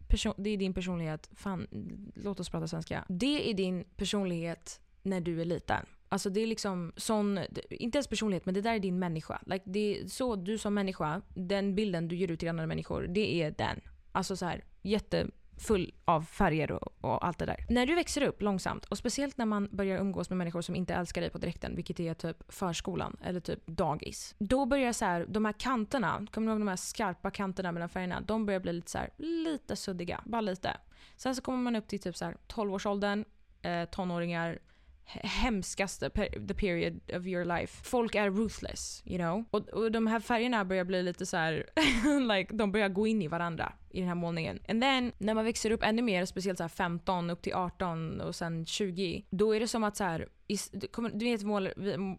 Person, 0.08 0.34
det 0.38 0.50
är 0.50 0.58
din 0.58 0.74
personlighet. 0.74 1.30
Fan, 1.34 1.68
låt 2.16 2.40
oss 2.40 2.50
prata 2.50 2.68
svenska. 2.68 3.06
Det 3.10 3.50
är 3.50 3.54
din 3.54 3.84
personlighet 3.84 4.80
när 5.02 5.22
du 5.22 5.42
är 5.42 5.46
liten. 5.46 5.86
Alltså 6.10 6.30
det 6.30 6.40
är 6.40 6.48
liksom 6.48 6.94
sån, 6.98 7.40
inte 7.70 7.98
ens 7.98 8.08
personlighet 8.08 8.46
men 8.46 8.54
det 8.54 8.62
där 8.62 8.74
är 8.74 8.80
din 8.80 9.00
människa. 9.00 9.42
Like 9.46 9.64
det 9.66 10.00
är 10.00 10.08
så 10.08 10.36
du 10.36 10.58
som 10.58 10.74
människa, 10.74 11.22
den 11.34 11.76
bilden 11.76 12.08
du 12.08 12.16
ger 12.16 12.32
ut 12.32 12.40
till 12.40 12.50
andra 12.50 12.68
människor, 12.68 13.08
det 13.08 13.42
är 13.42 13.52
den. 13.52 13.82
Alltså 14.12 14.36
så 14.36 14.46
här 14.46 14.64
jättefull 14.82 15.94
av 16.06 16.22
färger 16.22 16.72
och, 16.72 16.94
och 17.02 17.26
allt 17.26 17.38
det 17.40 17.46
där. 17.46 17.66
När 17.70 17.86
du 17.86 17.96
växer 17.96 18.22
upp 18.22 18.42
långsamt 18.42 18.86
och 18.86 18.98
speciellt 18.98 19.38
när 19.38 19.46
man 19.46 19.70
börjar 19.72 20.00
umgås 20.00 20.30
med 20.30 20.38
människor 20.38 20.62
som 20.62 20.76
inte 20.76 20.94
älskar 20.94 21.22
dig 21.22 21.30
på 21.30 21.38
direkten, 21.38 21.76
vilket 21.76 22.00
är 22.00 22.14
typ 22.14 22.54
förskolan 22.54 23.18
eller 23.24 23.40
typ 23.40 23.68
dagis. 23.68 24.36
Då 24.40 24.66
börjar 24.66 24.94
så 24.94 25.06
här, 25.06 25.26
de 25.30 25.46
här 25.46 25.54
kanterna, 25.54 26.28
kommer 26.32 26.48
du 26.48 26.52
ihåg 26.52 26.62
de 26.62 26.68
här 26.68 26.76
skarpa 26.76 27.32
kanterna 27.32 27.72
mellan 27.72 27.90
färgerna? 27.90 28.22
De 28.22 28.46
börjar 28.46 28.60
bli 28.60 28.74
lite 28.74 28.92
så 28.92 28.98
här, 28.98 29.10
lite 29.18 29.76
suddiga, 29.76 30.22
bara 30.26 30.42
lite. 30.42 30.78
Sen 31.18 31.36
så 31.36 31.42
kommer 31.42 31.58
man 31.58 31.76
upp 31.76 31.88
till 31.88 32.00
typ 32.00 32.18
så 32.18 32.26
här 32.26 32.38
12-årsåldern, 32.48 33.26
eh, 33.62 33.86
tonåringar, 33.86 34.60
hemskaste 35.08 36.10
per, 36.10 36.48
the 36.48 36.54
period 36.54 37.00
of 37.14 37.26
your 37.26 37.46
life. 37.46 37.84
Folk 37.84 38.16
är 38.16 38.30
ruthless, 38.30 39.04
you 39.06 39.18
know? 39.18 39.46
Och, 39.52 39.70
och 39.70 39.92
de 39.92 40.08
här 40.08 40.20
färgerna 40.20 40.66
börjar 40.66 40.84
bli 40.84 41.04
lite 41.04 41.26
så 41.26 41.38
här, 41.38 41.66
like 42.38 42.54
de 42.54 42.72
börjar 42.72 42.90
gå 42.90 43.08
in 43.08 43.22
i 43.22 43.28
varandra 43.28 43.74
i 43.90 44.00
den 44.00 44.08
här 44.08 44.16
målningen. 44.16 44.60
And 44.68 44.82
then 44.82 45.12
när 45.18 45.34
man 45.34 45.46
växer 45.46 45.72
upp 45.72 45.84
ännu 45.84 46.02
mer, 46.02 46.26
speciellt 46.26 46.58
så 46.58 46.64
här 46.64 46.70
15 46.70 47.30
upp 47.30 47.42
till 47.42 47.54
18 47.54 48.22
och 48.22 48.36
sen 48.36 48.66
20, 48.66 49.26
då 49.30 49.56
är 49.56 49.60
det 49.60 49.68
som 49.68 49.84
att 49.84 49.98
så 49.98 50.04
här, 50.04 50.28
is, 50.48 50.72
du 51.14 51.26
vet 51.26 51.44
måla, 51.44 51.70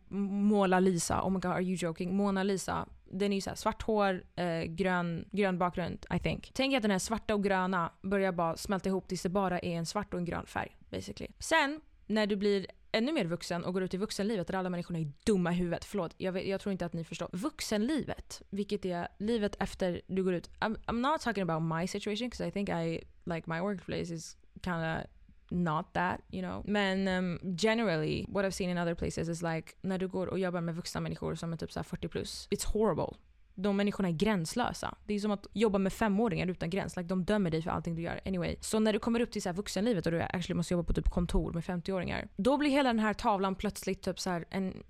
måla 0.09 0.81
Lisa, 0.81 1.23
oh 1.23 1.31
my 1.31 1.41
god 1.41 1.53
are 1.53 1.63
you 1.63 1.77
joking? 1.81 2.17
Mona 2.17 2.43
Lisa, 2.43 2.89
den 3.11 3.33
är 3.33 3.37
ju 3.37 3.41
såhär 3.41 3.57
svart 3.57 3.83
hår, 3.83 4.25
eh, 4.37 4.63
grön, 4.63 5.29
grön 5.33 5.59
bakgrund 5.59 6.07
I 6.15 6.19
think. 6.19 6.51
Tänk 6.55 6.75
att 6.75 6.83
den 6.83 6.91
här 6.91 6.99
svarta 6.99 7.35
och 7.35 7.45
gröna 7.45 7.93
börjar 8.03 8.33
bara 8.33 8.57
smälta 8.57 8.89
ihop 8.89 9.09
tills 9.09 9.23
det 9.23 9.29
bara 9.29 9.59
är 9.59 9.73
en 9.73 9.87
svart 9.87 10.15
och 10.15 10.21
en 10.21 10.25
grön 10.25 10.47
färg 10.47 10.77
basically. 10.91 11.31
Sen 11.39 11.81
när 12.07 12.27
du 12.27 12.37
blir 12.37 12.67
ännu 12.93 13.13
mer 13.13 13.25
vuxen 13.25 13.65
och 13.65 13.75
går 13.75 13.83
ut 13.83 13.95
i 13.95 13.97
vuxenlivet 13.97 14.47
där 14.47 14.55
alla 14.55 14.71
människor 14.71 14.97
är 14.97 15.13
dumma 15.25 15.53
i 15.53 15.55
huvudet. 15.55 15.85
Förlåt, 15.85 16.15
jag, 16.19 16.33
vet, 16.33 16.47
jag 16.47 16.61
tror 16.61 16.73
inte 16.73 16.87
att 16.87 16.93
ni 16.93 17.05
förstår. 17.05 17.29
Vuxenlivet, 17.33 18.43
vilket 18.51 18.85
är 18.85 19.09
livet 19.19 19.57
efter 19.59 20.01
du 20.07 20.25
går 20.25 20.35
ut. 20.35 20.51
I'm, 20.61 20.77
I'm 20.87 21.01
not 21.01 21.21
talking 21.21 21.51
about 21.51 21.79
my 21.79 21.87
situation 21.87 22.29
because 22.29 22.49
I 22.49 22.51
think 22.51 22.69
I, 22.69 23.05
like 23.25 23.43
my 23.47 23.61
workplace 23.61 24.15
is 24.15 24.37
kind 24.63 24.85
of 24.85 25.07
not 25.51 25.93
that, 25.95 26.21
you 26.31 26.43
know. 26.43 26.63
Men 26.65 27.09
um, 27.09 27.57
generally, 27.57 28.27
what 28.29 28.45
I've 28.45 28.55
seen 28.55 28.71
in 28.71 28.79
other 28.79 28.95
places 28.95 29.29
is 29.29 29.43
like 29.43 29.75
när 29.81 29.99
du 29.99 30.09
går 30.09 30.27
och 30.27 30.39
jobbar 30.39 30.61
med 30.61 30.77
vuxna 30.77 31.01
människor 31.01 31.35
som 31.35 31.53
är 31.53 31.57
typ 31.57 31.73
så 31.73 31.83
40 31.83 32.09
plus. 32.09 32.49
It's 32.51 32.67
horrible. 32.67 33.17
De 33.61 33.77
människorna 33.77 34.09
är 34.09 34.13
gränslösa. 34.13 34.95
Det 35.07 35.15
är 35.15 35.19
som 35.19 35.31
att 35.31 35.47
jobba 35.53 35.79
med 35.79 35.93
femåringar 35.93 36.47
utan 36.47 36.71
gräns. 36.71 36.97
Like, 36.97 37.09
de 37.09 37.25
dömer 37.25 37.51
dig 37.51 37.63
för 37.63 37.71
allting 37.71 37.95
du 37.95 38.03
gör. 38.03 38.21
Anyway. 38.27 38.57
Så 38.61 38.79
när 38.79 38.93
du 38.93 38.99
kommer 38.99 39.21
upp 39.21 39.31
till 39.31 39.43
så 39.43 39.49
här 39.49 39.57
vuxenlivet 39.57 40.07
och 40.07 40.13
du 40.13 40.21
actually 40.21 40.55
måste 40.55 40.75
jobba 40.75 40.87
på 40.87 40.93
typ 40.93 41.11
kontor 41.11 41.53
med 41.53 41.65
50-åringar. 41.65 42.29
Då 42.37 42.57
blir 42.57 42.71
hela 42.71 42.89
den 42.89 42.99
här 42.99 43.15
tavlan 43.15 43.55
plötsligt 43.55 44.03
typ 44.03 44.21
så 44.21 44.31
här 44.31 44.45
en 44.51 44.83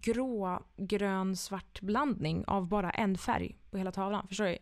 grå, 0.00 0.62
grön, 0.76 1.36
svart 1.36 1.80
blandning 1.80 2.44
av 2.46 2.68
bara 2.68 2.90
en 2.90 3.18
färg 3.18 3.58
på 3.70 3.78
hela 3.78 3.92
tavlan. 3.92 4.28
Förstår 4.28 4.44
du? 4.44 4.58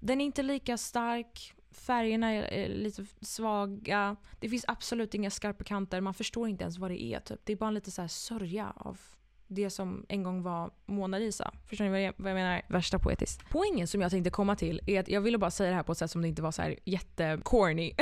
Den 0.00 0.20
är 0.20 0.24
inte 0.24 0.42
lika 0.42 0.76
stark. 0.76 1.54
Färgerna 1.70 2.30
är 2.32 2.68
lite 2.68 3.06
svaga. 3.20 4.16
Det 4.40 4.48
finns 4.48 4.64
absolut 4.68 5.14
inga 5.14 5.30
skarpa 5.30 5.64
kanter. 5.64 6.00
Man 6.00 6.14
förstår 6.14 6.48
inte 6.48 6.64
ens 6.64 6.78
vad 6.78 6.90
det 6.90 7.02
är. 7.02 7.20
Typ. 7.20 7.40
Det 7.44 7.52
är 7.52 7.56
bara 7.56 7.70
lite 7.70 7.90
så 7.90 8.00
här 8.00 8.08
sörja 8.08 8.72
av 8.76 9.00
det 9.50 9.70
som 9.70 10.06
en 10.08 10.22
gång 10.22 10.42
var 10.42 10.70
Mona 10.86 11.18
Lisa. 11.18 11.52
Förstår 11.66 11.84
ni 11.84 11.90
vad 11.90 12.02
jag, 12.02 12.14
vad 12.16 12.30
jag 12.30 12.36
menar? 12.36 12.62
Värsta 12.68 12.98
poetiskt. 12.98 13.42
Poängen 13.50 13.86
som 13.86 14.00
jag 14.00 14.10
tänkte 14.10 14.30
komma 14.30 14.56
till 14.56 14.80
är 14.86 15.00
att 15.00 15.08
jag 15.08 15.20
ville 15.20 15.38
bara 15.38 15.50
säga 15.50 15.70
det 15.70 15.76
här 15.76 15.82
på 15.82 15.92
ett 15.92 15.98
sätt 15.98 16.10
som 16.10 16.22
det 16.22 16.28
inte 16.28 16.42
var 16.42 16.52
så 16.52 16.62
här 16.62 16.76
jättecorny. 16.84 17.92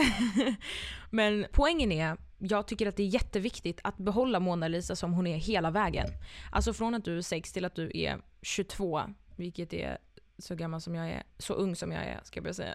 Men 1.11 1.47
poängen 1.53 1.93
är 1.93 2.17
jag 2.39 2.67
tycker 2.67 2.87
att 2.87 2.97
det 2.97 3.03
är 3.03 3.07
jätteviktigt 3.07 3.81
att 3.85 3.97
behålla 3.99 4.41
Mona 4.41 4.69
Lisa 4.69 4.97
som 4.97 5.13
hon 5.13 5.27
är 5.27 5.37
hela 5.37 5.71
vägen. 5.71 6.07
Alltså 6.53 6.73
från 6.73 6.95
att 6.95 7.05
du 7.05 7.19
är 7.19 7.23
6 7.23 7.53
till 7.53 7.65
att 7.65 7.75
du 7.75 7.91
är 7.95 8.21
22, 8.43 9.03
vilket 9.37 9.73
är 9.73 9.99
så 10.39 10.55
gammal 10.55 10.81
som 10.81 10.95
jag 10.95 11.11
är, 11.11 11.23
så 11.39 11.55
ung 11.55 11.77
som 11.77 11.93
jag 11.93 12.05
är 12.05 12.21
ska 12.25 12.37
jag 12.37 12.45
börja 12.45 12.55
säga. 12.55 12.75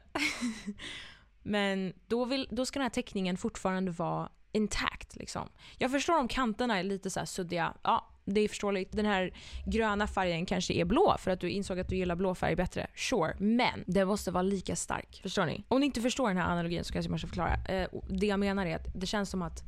Men 1.43 1.93
då, 2.07 2.25
vill, 2.25 2.47
då 2.51 2.65
ska 2.65 2.79
den 2.79 2.83
här 2.85 2.89
teckningen 2.89 3.37
fortfarande 3.37 3.91
vara 3.91 4.29
intakt. 4.51 5.15
Liksom. 5.15 5.49
Jag 5.77 5.91
förstår 5.91 6.19
om 6.19 6.27
kanterna 6.27 6.79
är 6.79 6.83
lite 6.83 7.09
så 7.09 7.19
här 7.19 7.25
suddiga. 7.25 7.73
Ja, 7.83 8.12
det 8.25 8.41
är 8.41 8.47
förståeligt. 8.47 8.91
Den 8.91 9.05
här 9.05 9.31
gröna 9.65 10.07
färgen 10.07 10.45
kanske 10.45 10.73
är 10.73 10.85
blå 10.85 11.15
för 11.19 11.31
att 11.31 11.39
du 11.39 11.49
insåg 11.49 11.79
att 11.79 11.89
du 11.89 11.95
gillar 11.95 12.15
blå 12.15 12.35
färg 12.35 12.55
bättre. 12.55 12.87
Sure. 12.95 13.35
Men 13.37 13.83
den 13.85 14.07
måste 14.07 14.31
vara 14.31 14.41
lika 14.41 14.75
stark. 14.75 15.19
Förstår 15.23 15.45
ni? 15.45 15.63
Om 15.67 15.79
ni 15.79 15.85
inte 15.85 16.01
förstår 16.01 16.27
den 16.27 16.37
här 16.37 16.51
analogin 16.51 16.83
så 16.83 16.93
kanske 16.93 17.07
jag 17.07 17.11
måste 17.11 17.27
förklara. 17.27 17.53
Eh, 17.53 17.87
det 18.09 18.27
jag 18.27 18.39
menar 18.39 18.65
är 18.65 18.75
att 18.75 18.87
det 18.95 19.05
känns 19.05 19.29
som 19.29 19.41
att 19.41 19.63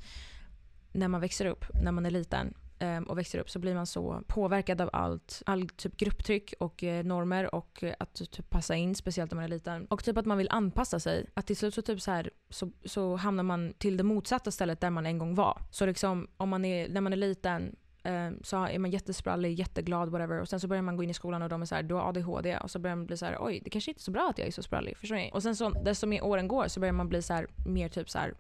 när 0.91 1.07
man 1.07 1.21
växer 1.21 1.45
upp, 1.45 1.65
när 1.83 1.91
man 1.91 2.05
är 2.05 2.11
liten 2.11 2.53
eh, 2.79 2.99
och 2.99 3.17
växer 3.17 3.39
upp 3.39 3.49
så 3.49 3.59
blir 3.59 3.75
man 3.75 3.87
så 3.87 4.21
påverkad 4.27 4.81
av 4.81 4.89
allt. 4.93 5.41
All 5.45 5.69
typ 5.69 5.97
grupptryck 5.97 6.53
och 6.59 6.83
eh, 6.83 7.03
normer 7.03 7.55
och 7.55 7.83
eh, 7.83 7.93
att 7.99 8.13
typ 8.13 8.49
passa 8.49 8.75
in, 8.75 8.95
speciellt 8.95 9.31
när 9.31 9.35
man 9.35 9.45
är 9.45 9.49
liten. 9.49 9.85
Och 9.85 10.03
typ 10.03 10.17
att 10.17 10.25
man 10.25 10.37
vill 10.37 10.49
anpassa 10.51 10.99
sig. 10.99 11.25
Att 11.33 11.47
till 11.47 11.57
slut 11.57 11.73
så, 11.73 11.81
typ 11.81 12.01
så, 12.01 12.11
här, 12.11 12.29
så, 12.49 12.71
så 12.85 13.15
hamnar 13.15 13.43
man 13.43 13.73
till 13.77 13.97
det 13.97 14.03
motsatta 14.03 14.51
stället 14.51 14.81
där 14.81 14.89
man 14.89 15.05
en 15.05 15.17
gång 15.17 15.35
var. 15.35 15.61
Så 15.71 15.85
liksom 15.85 16.27
om 16.37 16.49
man 16.49 16.65
är, 16.65 16.89
när 16.89 17.01
man 17.01 17.13
är 17.13 17.17
liten 17.17 17.75
eh, 18.05 18.31
så 18.43 18.65
är 18.65 18.79
man 18.79 18.91
jättesprallig, 18.91 19.59
jätteglad, 19.59 20.09
whatever. 20.09 20.41
Och 20.41 20.49
sen 20.49 20.59
så 20.59 20.67
börjar 20.67 20.83
man 20.83 20.97
gå 20.97 21.03
in 21.03 21.09
i 21.09 21.13
skolan 21.13 21.41
och 21.41 21.49
de 21.49 21.61
är 21.61 21.65
såhär, 21.65 21.83
du 21.83 21.95
har 21.95 22.09
ADHD. 22.09 22.57
Och 22.57 22.71
så 22.71 22.79
börjar 22.79 22.95
man 22.95 23.05
bli 23.05 23.17
så 23.17 23.25
här: 23.25 23.37
oj 23.39 23.61
det 23.63 23.69
kanske 23.69 23.91
inte 23.91 23.99
är 23.99 24.03
så 24.03 24.11
bra 24.11 24.29
att 24.29 24.37
jag 24.37 24.47
är 24.47 24.51
så 24.51 24.63
sprallig. 24.63 24.97
Förstår 24.97 25.15
ni? 25.15 25.31
Och 25.33 25.43
sen 25.43 25.55
så, 25.55 25.69
desto 25.69 26.07
mer 26.07 26.23
åren 26.23 26.47
går 26.47 26.67
så 26.67 26.79
börjar 26.79 26.93
man 26.93 27.09
bli 27.09 27.21
så 27.21 27.33
här, 27.33 27.47
mer 27.65 27.89
typ 27.89 28.09
så 28.09 28.19
här 28.19 28.33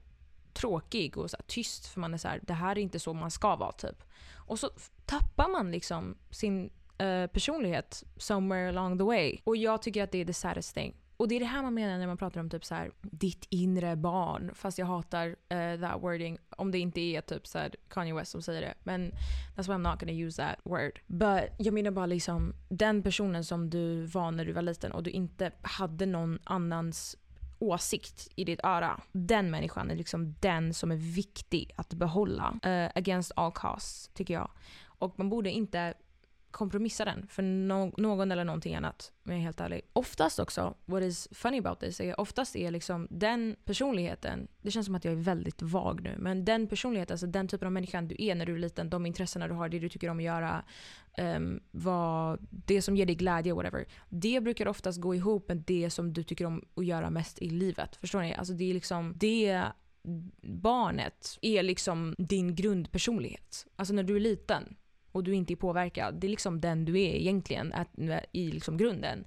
tråkig 0.53 1.17
och 1.17 1.29
så 1.29 1.37
här, 1.37 1.45
tyst. 1.47 1.87
För 1.87 1.99
man 1.99 2.13
är 2.13 2.17
så 2.17 2.27
här, 2.27 2.39
det 2.43 2.53
här 2.53 2.71
är 2.71 2.81
inte 2.81 2.99
så 2.99 3.13
man 3.13 3.31
ska 3.31 3.55
vara 3.55 3.71
typ. 3.71 4.03
Och 4.35 4.59
så 4.59 4.69
tappar 5.05 5.49
man 5.49 5.71
liksom 5.71 6.17
sin 6.29 6.69
eh, 6.97 7.27
personlighet 7.27 8.03
somewhere 8.17 8.69
along 8.69 8.97
the 8.97 9.03
way. 9.03 9.37
Och 9.43 9.57
jag 9.57 9.81
tycker 9.81 10.03
att 10.03 10.11
det 10.11 10.21
är 10.21 10.25
the 10.25 10.33
saddest 10.33 10.75
thing. 10.75 10.95
Och 11.17 11.27
det 11.27 11.35
är 11.35 11.39
det 11.39 11.45
här 11.45 11.61
man 11.61 11.73
menar 11.73 11.97
när 11.97 12.07
man 12.07 12.17
pratar 12.17 12.39
om 12.39 12.49
typ 12.49 12.65
så 12.65 12.75
här, 12.75 12.91
ditt 13.01 13.47
inre 13.49 13.95
barn. 13.95 14.51
Fast 14.55 14.77
jag 14.77 14.85
hatar 14.85 15.27
uh, 15.27 15.81
that 15.81 16.03
wording 16.03 16.37
om 16.49 16.71
det 16.71 16.79
inte 16.79 17.01
är 17.01 17.21
typ 17.21 17.47
så 17.47 17.59
här, 17.59 17.75
Kanye 17.89 18.13
West 18.13 18.31
som 18.31 18.41
säger 18.41 18.61
det. 18.61 18.73
Men 18.83 19.11
that's 19.55 19.67
why 19.67 19.73
I'm 19.73 19.91
not 19.91 19.99
gonna 19.99 20.11
use 20.11 20.41
that 20.41 20.59
word. 20.63 20.99
But 21.07 21.43
jag 21.57 21.73
menar 21.73 21.91
bara 21.91 22.05
liksom 22.05 22.53
den 22.69 23.03
personen 23.03 23.45
som 23.45 23.69
du 23.69 24.05
var 24.05 24.31
när 24.31 24.45
du 24.45 24.51
var 24.51 24.61
liten 24.61 24.91
och 24.91 25.03
du 25.03 25.09
inte 25.09 25.51
hade 25.61 26.05
någon 26.05 26.39
annans 26.43 27.17
åsikt 27.59 28.27
i 28.35 28.43
ditt 28.43 28.59
öra. 28.63 29.01
Den 29.11 29.51
människan 29.51 29.91
är 29.91 29.95
liksom 29.95 30.35
den 30.39 30.73
som 30.73 30.91
är 30.91 30.95
viktig 30.95 31.71
att 31.75 31.93
behålla. 31.93 32.59
Uh, 32.65 32.89
against 32.95 33.31
all 33.35 33.51
costs, 33.51 34.09
tycker 34.13 34.33
jag. 34.33 34.49
Och 34.85 35.19
man 35.19 35.29
borde 35.29 35.51
inte 35.51 35.93
kompromissa 36.55 37.05
den 37.05 37.27
för 37.27 37.43
no 37.43 37.93
någon 37.97 38.31
eller 38.31 38.43
någonting 38.43 38.75
annat. 38.75 39.11
Om 39.25 39.31
jag 39.31 39.39
är 39.39 39.43
helt 39.43 39.59
ärlig. 39.59 39.81
Oftast 39.93 40.39
också, 40.39 40.75
what 40.85 41.03
is 41.03 41.27
funny 41.31 41.59
about 41.59 41.79
this, 41.79 42.01
är 42.01 42.19
oftast 42.19 42.55
är 42.55 42.71
liksom 42.71 43.07
den 43.09 43.55
personligheten, 43.65 44.47
det 44.61 44.71
känns 44.71 44.85
som 44.85 44.95
att 44.95 45.05
jag 45.05 45.11
är 45.11 45.17
väldigt 45.17 45.61
vag 45.61 46.01
nu, 46.01 46.15
men 46.19 46.45
den 46.45 46.67
personligheten, 46.67 47.13
alltså 47.13 47.27
den 47.27 47.47
typen 47.47 47.65
av 47.65 47.71
människan 47.71 48.07
du 48.07 48.15
är 48.19 48.35
när 48.35 48.45
du 48.45 48.53
är 48.53 48.57
liten, 48.57 48.89
de 48.89 49.05
intressena 49.05 49.47
du 49.47 49.53
har, 49.53 49.69
det 49.69 49.79
du 49.79 49.89
tycker 49.89 50.09
om 50.09 50.17
att 50.17 50.23
göra, 50.23 50.63
um, 51.17 51.59
vad, 51.71 52.39
det 52.49 52.81
som 52.81 52.97
ger 52.97 53.05
dig 53.05 53.15
glädje, 53.15 53.53
whatever. 53.53 53.85
Det 54.09 54.41
brukar 54.41 54.67
oftast 54.67 55.01
gå 55.01 55.15
ihop 55.15 55.47
med 55.47 55.57
det 55.57 55.89
som 55.89 56.13
du 56.13 56.23
tycker 56.23 56.45
om 56.45 56.63
att 56.75 56.85
göra 56.85 57.09
mest 57.09 57.41
i 57.41 57.49
livet. 57.49 57.95
Förstår 57.95 58.21
ni? 58.21 58.33
Alltså 58.33 58.53
det 58.53 58.69
är 58.69 58.73
liksom, 58.73 59.13
det 59.15 59.63
barnet 60.41 61.37
är 61.41 61.63
liksom 61.63 62.15
din 62.17 62.55
grundpersonlighet. 62.55 63.67
Alltså 63.75 63.93
när 63.93 64.03
du 64.03 64.15
är 64.15 64.19
liten 64.19 64.75
och 65.15 65.23
du 65.23 65.35
inte 65.35 65.53
är 65.53 65.55
påverkad. 65.55 66.15
Det 66.15 66.27
är 66.27 66.29
liksom 66.29 66.61
den 66.61 66.85
du 66.85 66.91
är 67.01 67.15
egentligen 67.15 67.73
i 68.31 68.51
liksom 68.51 68.77
grunden. 68.77 69.25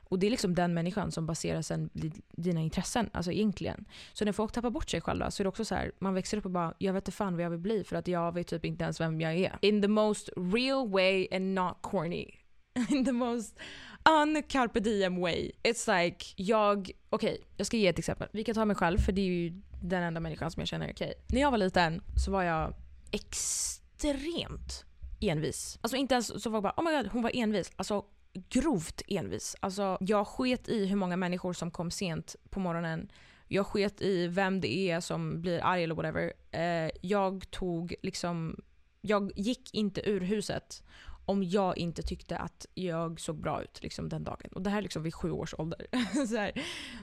Och 0.00 0.18
det 0.18 0.26
är 0.26 0.30
liksom 0.30 0.54
den 0.54 0.74
människan 0.74 1.12
som 1.12 1.26
baserar 1.26 1.62
sen 1.62 1.90
dina 2.32 2.60
intressen, 2.60 3.10
alltså 3.12 3.32
egentligen. 3.32 3.84
Så 4.12 4.24
när 4.24 4.32
folk 4.32 4.52
tappar 4.52 4.70
bort 4.70 4.90
sig 4.90 5.00
själva 5.00 5.30
så 5.30 5.42
är 5.42 5.44
det 5.44 5.48
också 5.48 5.64
så 5.64 5.74
här, 5.74 5.92
man 5.98 6.14
växer 6.14 6.36
upp 6.36 6.44
och 6.44 6.50
bara 6.50 6.74
“jag 6.78 6.92
vet 6.92 7.02
inte 7.02 7.16
fan 7.16 7.36
vad 7.36 7.44
jag 7.44 7.50
vill 7.50 7.58
bli 7.58 7.84
för 7.84 7.96
att 7.96 8.08
jag 8.08 8.34
vet 8.34 8.46
typ 8.46 8.64
inte 8.64 8.84
ens 8.84 9.00
vem 9.00 9.20
jag 9.20 9.36
är”. 9.36 9.58
In 9.60 9.82
the 9.82 9.88
most 9.88 10.28
real 10.36 10.88
way 10.88 11.28
and 11.32 11.54
not 11.54 11.76
corny. 11.80 12.30
In 12.90 13.04
the 13.04 13.12
most 13.12 13.58
un-carpe 14.04 14.80
diem 14.80 15.20
way. 15.20 15.50
It's 15.62 16.02
like, 16.02 16.26
jag, 16.36 16.90
okej, 17.10 17.32
okay, 17.32 17.38
jag 17.56 17.66
ska 17.66 17.76
ge 17.76 17.86
ett 17.86 17.98
exempel. 17.98 18.28
Vi 18.32 18.44
kan 18.44 18.54
ta 18.54 18.64
mig 18.64 18.76
själv 18.76 18.98
för 18.98 19.12
det 19.12 19.20
är 19.20 19.26
ju 19.26 19.62
den 19.82 20.02
enda 20.02 20.20
människan 20.20 20.50
som 20.50 20.60
jag 20.60 20.68
känner, 20.68 20.90
okej. 20.92 21.06
Okay. 21.06 21.22
När 21.26 21.40
jag 21.40 21.50
var 21.50 21.58
liten 21.58 22.02
så 22.24 22.30
var 22.30 22.42
jag 22.42 22.74
extremt 23.10 24.87
envis. 25.20 25.78
Alltså 25.80 25.96
inte 25.96 26.14
ens 26.14 26.42
så 26.42 26.50
var 26.50 26.60
bara 26.60 26.74
oh 26.76 26.84
my 26.84 26.96
god 26.96 27.06
hon 27.12 27.22
var 27.22 27.30
envis. 27.34 27.72
Alltså 27.76 28.04
grovt 28.32 29.02
envis. 29.08 29.56
Alltså 29.60 29.98
jag 30.00 30.26
sket 30.26 30.68
i 30.68 30.86
hur 30.86 30.96
många 30.96 31.16
människor 31.16 31.52
som 31.52 31.70
kom 31.70 31.90
sent 31.90 32.36
på 32.50 32.60
morgonen. 32.60 33.10
Jag 33.48 33.66
sket 33.66 34.02
i 34.02 34.26
vem 34.26 34.60
det 34.60 34.90
är 34.90 35.00
som 35.00 35.40
blir 35.40 35.64
arg 35.64 35.84
eller 35.84 35.94
whatever. 35.94 36.32
Eh, 36.50 36.90
jag 37.00 37.50
tog 37.50 37.94
liksom, 38.02 38.56
jag 39.00 39.32
gick 39.36 39.74
inte 39.74 40.10
ur 40.10 40.20
huset 40.20 40.82
om 41.24 41.44
jag 41.44 41.78
inte 41.78 42.02
tyckte 42.02 42.38
att 42.38 42.66
jag 42.74 43.20
såg 43.20 43.40
bra 43.40 43.62
ut 43.62 43.82
liksom, 43.82 44.08
den 44.08 44.24
dagen. 44.24 44.50
Och 44.52 44.62
det 44.62 44.70
här 44.70 44.82
liksom 44.82 45.02
vid 45.02 45.14
sju 45.14 45.30
års 45.30 45.54
ålder. 45.58 45.86
så 46.26 46.36
här, 46.36 46.52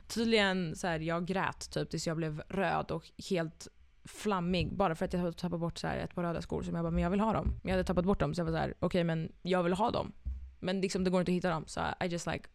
tydligen 0.08 0.76
så 0.76 0.88
här, 0.88 1.00
jag 1.00 1.26
grät 1.26 1.72
typ 1.72 1.90
tills 1.90 2.08
jag 2.08 2.18
blev 2.18 2.40
röd 2.50 2.92
och 2.92 3.12
helt 3.30 3.68
flammig 4.06 4.74
bara 4.74 4.96
för 4.96 5.06
att 5.06 5.14
jag 5.14 5.20
hade 5.20 5.34
tappat 5.34 5.60
bort 5.60 5.78
så 5.78 5.88
här 5.88 5.98
ett 5.98 6.16
par 6.16 6.24
röda 6.24 6.42
skor 6.42 6.64
som 6.64 6.76
jag 6.76 6.84
bara, 6.84 6.92
men 6.92 7.04
jag 7.04 7.10
vill 7.10 7.20
ha 7.20 7.34
dem. 7.34 7.60
Jag 7.64 7.72
hade 7.72 7.84
tappat 7.84 8.06
bort 8.06 8.20
dem 8.20 8.34
så 8.34 8.40
jag 8.40 8.46
var 8.46 8.52
så 8.52 8.58
här, 8.58 8.70
okej 8.70 8.86
okay, 8.88 9.04
men 9.04 9.32
jag 9.42 9.64
vill 9.64 9.74
ha 9.74 9.92
dem. 9.92 10.14
Men 10.60 10.82
liksom 10.82 11.04
det 11.04 11.10
går 11.10 11.20
inte 11.20 11.32
att 11.32 11.36
hitta 11.36 11.50
dem 11.50 11.64
så 11.68 11.82
I 12.04 12.06
just 12.06 12.28
like, 12.28 12.50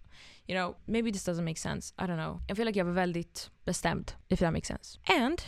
you 0.46 0.58
know, 0.58 0.76
maybe 0.84 1.12
this 1.12 1.28
doesn't 1.28 1.44
make 1.44 1.60
sense. 1.60 1.94
I 1.98 2.02
don't 2.02 2.24
know. 2.24 2.40
Jag 2.48 2.56
feel 2.56 2.66
like 2.66 2.78
jag 2.78 2.84
var 2.84 2.92
väldigt 2.92 3.50
bestämd, 3.64 4.12
if 4.28 4.38
that 4.38 4.52
makes 4.52 4.68
sense. 4.68 4.98
And 5.04 5.40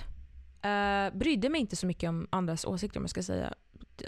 uh, 0.65 1.19
brydde 1.19 1.49
mig 1.49 1.61
inte 1.61 1.77
så 1.77 1.87
mycket 1.87 2.09
om 2.09 2.29
andras 2.31 2.65
åsikter 2.65 3.01
om 3.01 3.03
jag 3.03 3.11
ska 3.11 3.23
säga. 3.23 3.55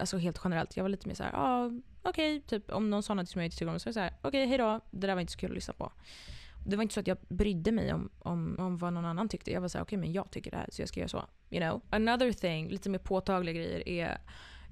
Alltså 0.01 0.17
helt 0.17 0.41
generellt. 0.45 0.77
Jag 0.77 0.85
var 0.85 0.89
lite 0.89 1.09
mer 1.09 1.15
såhär, 1.15 1.33
ja 1.33 1.39
ah, 1.39 1.71
okej, 2.03 2.37
okay, 2.37 2.41
typ 2.41 2.71
om 2.71 2.91
någon 2.91 3.03
sa 3.03 3.15
något 3.15 3.29
som 3.29 3.41
jag 3.41 3.47
inte 3.47 3.57
tyckte 3.57 3.73
om 3.73 3.81
så 3.81 3.87
var 3.87 3.89
jag 3.89 3.95
såhär, 3.95 4.13
okej 4.19 4.29
okay, 4.29 4.47
hejdå, 4.47 4.81
det 4.91 5.07
där 5.07 5.15
var 5.15 5.21
inte 5.21 5.33
så 5.33 5.39
kul 5.39 5.51
att 5.51 5.55
lyssna 5.55 5.75
på 5.75 5.93
det 6.65 6.77
var 6.77 6.83
inte 6.83 6.95
så 6.95 7.01
att 7.01 7.07
jag 7.07 7.19
brydde 7.29 7.73
mig 7.73 7.93
om, 7.93 8.11
om, 8.19 8.57
om 8.59 8.77
vad 8.77 8.93
någon 8.93 9.05
annan 9.05 9.29
tyckte. 9.29 9.51
Jag 9.51 9.61
var 9.61 9.69
såhär, 9.69 9.85
okej 9.85 9.99
okay, 9.99 10.07
men 10.09 10.13
jag 10.13 10.31
tycker 10.31 10.51
det 10.51 10.57
här 10.57 10.69
så 10.73 10.83
jag 10.83 10.89
ska 10.89 11.01
göra 11.01 11.09
så. 11.09 11.25
You 11.51 11.61
know? 11.61 11.83
Another 11.91 12.33
thing, 12.33 12.69
lite 12.69 12.91
mer 12.91 12.99
påtagliga 12.99 13.55
grejer 13.55 13.89
är, 13.89 14.19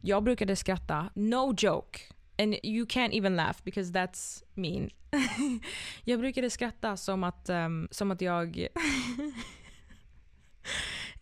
jag 0.00 0.22
brukade 0.22 0.56
skratta, 0.56 1.10
no 1.14 1.54
joke. 1.58 2.00
And 2.38 2.54
you 2.62 2.86
can't 2.86 3.12
even 3.12 3.36
laugh 3.36 3.58
because 3.64 3.92
that's 3.92 4.44
mean. 4.54 4.90
jag 6.04 6.20
brukade 6.20 6.50
skratta 6.50 6.96
som 6.96 7.24
att, 7.24 7.48
um, 7.48 7.88
som 7.90 8.10
att 8.10 8.20
jag... 8.20 8.66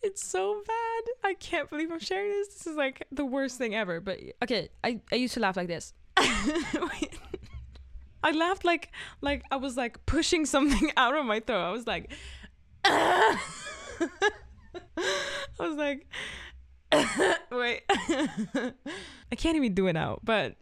It's 0.02 0.24
so 0.24 0.54
bad. 0.66 1.30
I 1.30 1.34
can't 1.34 1.68
believe 1.70 1.90
I'm 1.90 2.00
sharing 2.00 2.30
this. 2.30 2.54
This 2.54 2.66
is 2.66 2.76
like 2.76 3.04
the 3.10 3.24
worst 3.24 3.58
thing 3.58 3.74
ever. 3.74 4.00
But 4.00 4.16
okay, 4.42 4.68
I, 4.82 5.00
I 5.12 5.16
used 5.16 5.34
to 5.34 5.40
laugh 5.40 5.56
like 5.56 5.68
this. 5.68 5.94
I 8.22 8.32
laughed 8.32 8.64
like 8.64 8.90
like 9.20 9.44
I 9.50 9.56
was 9.56 9.76
like 9.76 10.04
pushing 10.06 10.46
something 10.46 10.92
out 10.96 11.16
of 11.16 11.24
my 11.24 11.40
throat. 11.40 11.62
I 11.62 11.70
was 11.70 11.86
like 11.86 12.12
I 12.84 13.38
was 15.58 15.76
like 15.76 16.06
wait. 17.52 17.82
I 17.88 19.36
can't 19.36 19.56
even 19.56 19.74
do 19.74 19.86
it 19.86 19.92
now, 19.92 20.18
but 20.24 20.56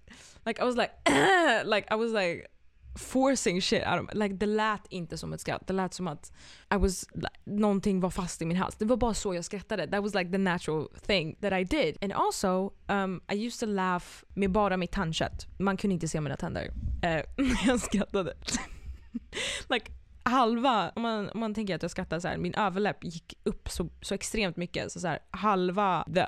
like 0.45 0.61
I 0.61 0.65
was 0.65 0.77
like 0.77 0.93
like 1.07 1.87
I 1.91 1.95
was 1.95 2.13
like 2.13 2.51
forcing 2.97 3.63
shit 3.63 3.83
out 3.87 4.01
of 4.01 4.07
me. 4.07 4.25
Like 4.25 4.35
det 4.35 4.47
lät 4.47 4.87
inte 4.89 5.19
som 5.19 5.33
ett 5.33 5.41
skratt. 5.41 5.67
Det 5.67 5.73
lät 5.73 5.95
som 5.95 6.09
att 6.09 6.33
I 6.75 6.77
was, 6.77 7.07
någonting 7.45 8.01
var 8.01 8.11
fast 8.11 8.43
i 8.43 8.45
min 8.45 8.57
hals. 8.57 8.77
Det 8.77 8.85
var 8.85 8.97
bara 8.97 9.15
så 9.15 9.35
jag 9.35 9.45
skrattade. 9.45 9.87
That 9.89 10.03
was 10.03 10.15
like 10.15 10.31
the 10.31 10.39
natural 10.39 10.89
thing 11.07 11.37
that 11.41 11.53
I 11.53 11.65
did. 11.65 11.97
And 12.01 12.13
also, 12.13 12.73
um, 12.87 13.23
I 13.33 13.47
used 13.47 13.61
to 13.61 13.67
laugh 13.67 14.07
med 14.35 14.51
bara 14.51 14.77
mitt 14.77 14.93
tandkött. 14.93 15.47
Man 15.59 15.77
kunde 15.77 15.95
inte 15.95 16.09
se 16.09 16.21
mina 16.21 16.37
tänder 16.37 16.65
uh, 17.05 17.67
jag 17.67 17.81
skrattade. 17.81 18.35
like 19.69 19.93
halva, 20.23 20.93
om 20.97 21.03
man, 21.03 21.31
om 21.31 21.41
man 21.41 21.55
tänker 21.55 21.75
att 21.75 21.83
jag 21.83 21.91
skrattar 21.91 22.21
så 22.21 22.29
här, 22.29 22.37
min 22.37 22.55
överläpp 22.55 23.05
gick 23.05 23.39
upp 23.45 23.69
så, 23.69 23.89
så 24.01 24.15
extremt 24.15 24.57
mycket. 24.57 24.93
Så, 24.93 25.01
så 25.01 25.09
här, 25.09 25.19
halva 25.31 26.05
the, 26.15 26.27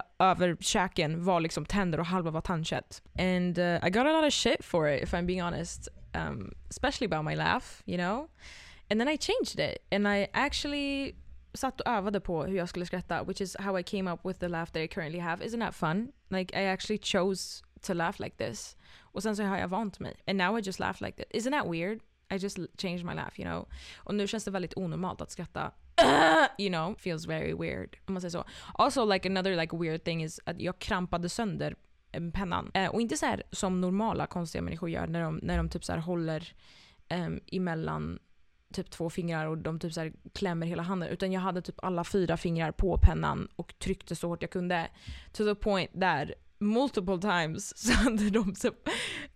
var 1.17 1.41
liksom 1.41 1.67
tänder 1.67 2.01
och 2.01 2.07
halva 2.07 2.31
var 2.31 2.41
tandkött. 2.41 3.03
And 3.19 3.59
uh, 3.59 3.87
I 3.87 3.91
got 3.91 4.07
a 4.07 4.13
lot 4.13 4.27
of 4.27 4.35
shit 4.35 4.65
for 4.65 4.89
it 4.89 5.03
if 5.03 5.15
I'm 5.15 5.27
being 5.27 5.43
honest 5.43 5.89
um, 6.15 6.53
especially 6.71 7.07
about 7.07 7.25
my 7.25 7.35
laugh, 7.35 7.83
you 7.87 7.97
know. 7.97 8.29
And 8.91 9.01
then 9.01 9.09
I 9.09 9.17
changed 9.17 9.59
it 9.59 9.83
and 9.93 10.09
I 10.09 10.29
actually 10.33 11.15
satt 11.55 11.81
och 11.81 11.87
övade 11.87 12.21
på 12.21 12.45
hur 12.45 12.57
jag 12.57 12.69
skulle 12.69 12.87
skratta, 12.87 13.23
which 13.23 13.41
is 13.41 13.57
how 13.59 13.79
I 13.79 13.83
came 13.83 14.13
up 14.13 14.25
with 14.25 14.41
the 14.41 14.49
laugh 14.49 14.73
that 14.73 14.83
I 14.83 14.89
currently 14.89 15.21
have. 15.21 15.45
Isn't 15.45 15.61
that 15.61 15.75
fun? 15.75 16.13
Like 16.29 16.55
I 16.55 16.65
actually 16.65 16.99
chose 16.99 17.63
to 17.83 17.95
laugh 17.95 18.21
like 18.21 18.37
this. 18.37 18.77
Och 19.13 19.23
sen 19.23 19.37
så 19.37 19.43
har 19.43 19.59
jag 19.59 19.69
vant 19.69 20.01
mig. 20.01 20.17
And 20.27 20.39
now 20.39 20.59
I 20.59 20.61
just 20.61 20.81
laugh 20.81 21.01
like 21.03 21.17
this. 21.17 21.45
Isn't 21.45 21.53
that 21.53 21.69
weird? 21.69 22.01
I 22.31 22.39
just 22.39 22.59
changed 22.79 23.05
my 23.05 23.15
laugh, 23.15 23.41
you 23.41 23.45
know. 23.45 23.69
Och 23.97 24.15
nu 24.15 24.27
känns 24.27 24.45
det 24.45 24.51
väldigt 24.51 24.77
onormalt 24.77 25.21
att 25.21 25.31
skratta. 25.31 25.73
you 26.59 26.69
know, 26.71 26.95
feels 26.99 27.27
very 27.27 27.55
weird. 27.55 27.97
Om 28.07 28.15
man 28.15 28.21
säger 28.21 28.31
så. 28.31 28.45
Also 28.75 29.05
like 29.05 29.29
another 29.29 29.57
like 29.57 29.77
weird 29.77 30.05
thing 30.05 30.23
is 30.23 30.41
att 30.45 30.61
jag 30.61 30.79
krampade 30.79 31.29
sönder 31.29 31.77
Eh, 32.13 32.31
pennan. 32.31 32.71
Eh, 32.75 32.91
och 32.91 33.01
inte 33.01 33.17
så 33.17 33.27
här 33.27 33.43
som 33.51 33.81
normala 33.81 34.27
konstiga 34.27 34.63
människor 34.63 34.91
gör 34.91 35.07
när 35.07 35.23
de, 35.23 35.41
när 35.43 35.57
de 35.57 35.69
typ 35.69 35.85
så 35.85 35.93
här 35.93 35.99
håller 35.99 36.55
eh, 37.09 37.29
emellan 37.53 38.19
typ 38.75 38.91
två 38.91 39.11
fingrar 39.11 39.47
och 39.47 39.59
de 39.59 39.79
typ 39.79 39.93
så 39.93 40.01
här 40.01 40.13
klämmer 40.33 40.67
hela 40.67 40.83
handen. 40.83 41.09
Utan 41.09 41.33
jag 41.33 41.41
hade 41.41 41.63
typ 41.63 41.85
alla 41.85 42.05
fyra 42.05 42.37
fingrar 42.37 42.73
på 42.73 42.99
pennan 43.03 43.49
och 43.57 43.75
tryckte 43.79 44.17
så 44.17 44.29
hårt 44.29 44.43
jag 44.43 44.51
kunde. 44.51 44.89
To 45.33 45.45
the 45.45 45.55
point 45.55 45.91
där 45.95 46.35
multiple 46.61 47.19
times 47.19 47.79
så 47.87 47.93
hade 47.93 48.31
de 48.31 48.55
så 48.55 48.71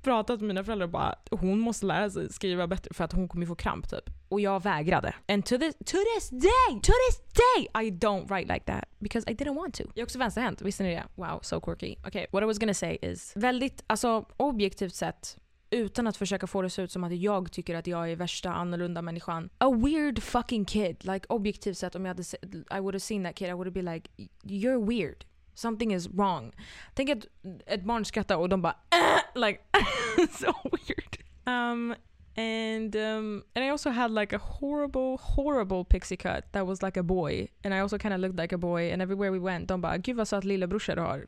pratat 0.02 0.40
med 0.40 0.48
mina 0.48 0.64
föräldrar 0.64 0.86
och 0.86 0.92
bara 0.92 1.14
hon 1.30 1.60
måste 1.60 1.86
lära 1.86 2.10
sig 2.10 2.32
skriva 2.32 2.66
bättre 2.66 2.94
för 2.94 3.04
att 3.04 3.12
hon 3.12 3.28
kommer 3.28 3.46
få 3.46 3.54
kramp 3.54 3.90
typ. 3.90 4.10
Och 4.28 4.40
jag 4.40 4.62
vägrade. 4.62 5.14
And 5.28 5.46
to 5.46 5.58
this, 5.58 5.74
to 5.74 5.96
this 6.14 6.30
day, 6.30 6.80
to 6.82 6.92
this 7.08 7.20
day 7.34 7.84
I 7.84 7.90
don't 7.90 8.28
write 8.28 8.52
like 8.52 8.64
that 8.64 8.84
because 8.98 9.30
I 9.30 9.34
didn't 9.34 9.54
want 9.54 9.74
to. 9.74 9.82
Jag 9.82 9.98
är 9.98 10.04
också 10.04 10.18
vänsterhänt, 10.18 10.62
visste 10.62 10.82
ni 10.82 10.90
det? 10.90 11.04
Wow, 11.14 11.38
so 11.42 11.60
quirky. 11.60 11.96
Okay, 12.06 12.26
what 12.32 12.42
I 12.42 12.46
was 12.46 12.58
gonna 12.58 12.74
say 12.74 12.98
is 13.02 13.32
väldigt, 13.36 13.84
alltså 13.86 14.26
objektivt 14.36 14.94
sett 14.94 15.38
utan 15.74 16.06
att 16.06 16.16
försöka 16.16 16.46
få 16.46 16.62
det 16.62 16.66
att 16.66 16.72
se 16.72 16.82
ut 16.82 16.92
som 16.92 17.04
att 17.04 17.16
jag 17.16 17.52
tycker 17.52 17.74
att 17.74 17.86
jag 17.86 18.10
är 18.10 18.16
värsta 18.16 18.52
annorlunda 18.52 19.02
människan. 19.02 19.50
A 19.58 19.70
weird 19.70 20.22
fucking 20.22 20.64
kid. 20.64 21.04
Like 21.04 21.26
objektivt 21.28 21.78
sett 21.78 21.94
om 21.94 22.04
jag 22.04 22.10
hade 22.10 22.22
I 22.52 22.80
would 22.80 22.94
have 22.94 23.00
seen 23.00 23.24
that 23.24 23.34
kid 23.34 23.48
I 23.48 23.52
would 23.52 23.66
have 23.66 23.82
been 23.82 23.94
like 23.94 24.10
you're 24.42 24.86
weird. 24.86 25.24
Something 25.54 25.92
is 25.92 26.08
wrong. 26.08 26.52
Tänk 26.94 27.10
att 27.10 27.26
ett 27.66 27.82
barn 27.82 28.04
skrattar 28.04 28.36
och 28.36 28.48
de 28.48 28.62
bara 28.62 28.76
äh! 28.90 29.40
like 29.40 29.60
so 30.30 30.52
weird. 30.64 31.18
Um, 31.46 31.94
and 32.36 32.96
um, 32.96 33.44
and 33.54 33.64
I 33.64 33.68
also 33.68 33.90
had 33.90 34.10
like 34.10 34.32
a 34.32 34.38
horrible, 34.38 35.18
horrible 35.18 35.84
pixie 35.84 36.16
cut 36.16 36.52
that 36.52 36.66
was 36.66 36.82
like 36.82 36.96
a 36.96 37.02
boy, 37.02 37.48
and 37.64 37.74
I 37.74 37.80
also 37.80 37.98
kind 37.98 38.14
of 38.14 38.20
looked 38.20 38.38
like 38.38 38.52
a 38.52 38.58
boy. 38.58 38.92
And 38.92 39.02
everywhere 39.02 39.30
we 39.30 39.38
went, 39.38 39.68
de 39.68 39.80
bara 39.80 39.98
“Gud 39.98 40.16
vad 40.16 40.28
söt 40.28 40.44
lillebrorsa 40.44 40.94
du 40.94 41.00
har”. 41.00 41.26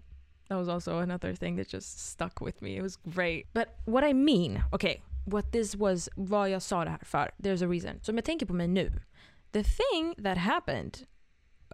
That 0.49 0.59
was 0.59 0.69
also 0.69 0.99
another 0.99 1.35
thing 1.35 1.57
that 1.57 1.69
just 1.69 1.99
stuck 1.99 2.41
with 2.41 2.63
me. 2.63 2.77
It 2.77 2.83
was 2.83 2.97
great. 2.97 3.47
But 3.53 3.69
what 3.85 4.05
I 4.05 4.13
mean, 4.13 4.63
okay, 4.73 5.03
what 5.25 5.53
this 5.53 5.75
was, 5.75 6.09
vad 6.17 6.51
jag 6.51 6.63
sa 6.63 6.85
det 6.85 6.91
här 6.91 7.05
för. 7.05 7.31
There's 7.39 7.65
a 7.65 7.69
reason. 7.69 8.01
Så 8.03 8.13
om 8.13 8.17
jag 8.17 8.25
tänker 8.25 8.47
på 8.47 8.55
mig 8.55 8.69
nu. 8.69 8.93
The 9.53 9.65
thing 9.65 10.15
that 10.25 10.39
happened 10.39 11.07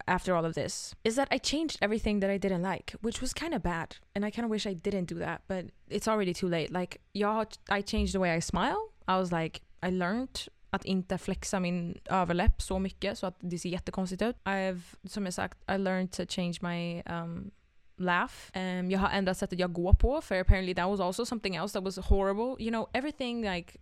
after 0.06 0.34
all 0.34 0.44
of 0.44 0.54
this 0.54 0.94
is 1.04 1.16
that 1.16 1.28
I 1.30 1.38
changed 1.38 1.78
everything 1.80 2.20
that 2.20 2.30
I 2.30 2.38
didn't 2.38 2.62
like, 2.62 2.94
which 3.00 3.20
was 3.20 3.32
kind 3.32 3.54
of 3.54 3.62
bad. 3.62 3.96
And 4.14 4.24
I 4.24 4.30
kind 4.30 4.44
of 4.44 4.50
wish 4.50 4.66
I 4.66 4.74
didn't 4.74 5.06
do 5.06 5.18
that, 5.18 5.42
but 5.48 5.66
it's 5.88 6.08
already 6.08 6.34
too 6.34 6.48
late. 6.48 6.72
Like, 6.72 7.00
jag, 7.14 7.48
I 7.68 7.82
changed 7.82 8.14
the 8.14 8.20
way 8.20 8.36
I 8.36 8.40
smile. 8.40 8.92
I 9.08 9.16
was 9.18 9.32
like, 9.32 9.60
I 9.82 9.90
learned 9.90 10.48
att 10.70 10.84
inte 10.84 11.18
flexa 11.18 11.60
min 11.60 11.98
överläpp 12.04 12.62
så 12.62 12.78
mycket 12.78 13.18
så 13.18 13.26
att 13.26 13.36
det 13.40 13.58
ser 13.58 13.68
jättekonstigt 13.68 14.22
ut. 14.22 14.36
I've, 14.44 14.80
som 15.04 15.24
jag 15.24 15.34
sagt, 15.34 15.58
I 15.70 15.76
learned 15.76 16.12
to 16.12 16.22
change 16.28 16.58
my 16.62 17.02
um, 17.02 17.50
laugh. 17.96 18.34
Um, 18.54 18.90
jag 18.90 18.98
har 19.00 19.10
ändrat 19.10 19.38
sättet 19.38 19.58
jag 19.58 19.72
går 19.72 19.92
på 19.92 20.20
för 20.20 20.40
apparently 20.40 20.74
that 20.74 20.88
was 20.88 21.00
also 21.00 21.24
something 21.24 21.56
else 21.56 21.72
that 21.72 21.84
was 21.84 21.96
horrible. 21.96 22.64
You 22.64 22.70
know, 22.70 22.88
everything 22.92 23.42
like 23.42 23.78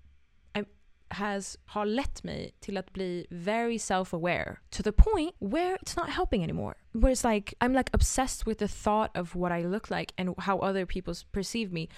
has 1.10 1.58
har 1.64 1.86
lett 1.86 2.24
mig 2.24 2.54
till 2.60 2.76
att 2.76 2.92
bli 2.92 3.26
very 3.30 3.78
self-aware 3.78 4.56
to 4.70 4.82
the 4.82 4.92
point 4.92 5.34
where 5.38 5.76
it's 5.76 5.96
not 5.96 6.08
helping 6.08 6.44
anymore. 6.44 6.74
Where 6.92 7.12
it's 7.12 7.24
like 7.34 7.54
I'm 7.60 7.72
like 7.72 7.90
obsessed 7.92 8.46
with 8.46 8.58
the 8.58 8.68
thought 8.68 9.16
of 9.16 9.34
what 9.34 9.52
I 9.52 9.66
look 9.66 9.90
like 9.90 10.12
and 10.16 10.34
how 10.38 10.58
other 10.58 10.86
people 10.86 11.14
perceive 11.32 11.72
me 11.72 11.88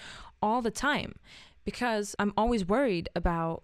all 0.41 0.63
the 0.63 0.71
time 0.71 1.15
because 1.65 2.15
I'm 2.19 2.33
always 2.37 2.65
worried 2.65 3.09
about 3.15 3.63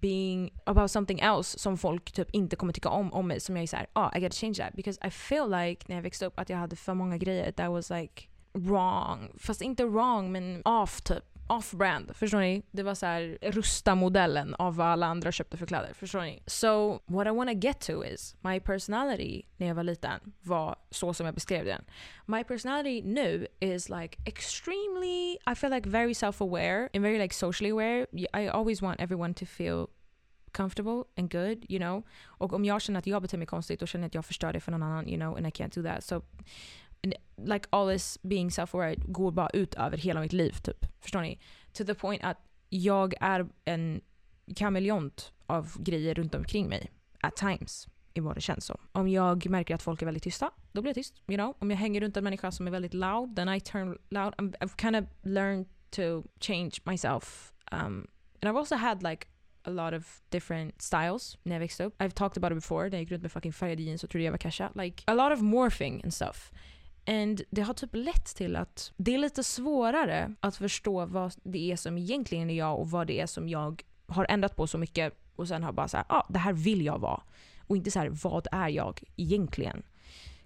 being 0.00 0.50
about 0.66 0.90
something 0.90 1.20
else 1.20 1.58
som 1.58 1.76
folk 1.76 2.12
typ 2.12 2.30
inte 2.30 2.56
kommer 2.56 2.72
tycka 2.72 2.88
om 2.88 3.12
om 3.12 3.28
mig 3.28 3.40
som 3.40 3.56
jag 3.56 3.62
är 3.62 3.66
såhär, 3.66 3.86
ah 3.92 4.10
I 4.16 4.20
gotta 4.20 4.34
change 4.34 4.54
that 4.54 4.76
because 4.76 4.98
I 5.06 5.10
feel 5.10 5.50
like 5.50 5.84
när 5.88 5.96
jag 5.96 6.02
växte 6.02 6.26
upp 6.26 6.40
att 6.40 6.48
jag 6.48 6.56
hade 6.56 6.76
för 6.76 6.94
många 6.94 7.18
grejer 7.18 7.52
that 7.52 7.70
was 7.70 7.90
like 7.90 8.28
wrong. 8.52 9.30
Fast 9.38 9.62
inte 9.62 9.84
wrong 9.84 10.32
men 10.32 10.62
off 10.64 11.00
typ 11.00 11.24
off-brand. 11.46 12.16
Förstår 12.16 12.40
ni? 12.40 12.62
Det 12.70 12.82
var 12.82 12.94
så 12.94 13.06
här 13.06 13.38
rusta-modellen 13.42 14.54
av 14.54 14.76
vad 14.76 14.86
alla 14.86 15.06
andra 15.06 15.32
köpte 15.32 15.56
för 15.56 15.66
kläder. 15.66 15.92
Förstår 15.94 16.20
ni? 16.20 16.42
So 16.46 17.00
what 17.06 17.26
I 17.26 17.30
wanna 17.30 17.52
get 17.52 17.80
to 17.80 18.04
is 18.04 18.36
my 18.40 18.60
personality 18.60 19.42
när 19.56 19.66
jag 19.66 19.74
var 19.74 19.82
liten 19.82 20.32
var 20.42 20.76
så 20.90 21.14
som 21.14 21.26
jag 21.26 21.34
beskrev 21.34 21.64
den. 21.64 21.84
My 22.26 22.44
personality 22.44 23.02
nu 23.02 23.46
is 23.60 23.88
like 23.88 24.18
extremely, 24.26 25.32
I 25.32 25.54
feel 25.56 25.72
like 25.72 25.88
very 25.88 26.12
self-aware 26.12 26.88
and 26.94 27.02
very 27.02 27.18
like 27.18 27.34
socially 27.34 27.70
aware. 27.70 28.06
I 28.12 28.48
always 28.48 28.82
want 28.82 29.00
everyone 29.00 29.34
to 29.34 29.46
feel 29.46 29.86
comfortable 30.52 31.04
and 31.16 31.32
good, 31.32 31.64
you 31.68 31.78
know. 31.78 32.02
Och 32.24 32.52
om 32.52 32.64
jag 32.64 32.82
känner 32.82 32.98
att 32.98 33.06
jag 33.06 33.22
beter 33.22 33.38
mig 33.38 33.46
konstigt 33.46 33.80
då 33.80 33.86
känner 33.86 34.04
jag 34.04 34.08
att 34.08 34.14
jag 34.14 34.24
förstör 34.24 34.52
det 34.52 34.60
för 34.60 34.72
någon 34.72 34.82
annan, 34.82 35.08
you 35.08 35.16
know, 35.16 35.36
and 35.36 35.46
I 35.46 35.50
can't 35.50 35.74
do 35.74 35.82
that. 35.82 36.04
So 36.04 36.22
like 37.36 37.68
all 37.70 37.88
this 37.88 38.18
being 38.22 38.50
self-aware 38.50 38.94
går 39.06 39.30
bara 39.30 39.48
ut 39.48 39.74
över 39.74 39.96
hela 39.96 40.20
mitt 40.20 40.32
liv 40.32 40.52
typ. 40.52 40.86
Förstår 41.00 41.20
ni? 41.20 41.38
To 41.72 41.84
the 41.84 41.94
point 41.94 42.24
att 42.24 42.38
jag 42.68 43.14
är 43.20 43.48
en 43.64 44.00
kameleont 44.56 45.32
av 45.46 45.82
grejer 45.82 46.14
runt 46.14 46.34
omkring 46.34 46.68
mig. 46.68 46.90
At 47.20 47.36
times. 47.36 47.88
I 48.16 48.20
vad 48.20 48.34
det 48.36 48.40
känns 48.40 48.64
som. 48.64 48.76
Om 48.92 49.08
jag 49.08 49.50
märker 49.50 49.74
att 49.74 49.82
folk 49.82 50.02
är 50.02 50.06
väldigt 50.06 50.22
tysta, 50.22 50.50
då 50.72 50.82
blir 50.82 50.90
jag 50.90 50.94
tyst. 50.94 51.14
You 51.26 51.36
know? 51.36 51.56
Om 51.58 51.70
jag 51.70 51.78
hänger 51.78 52.00
runt 52.00 52.16
en 52.16 52.24
människa 52.24 52.50
som 52.50 52.66
är 52.66 52.70
väldigt 52.70 52.94
loud, 52.94 53.36
then 53.36 53.48
I 53.48 53.60
turn 53.60 53.98
loud. 54.08 54.34
I'm, 54.34 54.54
I've 54.60 54.80
kind 54.80 54.96
of 54.96 55.04
learned 55.22 55.66
to 55.90 56.22
change 56.40 56.70
myself. 56.84 57.52
Um, 57.72 58.06
and 58.42 58.50
I've 58.50 58.58
also 58.58 58.76
had 58.76 59.02
like 59.02 59.26
a 59.64 59.70
lot 59.70 59.94
of 59.94 60.22
different 60.28 60.82
styles 60.82 61.38
när 61.42 61.54
jag 61.54 61.60
växte 61.60 61.84
upp. 61.84 62.02
I've 62.02 62.14
talked 62.14 62.44
about 62.44 62.52
it 62.52 62.62
before, 62.62 62.84
när 62.84 62.96
jag 62.96 63.00
gick 63.00 63.10
runt 63.10 63.22
med 63.22 63.32
fucking 63.32 63.52
färgade 63.52 63.82
jeans 63.82 64.04
och 64.04 64.10
trodde 64.10 64.24
jag 64.24 64.32
var 64.32 64.38
Kesha. 64.38 64.70
Like 64.74 65.04
a 65.06 65.14
lot 65.14 65.32
of 65.32 65.40
morphing 65.40 66.02
and 66.02 66.14
stuff. 66.14 66.52
And 67.06 67.42
det 67.50 67.62
har 67.62 67.74
typ 67.74 67.94
lett 67.94 68.24
till 68.24 68.56
att 68.56 68.92
det 68.96 69.14
är 69.14 69.18
lite 69.18 69.44
svårare 69.44 70.34
att 70.40 70.56
förstå 70.56 71.06
vad 71.06 71.34
det 71.42 71.72
är 71.72 71.76
som 71.76 71.98
egentligen 71.98 72.50
är 72.50 72.54
jag 72.54 72.80
och 72.80 72.90
vad 72.90 73.06
det 73.06 73.20
är 73.20 73.26
som 73.26 73.48
jag 73.48 73.82
har 74.06 74.26
ändrat 74.28 74.56
på 74.56 74.66
så 74.66 74.78
mycket 74.78 75.14
och 75.36 75.48
sen 75.48 75.62
har 75.62 75.72
bara 75.72 75.88
såhär, 75.88 76.06
ja 76.08 76.16
ah, 76.16 76.26
det 76.28 76.38
här 76.38 76.52
vill 76.52 76.84
jag 76.84 76.98
vara. 76.98 77.22
Och 77.66 77.76
inte 77.76 77.90
så 77.90 77.98
här, 77.98 78.08
vad 78.08 78.46
är 78.52 78.68
jag 78.68 79.02
egentligen? 79.16 79.82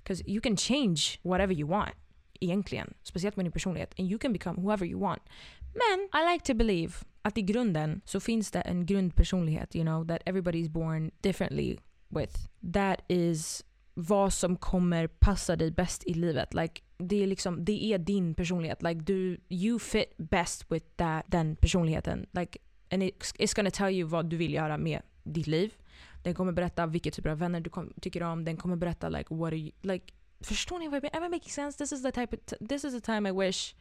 Because 0.03 0.31
you 0.31 0.40
can 0.40 0.57
change 0.57 1.01
whatever 1.23 1.55
you 1.55 1.68
want 1.68 1.94
egentligen. 2.40 2.94
Speciellt 3.03 3.37
med 3.37 3.44
din 3.44 3.53
personlighet. 3.53 3.94
And 3.99 4.11
you 4.11 4.18
can 4.18 4.33
become 4.33 4.61
whoever 4.61 4.87
you 4.87 5.01
want. 5.01 5.23
Men 5.61 6.23
I 6.23 6.33
like 6.33 6.44
to 6.44 6.55
believe 6.55 6.92
att 7.23 7.38
i 7.38 7.42
grunden 7.42 8.01
så 8.05 8.21
finns 8.21 8.51
det 8.51 8.61
en 8.61 8.87
grundpersonlighet, 8.87 9.77
you 9.77 9.85
know, 9.85 10.07
that 10.07 10.23
everybody 10.27 10.59
is 10.59 10.68
born 10.68 11.11
differently 11.21 11.79
with. 12.09 12.35
That 12.73 13.01
is 13.09 13.64
vad 14.00 14.32
som 14.32 14.56
kommer 14.56 15.06
passa 15.06 15.56
dig 15.56 15.70
bäst 15.70 16.04
i 16.06 16.14
livet. 16.14 16.54
Like, 16.54 16.82
det, 16.98 17.22
är 17.22 17.26
liksom, 17.26 17.64
det 17.64 17.84
är 17.84 17.98
din 17.98 18.34
personlighet. 18.34 18.82
Like, 18.82 19.00
du, 19.00 19.40
you 19.48 19.78
fit 19.78 20.16
best 20.16 20.72
with 20.72 20.87
that, 20.96 21.24
den 21.26 21.56
personligheten. 21.56 22.26
Like, 22.32 22.58
and 22.90 23.02
it, 23.02 23.22
it's 23.38 23.56
gonna 23.56 23.70
tell 23.70 23.90
you 23.90 24.08
vad 24.08 24.26
du 24.26 24.37
vill 24.37 24.54
göra 24.54 24.78
med 24.78 25.02
ditt 25.22 25.46
liv. 25.46 25.74
Den 26.22 26.34
kommer 26.34 26.52
berätta 26.52 26.87
vilka 26.87 27.11
typer 27.11 27.30
av 27.30 27.38
vänner 27.38 27.61
du 27.61 27.70
kom, 27.70 27.92
tycker 28.00 28.22
om. 28.22 28.44
Den 28.44 28.56
kommer 28.56 28.76
berätta 28.76 29.08
like, 29.08 29.34
what 29.34 29.46
are 29.46 29.56
you, 29.56 29.72
like, 29.82 30.12
förstår 30.40 30.78
ni 30.78 30.88
vad 30.88 30.96
jag 30.96 31.02
menar? 31.02 31.16
Am 31.16 31.32
I 31.32 31.37
making 31.37 31.50
sense? 31.50 31.78
This 31.78 31.92
is 31.92 32.02
the 32.02 32.12
type 32.12 32.37
of 32.37 32.68
this 32.68 32.84
is 32.84 32.94
the 32.94 33.00
time 33.00 33.28
I 33.28 33.32
wish 33.32 33.74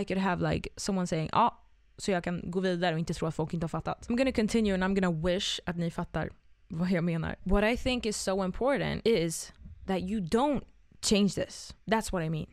I 0.00 0.04
could 0.04 0.22
have 0.22 0.54
like 0.54 0.68
someone 0.76 1.06
saying 1.06 1.28
ja, 1.32 1.38
ah, 1.38 1.64
så 1.96 2.10
jag 2.10 2.24
kan 2.24 2.50
gå 2.50 2.60
vidare 2.60 2.94
och 2.94 2.98
inte 2.98 3.14
tro 3.14 3.28
att 3.28 3.34
folk 3.34 3.54
inte 3.54 3.64
har 3.64 3.68
fattat. 3.68 4.08
I'm 4.08 4.16
gonna 4.16 4.32
continue 4.32 4.74
and 4.74 4.84
I'm 4.84 5.00
gonna 5.00 5.28
wish 5.28 5.60
att 5.66 5.76
ni 5.76 5.90
fattar 5.90 6.30
vad 6.68 6.90
jag 6.90 7.04
menar. 7.04 7.36
What 7.44 7.64
I 7.64 7.76
think 7.76 8.06
is 8.06 8.16
so 8.16 8.42
important 8.42 9.06
is 9.06 9.52
that 9.86 10.00
you 10.00 10.20
don't 10.20 10.64
change 11.00 11.34
this. 11.34 11.74
That's 11.86 12.12
what 12.12 12.22
I 12.22 12.28
mean. 12.28 12.46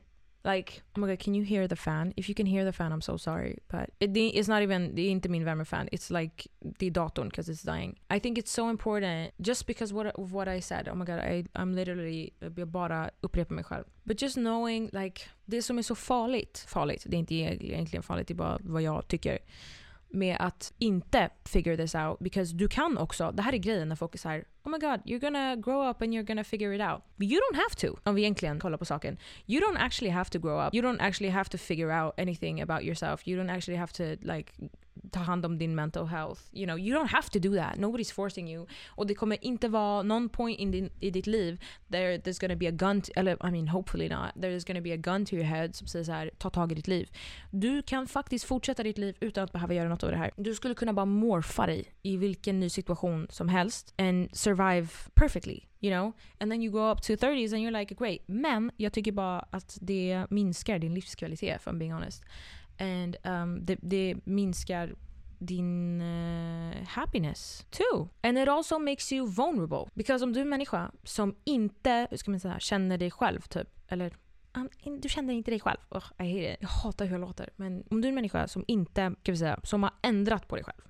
Like, 0.46 0.84
oh 0.96 1.00
my 1.00 1.08
god, 1.08 1.20
can 1.20 1.34
you 1.34 1.44
hear 1.44 1.68
the 1.68 1.76
fan? 1.76 2.14
If 2.16 2.30
you 2.30 2.36
can 2.36 2.46
hear 2.46 2.64
the 2.66 2.72
fan, 2.72 2.92
I'm 2.92 3.02
so 3.02 3.18
sorry. 3.18 3.58
But 3.68 3.90
it, 4.00 4.16
it's 4.16 4.48
not 4.48 4.62
even, 4.62 4.96
det 4.96 5.02
är 5.02 5.10
inte 5.10 5.30
min 5.30 5.44
värmefan. 5.44 5.90
It's 5.92 6.12
like 6.12 6.48
the 6.78 6.92
datorn 6.92 7.30
because 7.30 7.50
it's 7.50 7.64
dying. 7.64 7.98
I 8.12 8.20
think 8.20 8.38
it's 8.38 8.52
so 8.52 8.70
important 8.70 9.34
just 9.42 9.66
because 9.66 9.92
what, 9.92 10.06
of 10.06 10.34
what 10.34 10.48
I 10.48 10.60
said. 10.62 10.88
Oh 10.88 10.96
my 10.96 11.06
god, 11.06 11.20
I, 11.20 11.46
I'm 11.56 11.74
literally, 11.74 12.34
jag 12.40 12.68
bara 12.68 13.10
upprepar 13.22 13.56
mig 13.56 13.64
själv. 13.64 13.86
But 14.04 14.22
just 14.22 14.36
knowing, 14.36 14.90
like, 14.94 15.22
det 15.46 15.62
som 15.62 15.78
är 15.78 15.82
så 15.82 15.96
farligt, 15.96 16.66
farligt, 16.68 17.04
det 17.06 17.18
är 17.18 17.20
inte 17.20 17.36
egentligen 17.36 18.04
farligt, 18.04 18.28
det 18.28 18.34
är 18.34 18.36
bara 18.36 18.60
vad 18.62 18.82
jag 18.82 19.08
tycker 19.08 19.40
med 20.16 20.38
att 20.40 20.74
inte 20.80 21.30
figure 21.46 21.78
this 21.78 21.96
out. 21.96 22.20
Because 22.20 22.56
du 22.56 22.68
kan 22.68 22.98
också, 22.98 23.32
det 23.32 23.42
här 23.42 23.54
är 23.54 23.58
grejen 23.58 23.90
när 23.90 23.96
folk 23.96 24.14
är 24.14 24.20
såhär 24.20 24.46
oh 24.64 24.72
my 24.72 24.78
god, 24.78 25.02
you're 25.06 25.20
gonna 25.20 25.56
grow 25.56 25.90
up 25.90 26.02
and 26.02 26.14
you're 26.14 26.24
gonna 26.24 26.44
figure 26.44 26.76
it 26.76 26.82
out. 26.82 27.02
But 27.16 27.28
you 27.28 27.40
don't 27.40 27.56
have 27.56 27.76
to. 27.76 28.00
Om 28.04 28.16
vi 28.16 28.22
egentligen 28.22 28.60
kollar 28.60 28.78
på 28.78 28.86
saken. 28.86 29.18
You 29.46 29.62
don't 29.62 29.78
actually 29.78 30.12
have 30.12 30.30
to 30.30 30.40
grow 30.40 30.68
up. 30.68 30.76
You 30.76 30.84
don't 30.84 31.02
actually 31.02 31.32
have 31.32 31.50
to 31.50 31.58
figure 31.58 32.02
out 32.02 32.14
anything 32.18 32.62
about 32.62 32.84
yourself. 32.84 33.28
You 33.28 33.44
don't 33.44 33.50
actually 33.50 33.78
have 33.78 33.94
to 33.94 34.04
like 34.34 34.52
ta 35.12 35.20
hand 35.20 35.46
om 35.46 35.58
din 35.58 35.76
mental 35.76 36.08
health. 36.08 36.42
You 36.54 36.66
know, 36.66 36.78
you 36.78 36.98
don't 36.98 37.10
have 37.10 37.30
to 37.30 37.40
do 37.40 37.56
that. 37.56 37.78
Nobody's 37.78 38.14
forcing 38.14 38.52
you. 38.52 38.68
Och 38.88 39.08
det 39.08 39.16
kommer 39.16 39.46
inte 39.46 39.68
vara 39.68 40.04
någon 40.04 40.30
point 40.30 40.60
in 40.60 40.72
din, 40.72 40.90
i 41.00 41.12
ditt 41.12 41.28
liv 41.28 41.64
där 41.88 42.18
there's 42.18 42.42
gonna 42.42 42.56
be 42.56 42.68
a 42.68 42.72
gun, 42.72 43.02
to, 43.02 43.12
eller 43.16 43.48
I 43.48 43.52
mean 43.52 43.68
hopefully 43.68 44.10
not, 44.10 44.36
there's 44.36 44.68
gonna 44.68 44.82
be 44.82 44.94
a 44.94 44.98
gun 44.98 45.26
to 45.26 45.36
your 45.36 45.46
head 45.46 45.76
som 45.76 45.88
säger 45.88 46.06
såhär, 46.06 46.32
ta 46.38 46.50
tag 46.50 46.72
i 46.72 46.76
ditt 46.76 46.88
liv. 46.88 47.10
Du 47.52 47.82
kan 47.82 48.08
faktiskt 48.08 48.46
fortsätta 48.46 48.84
ditt 48.84 48.98
liv 48.98 49.16
utan 49.20 49.44
att 49.44 49.52
behöva 49.52 49.74
göra 49.74 49.90
något 49.90 50.04
av 50.04 50.12
det 50.12 50.18
här. 50.18 50.32
Du 50.38 50.56
skulle 50.56 50.76
kunna 50.76 50.94
bara 50.94 51.06
morfa 51.06 51.66
dig 51.66 51.86
i 52.02 52.18
vilken 52.18 52.60
ny 52.60 52.70
situation 52.70 53.28
som 53.30 53.50
helst 53.50 53.94
and 53.98 54.38
survive 54.38 54.88
perfectly. 55.14 55.60
You 55.80 55.92
know? 55.92 56.14
And 56.40 56.52
then 56.52 56.62
you 56.62 56.72
go 56.72 56.92
up 56.92 57.02
to 57.02 57.14
30s 57.14 57.54
and 57.54 57.62
you're 57.64 57.80
like 57.80 57.96
great. 57.96 58.22
Men 58.26 58.72
jag 58.78 58.94
tycker 58.94 59.12
bara 59.12 59.40
att 59.40 59.78
det 59.82 60.26
minskar 60.30 60.80
din 60.80 60.94
livskvalitet, 60.94 61.62
if 61.62 61.68
I'm 61.68 61.78
being 61.78 61.94
honest. 61.94 62.24
And 62.78 63.16
um, 63.24 63.66
det, 63.66 63.78
det 63.82 64.16
minskar 64.24 64.96
din 65.40 66.02
uh, 66.02 66.84
happiness 66.88 67.66
too. 67.70 68.10
And 68.22 68.38
it 68.38 68.48
also 68.48 68.80
makes 68.80 69.12
you 69.12 69.28
vulnerable. 69.28 69.90
Because 69.94 70.26
om 70.26 70.34
du 70.34 70.40
är 70.40 70.44
en 70.44 70.50
människa 70.50 70.92
som 71.04 71.36
inte 71.44 72.08
hur 72.10 72.18
ska 72.18 72.32
man 72.32 72.40
säga, 72.40 72.60
känner 72.60 72.98
dig 72.98 73.12
själv, 73.12 73.42
typ, 73.42 73.68
eller 73.88 74.16
um, 74.54 74.70
du 75.02 75.10
känner 75.10 75.34
inte 75.34 75.52
dig 75.52 75.60
själv. 75.60 75.80
Oh, 75.90 76.04
I 76.20 76.24
hate 76.24 76.54
it. 76.54 76.58
Jag 76.60 76.70
hatar 76.70 77.06
hur 77.06 77.12
jag 77.12 77.22
låter. 77.22 77.50
Men 77.56 77.84
om 77.90 78.02
du 78.02 78.08
är 78.08 78.10
en 78.10 78.16
människa 78.16 78.48
som 78.48 78.66
inte, 78.68 79.02
kan 79.02 79.34
vi 79.34 79.38
säga, 79.38 79.60
som 79.64 79.84
har 79.84 79.94
ändrat 80.02 80.48
på 80.48 80.56
dig 80.56 80.64
själv, 80.64 80.82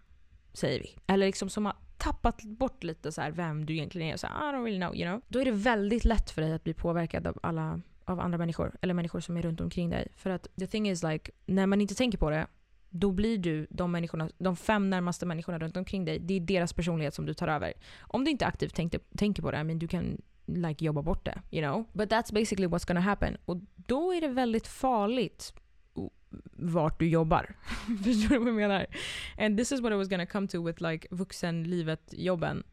säger 0.53 0.79
vi. 0.79 0.95
Eller 1.07 1.25
liksom 1.25 1.49
som 1.49 1.65
har 1.65 1.75
tappat 1.97 2.43
bort 2.43 2.83
lite 2.83 3.11
så 3.11 3.21
här 3.21 3.31
vem 3.31 3.65
du 3.65 3.73
egentligen 3.73 4.13
är. 4.13 4.17
Så 4.17 4.27
här, 4.27 4.49
I 4.49 4.55
don't 4.55 4.63
really 4.63 4.79
know, 4.79 4.95
you 4.95 5.05
know. 5.05 5.21
Då 5.27 5.39
är 5.39 5.45
det 5.45 5.51
väldigt 5.51 6.05
lätt 6.05 6.31
för 6.31 6.41
dig 6.41 6.53
att 6.53 6.63
bli 6.63 6.73
påverkad 6.73 7.27
av 7.27 7.39
alla 7.43 7.81
av 8.05 8.19
andra 8.19 8.37
människor. 8.37 8.75
Eller 8.81 8.93
människor 8.93 9.19
som 9.19 9.37
är 9.37 9.41
runt 9.41 9.61
omkring 9.61 9.89
dig. 9.89 10.07
För 10.15 10.29
att 10.29 10.47
the 10.59 10.67
thing 10.67 10.89
is 10.89 11.03
like, 11.03 11.31
när 11.45 11.67
man 11.67 11.81
inte 11.81 11.95
tänker 11.95 12.17
på 12.17 12.29
det, 12.29 12.47
då 12.89 13.11
blir 13.11 13.37
du 13.37 13.67
de 13.69 13.91
människorna, 13.91 14.29
de 14.37 14.55
fem 14.55 14.89
närmaste 14.89 15.25
människorna 15.25 15.59
runt 15.59 15.77
omkring 15.77 16.05
dig, 16.05 16.19
det 16.19 16.33
är 16.33 16.39
deras 16.39 16.73
personlighet 16.73 17.13
som 17.13 17.25
du 17.25 17.33
tar 17.33 17.47
över. 17.47 17.73
Om 17.99 18.23
du 18.23 18.31
inte 18.31 18.45
aktivt 18.45 18.75
tänkte, 18.75 18.99
tänker 19.17 19.41
på 19.41 19.51
det, 19.51 19.63
men 19.63 19.79
du 19.79 19.87
kan 19.87 20.21
like 20.45 20.85
jobba 20.85 21.01
bort 21.01 21.25
det. 21.25 21.41
You 21.51 21.67
know? 21.67 21.85
But 21.93 22.09
that's 22.09 22.33
basically 22.33 22.67
what's 22.67 22.87
gonna 22.87 22.99
happen. 22.99 23.37
Och 23.45 23.57
då 23.75 24.13
är 24.13 24.21
det 24.21 24.27
väldigt 24.27 24.67
farligt 24.67 25.53
vart 26.51 26.99
du 26.99 27.07
jobbar. 27.07 27.55
Förstår 28.03 28.29
du 28.29 28.37
vad 28.37 28.47
jag 28.47 28.55
menar? 28.55 28.85
And 29.37 29.57
this 29.57 29.71
is 29.71 29.81
what 29.81 29.91
I 29.91 29.95
was 29.95 30.07
gonna 30.07 30.25
come 30.25 30.47
to 30.47 30.63
with 30.63 30.81
like 30.81 31.07
vuxenlivet-jobben. 31.11 32.63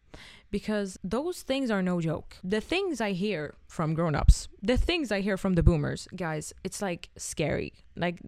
Because 0.53 0.99
those 1.03 1.43
things 1.43 1.71
are 1.71 1.83
no 1.83 2.01
joke. 2.01 2.37
The 2.45 2.61
things 2.61 3.01
I 3.01 3.13
hear 3.13 3.55
from 3.67 3.95
grown-ups, 3.95 4.49
the 4.63 4.77
things 4.77 5.11
I 5.11 5.21
hear 5.21 5.37
from 5.37 5.55
the 5.55 5.63
boomers, 5.63 6.09
guys, 6.15 6.53
it's 6.63 6.83
like 6.83 7.09
scary. 7.17 7.73
Like 7.97 8.21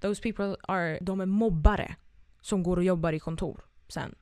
those 0.00 0.20
people 0.20 0.56
are, 0.68 0.98
de 1.00 1.26
mobbare. 1.26 1.96
som 2.42 2.62
går 2.62 2.76
och 2.76 2.84
jobbar 2.84 3.12
i 3.12 3.18
kontor 3.18 3.64
sen. 3.88 4.14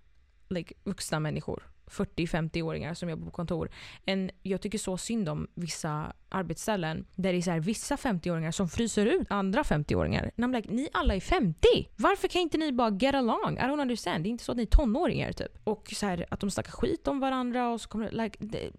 Like, 0.48 0.74
vuxna 0.84 1.20
människor. 1.20 1.69
40-50-åringar 1.90 2.94
som 2.94 3.08
jobbar 3.10 3.24
på 3.24 3.30
kontor. 3.30 3.70
En, 4.06 4.30
jag 4.42 4.60
tycker 4.60 4.78
så 4.78 4.98
synd 4.98 5.28
om 5.28 5.48
vissa 5.54 6.12
arbetsställen 6.28 7.06
där 7.14 7.32
det 7.32 7.38
är 7.38 7.42
så 7.42 7.50
här, 7.50 7.60
vissa 7.60 7.96
50-åringar 7.96 8.50
som 8.50 8.68
fryser 8.68 9.06
ut 9.06 9.26
andra 9.30 9.62
50-åringar. 9.62 10.30
Like, 10.36 10.70
ni 10.70 10.88
alla 10.92 11.14
är 11.14 11.20
50! 11.20 11.66
Varför 11.96 12.28
kan 12.28 12.42
inte 12.42 12.58
ni 12.58 12.72
bara 12.72 12.90
get 12.90 13.14
along? 13.14 13.56
I 13.56 13.60
don't 13.60 13.82
understand. 13.82 14.24
Det 14.24 14.28
är 14.28 14.30
inte 14.30 14.44
så 14.44 14.52
att 14.52 14.56
ni 14.56 14.62
är 14.62 14.66
tonåringar 14.66 15.32
typ. 15.32 15.58
Och 15.64 15.92
så 15.96 16.06
här, 16.06 16.26
att 16.30 16.40
de 16.40 16.50
snackar 16.50 16.72
skit 16.72 17.08
om 17.08 17.20
varandra 17.20 17.68
och 17.68 17.80
så 17.80 17.88
kommer 17.88 18.10
det, 18.10 18.22
like, 18.22 18.38
det, 18.40 18.70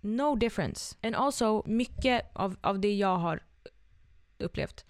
No 0.00 0.36
difference. 0.36 0.96
And 1.02 1.14
also, 1.14 1.62
mycket 1.66 2.30
av, 2.32 2.56
av 2.60 2.80
det 2.80 2.94
jag 2.94 3.16
har 3.16 3.42
upplevt 4.38 4.84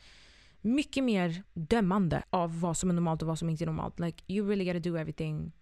mycket 0.67 1.05
mer 1.05 1.43
dömande 1.55 2.23
av 2.31 2.61
vad 2.61 2.77
som 2.77 2.91
är 2.91 2.95
normalt 2.95 3.23
och 3.23 3.29
vad 3.29 3.39
som 3.39 3.51
inte 3.51 3.65
är 3.65 3.67
normalt. 3.67 4.01
Like 4.01 4.25
you 4.27 4.49
really 4.49 4.65
gotta 4.65 4.91
do 4.91 4.97
everything 4.97 5.53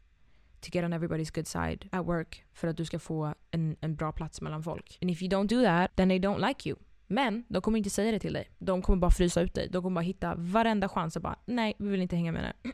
to 0.64 0.70
get 0.72 0.84
on 0.84 0.92
everybody's 0.92 1.34
good 1.34 1.46
side 1.46 1.88
at 1.92 2.06
work 2.06 2.44
för 2.52 2.68
att 2.68 2.76
du 2.76 2.84
ska 2.84 2.98
få 2.98 3.34
en, 3.50 3.76
en 3.80 3.94
bra 3.94 4.12
plats 4.12 4.40
mellan 4.40 4.62
folk. 4.62 4.98
And 5.02 5.10
if 5.10 5.22
you 5.22 5.30
don't 5.30 5.46
do 5.46 5.62
that, 5.62 5.96
then 5.96 6.08
they 6.08 6.18
don't 6.18 6.48
like 6.48 6.68
you. 6.68 6.78
Men 7.06 7.44
de 7.48 7.62
kommer 7.62 7.78
inte 7.78 7.90
säga 7.90 8.12
det 8.12 8.18
till 8.18 8.32
dig. 8.32 8.50
De 8.58 8.82
kommer 8.82 8.96
bara 8.96 9.10
frysa 9.10 9.40
ut 9.40 9.54
dig. 9.54 9.68
De 9.70 9.82
kommer 9.82 9.94
bara 9.94 10.04
hitta 10.04 10.34
varenda 10.34 10.88
chans 10.88 11.16
och 11.16 11.22
bara 11.22 11.38
nej, 11.44 11.74
vi 11.78 11.88
vill 11.88 12.02
inte 12.02 12.16
hänga 12.16 12.32
med 12.32 12.44
dig. 12.44 12.72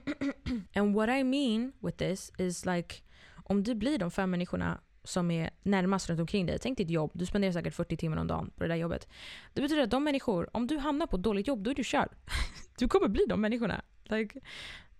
And 0.74 0.94
what 0.94 1.08
I 1.08 1.24
mean 1.24 1.72
with 1.80 1.96
this 1.96 2.32
is 2.38 2.66
like 2.66 2.96
om 3.44 3.62
du 3.62 3.74
blir 3.74 3.98
de 3.98 4.10
fem 4.10 4.30
människorna 4.30 4.80
som 5.04 5.30
är 5.30 5.50
närmast 5.62 6.08
runt 6.08 6.20
omkring 6.20 6.46
dig. 6.46 6.58
Tänk 6.58 6.78
ditt 6.78 6.90
jobb. 6.90 7.10
Du 7.14 7.26
spenderar 7.26 7.52
säkert 7.52 7.74
40 7.74 7.96
timmar 7.96 8.16
om 8.16 8.26
dagen 8.26 8.50
på 8.56 8.62
det 8.62 8.68
där 8.68 8.76
jobbet. 8.76 9.08
Det 9.52 9.62
betyder 9.62 9.82
att 9.82 9.90
de 9.90 10.04
människor, 10.04 10.56
om 10.56 10.66
du 10.66 10.78
hamnar 10.78 11.06
på 11.06 11.16
ett 11.16 11.22
dåligt 11.22 11.46
jobb, 11.46 11.62
då 11.62 11.70
är 11.70 11.74
du 11.74 11.84
körd. 11.84 12.08
Du 12.78 12.88
kommer 12.88 13.08
bli 13.08 13.24
de 13.28 13.40
människorna. 13.40 13.82
Like, 14.04 14.40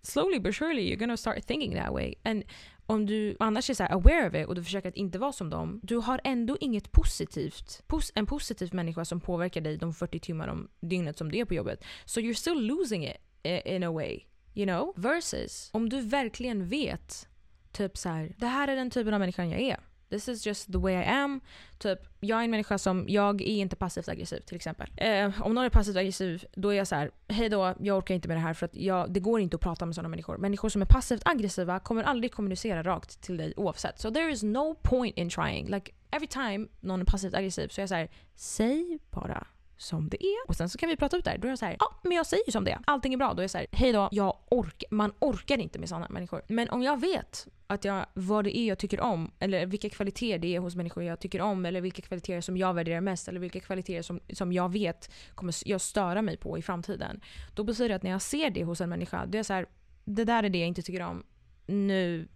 slowly 0.02 0.40
but 0.40 0.54
surely 0.54 0.82
you're 0.82 0.98
gonna 0.98 1.16
start 1.16 1.46
thinking 1.46 1.74
that 1.74 1.92
way. 1.92 2.14
And 2.24 2.44
om 2.90 3.06
du 3.06 3.36
annars 3.38 3.70
är 3.70 3.74
så 3.74 3.84
aware 3.84 4.28
of 4.28 4.34
it 4.34 4.46
och 4.46 4.54
du 4.54 4.64
försöker 4.64 4.88
att 4.88 4.96
inte 4.96 5.18
vara 5.18 5.32
som 5.32 5.50
dem, 5.50 5.80
du 5.82 5.96
har 5.96 6.20
ändå 6.24 6.56
inget 6.60 6.92
positivt, 6.92 7.82
pos 7.86 8.12
en 8.14 8.26
positiv 8.26 8.74
människa 8.74 9.04
som 9.04 9.20
påverkar 9.20 9.60
dig 9.60 9.76
de 9.76 9.94
40 9.94 10.18
timmar 10.18 10.48
om 10.48 10.68
dygnet 10.80 11.18
som 11.18 11.32
du 11.32 11.38
är 11.38 11.44
på 11.44 11.54
jobbet. 11.54 11.84
So 12.04 12.20
you're 12.20 12.34
still 12.34 12.66
losing 12.66 13.04
it 13.06 13.16
in 13.64 13.82
a 13.82 13.90
way. 13.90 14.20
You 14.54 14.66
know? 14.66 14.92
Versus 14.96 15.70
om 15.72 15.88
du 15.88 16.00
verkligen 16.00 16.68
vet 16.68 17.28
typ 17.72 17.98
så 17.98 18.08
här, 18.08 18.34
det 18.38 18.46
här 18.46 18.68
är 18.68 18.76
den 18.76 18.90
typen 18.90 19.14
av 19.14 19.20
människan 19.20 19.50
jag 19.50 19.60
är. 19.60 19.80
This 20.10 20.28
is 20.28 20.46
just 20.46 20.72
the 20.72 20.78
way 20.78 20.94
I 20.94 21.04
am. 21.04 21.40
Typ, 21.78 21.98
jag 22.20 22.40
är 22.40 22.44
en 22.44 22.50
människa 22.50 22.78
som, 22.78 23.04
jag 23.08 23.40
är 23.40 23.46
inte 23.46 23.76
passivt 23.76 24.08
aggressiv 24.08 24.40
till 24.40 24.56
exempel. 24.56 24.90
Eh, 24.96 25.42
om 25.42 25.54
någon 25.54 25.64
är 25.64 25.68
passivt 25.68 25.96
aggressiv, 25.96 26.44
då 26.52 26.68
är 26.68 26.76
jag 26.76 26.86
så 26.86 26.94
här: 26.94 27.10
hej 27.28 27.48
då, 27.48 27.74
jag 27.80 27.98
orkar 27.98 28.14
inte 28.14 28.28
med 28.28 28.36
det 28.36 28.40
här 28.40 28.54
för 28.54 28.66
att 28.66 28.76
jag, 28.76 29.12
det 29.12 29.20
går 29.20 29.40
inte 29.40 29.56
att 29.56 29.60
prata 29.60 29.86
med 29.86 29.94
sådana 29.94 30.08
människor. 30.08 30.36
Människor 30.36 30.68
som 30.68 30.82
är 30.82 30.86
passivt 30.86 31.22
aggressiva 31.24 31.80
kommer 31.80 32.02
aldrig 32.02 32.32
kommunicera 32.32 32.82
rakt 32.82 33.20
till 33.20 33.36
dig 33.36 33.54
oavsett. 33.56 34.00
So 34.00 34.10
there 34.10 34.32
is 34.32 34.42
no 34.42 34.74
point 34.82 35.18
in 35.18 35.30
trying. 35.30 35.66
Like 35.66 35.92
every 36.10 36.26
time 36.26 36.68
någon 36.80 37.00
är 37.00 37.04
passivt 37.04 37.34
aggressiv 37.34 37.68
så 37.68 37.80
är 37.80 37.82
jag 37.82 37.88
så 37.88 37.94
här, 37.94 38.10
säg 38.34 38.98
bara 39.10 39.46
som 39.80 40.08
det 40.08 40.24
är. 40.24 40.48
Och 40.48 40.56
sen 40.56 40.68
så 40.68 40.78
kan 40.78 40.88
vi 40.88 40.96
prata 40.96 41.16
ut 41.16 41.24
det 41.24 41.30
här. 41.30 41.38
Då 41.38 41.48
är 41.48 41.50
jag 41.50 41.58
så 41.58 41.64
här, 41.64 41.76
ja 41.78 42.00
men 42.02 42.12
jag 42.12 42.26
säger 42.26 42.46
ju 42.46 42.52
som 42.52 42.64
det 42.64 42.70
är. 42.70 42.78
Allting 42.86 43.14
är 43.14 43.18
bra. 43.18 43.34
Då 43.34 43.40
är 43.40 43.42
jag 43.42 43.50
så 43.50 43.58
här, 43.58 43.66
hej 43.72 43.92
då, 43.92 44.08
jag 44.12 44.36
ork 44.48 44.84
man 44.90 45.12
orkar 45.18 45.58
inte 45.58 45.78
med 45.78 45.88
sådana 45.88 46.08
människor. 46.08 46.42
Men 46.48 46.70
om 46.70 46.82
jag 46.82 47.00
vet 47.00 47.48
att 47.66 47.84
jag, 47.84 48.06
vad 48.14 48.44
det 48.44 48.58
är 48.58 48.68
jag 48.68 48.78
tycker 48.78 49.00
om, 49.00 49.32
eller 49.38 49.66
vilka 49.66 49.88
kvaliteter 49.88 50.38
det 50.38 50.56
är 50.56 50.60
hos 50.60 50.76
människor 50.76 51.04
jag 51.04 51.20
tycker 51.20 51.40
om, 51.40 51.66
eller 51.66 51.80
vilka 51.80 52.02
kvaliteter 52.02 52.40
som 52.40 52.56
jag 52.56 52.74
värderar 52.74 53.00
mest, 53.00 53.28
eller 53.28 53.40
vilka 53.40 53.60
kvaliteter 53.60 54.02
som, 54.02 54.20
som 54.32 54.52
jag 54.52 54.72
vet 54.72 55.10
kommer 55.34 55.54
jag 55.66 55.80
störa 55.80 56.22
mig 56.22 56.36
på 56.36 56.58
i 56.58 56.62
framtiden. 56.62 57.20
Då 57.54 57.64
betyder 57.64 57.88
det 57.88 57.94
att 57.94 58.02
när 58.02 58.10
jag 58.10 58.22
ser 58.22 58.50
det 58.50 58.64
hos 58.64 58.80
en 58.80 58.88
människa, 58.88 59.26
då 59.26 59.32
är 59.32 59.38
jag 59.38 59.46
så 59.46 59.52
här, 59.52 59.66
det 60.04 60.24
där 60.24 60.42
är 60.42 60.48
det 60.48 60.58
jag 60.58 60.68
inte 60.68 60.82
tycker 60.82 61.02
om. 61.02 61.22
Nu, 61.66 62.28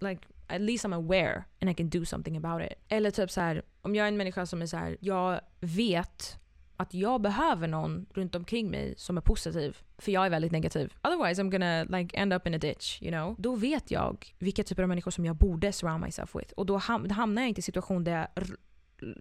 like, 0.00 0.26
at 0.46 0.60
least 0.60 0.84
I'm 0.84 0.94
aware 0.94 1.44
and 1.60 1.70
I 1.70 1.74
can 1.74 1.88
do 1.88 2.04
something 2.04 2.36
about 2.36 2.62
it. 2.62 2.78
Eller 2.88 3.10
typ 3.10 3.30
så 3.30 3.40
här, 3.40 3.62
om 3.82 3.94
jag 3.94 4.04
är 4.04 4.08
en 4.08 4.16
människa 4.16 4.46
som 4.46 4.62
är 4.62 4.66
så 4.66 4.76
här, 4.76 4.96
jag 5.00 5.40
vet 5.60 6.40
att 6.80 6.94
jag 6.94 7.20
behöver 7.20 7.68
någon 7.68 8.06
runt 8.14 8.34
omkring 8.34 8.70
mig 8.70 8.94
som 8.96 9.16
är 9.16 9.20
positiv. 9.20 9.78
För 9.98 10.12
jag 10.12 10.26
är 10.26 10.30
väldigt 10.30 10.52
negativ. 10.52 10.92
Otherwise 11.02 11.42
I'm 11.42 11.50
gonna 11.50 11.98
like 11.98 12.16
end 12.16 12.32
up 12.32 12.46
in 12.46 12.54
a 12.54 12.58
ditch, 12.58 13.02
you 13.02 13.10
know. 13.10 13.34
Då 13.38 13.56
vet 13.56 13.90
jag 13.90 14.34
vilka 14.38 14.62
typer 14.62 14.82
av 14.82 14.88
människor 14.88 15.10
som 15.10 15.24
jag 15.24 15.36
borde 15.36 15.72
surround 15.72 16.04
myself 16.04 16.34
with. 16.34 16.52
Och 16.52 16.66
då 16.66 16.76
hamnar 16.76 17.42
jag 17.42 17.48
inte 17.48 17.58
i 17.58 17.60
en 17.60 17.62
situation 17.62 18.04
där 18.04 18.12
jag 18.12 18.44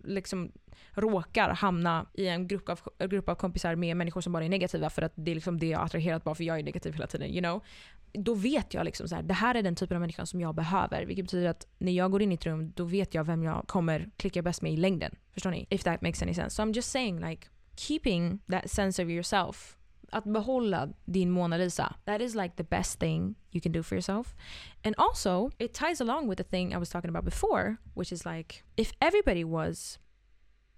liksom 0.04 0.52
råkar 0.92 1.50
hamna 1.50 2.06
i 2.13 2.28
en 2.28 2.48
grupp 2.48 2.70
av, 2.70 2.80
grupp 3.10 3.30
av 3.30 3.36
kompisar 3.36 3.76
med 3.76 3.98
människor 3.98 4.22
som 4.22 4.34
bara 4.34 4.46
är 4.46 4.50
negativa 4.50 4.89
för 4.89 5.02
att 5.02 5.13
det 5.15 5.32
är 5.32 5.36
liksom 5.36 5.60
det 5.60 5.68
jag 5.68 5.82
attraherat 5.82 6.24
bara 6.24 6.36
för 6.36 6.44
jag 6.44 6.60
är 6.60 6.63
negativ 6.63 6.94
hela 6.94 7.08
tiden. 7.08 7.30
You 7.30 7.42
know? 7.42 7.63
Då 8.13 8.34
vet 8.34 8.74
jag 8.74 8.86
liksom 8.86 9.08
så 9.08 9.15
här, 9.15 9.24
det 9.24 9.34
här 9.34 9.56
är 9.56 9.63
den 9.63 9.76
typen 9.76 9.98
av 9.98 10.02
människa 10.02 10.26
som 10.26 10.42
jag 10.42 10.56
behöver. 10.56 11.06
Vilket 11.06 11.26
betyder 11.26 11.50
att 11.50 11.68
när 11.78 11.92
jag 11.92 12.12
går 12.12 12.22
in 12.22 12.32
i 12.32 12.36
ett 12.36 12.46
rum 12.46 12.72
då 12.76 12.84
vet 12.84 13.13
jag 13.13 13.24
vem 13.24 13.44
jag 13.44 13.68
kommer 13.68 14.10
klicka 14.18 14.42
bäst 14.42 14.62
med 14.62 14.74
i 14.74 14.78
längden. 14.78 15.15
Förstår 15.34 15.52
ni? 15.52 15.68
If 15.70 15.84
that 15.84 16.02
makes 16.02 16.22
any 16.22 16.34
sense. 16.34 16.56
So 16.56 16.63
I'm 16.63 16.74
just 16.74 16.92
saying 16.92 17.20
like 17.30 17.48
keeping 17.76 18.39
that 18.48 18.70
sense 18.70 19.04
of 19.04 19.10
yourself 19.10 19.79
att 20.12 20.24
behålla 20.24 20.89
din 21.06 21.32
Mona 21.32 21.58
Lisa. 21.58 21.95
That 22.06 22.22
is 22.22 22.36
like 22.36 22.56
the 22.56 22.63
best 22.63 23.00
thing 23.00 23.36
you 23.52 23.62
can 23.62 23.72
do 23.72 23.84
for 23.84 23.95
yourself. 23.95 24.36
And 24.84 24.95
also, 24.98 25.52
it 25.58 25.74
ties 25.74 26.02
along 26.02 26.30
with 26.30 26.38
the 26.38 26.50
thing 26.50 26.74
I 26.74 26.78
was 26.78 26.89
talking 26.89 27.10
about 27.10 27.26
before, 27.26 27.78
which 27.93 28.12
is 28.12 28.26
like 28.26 28.63
if 28.76 28.91
everybody 29.00 29.43
was 29.43 30.00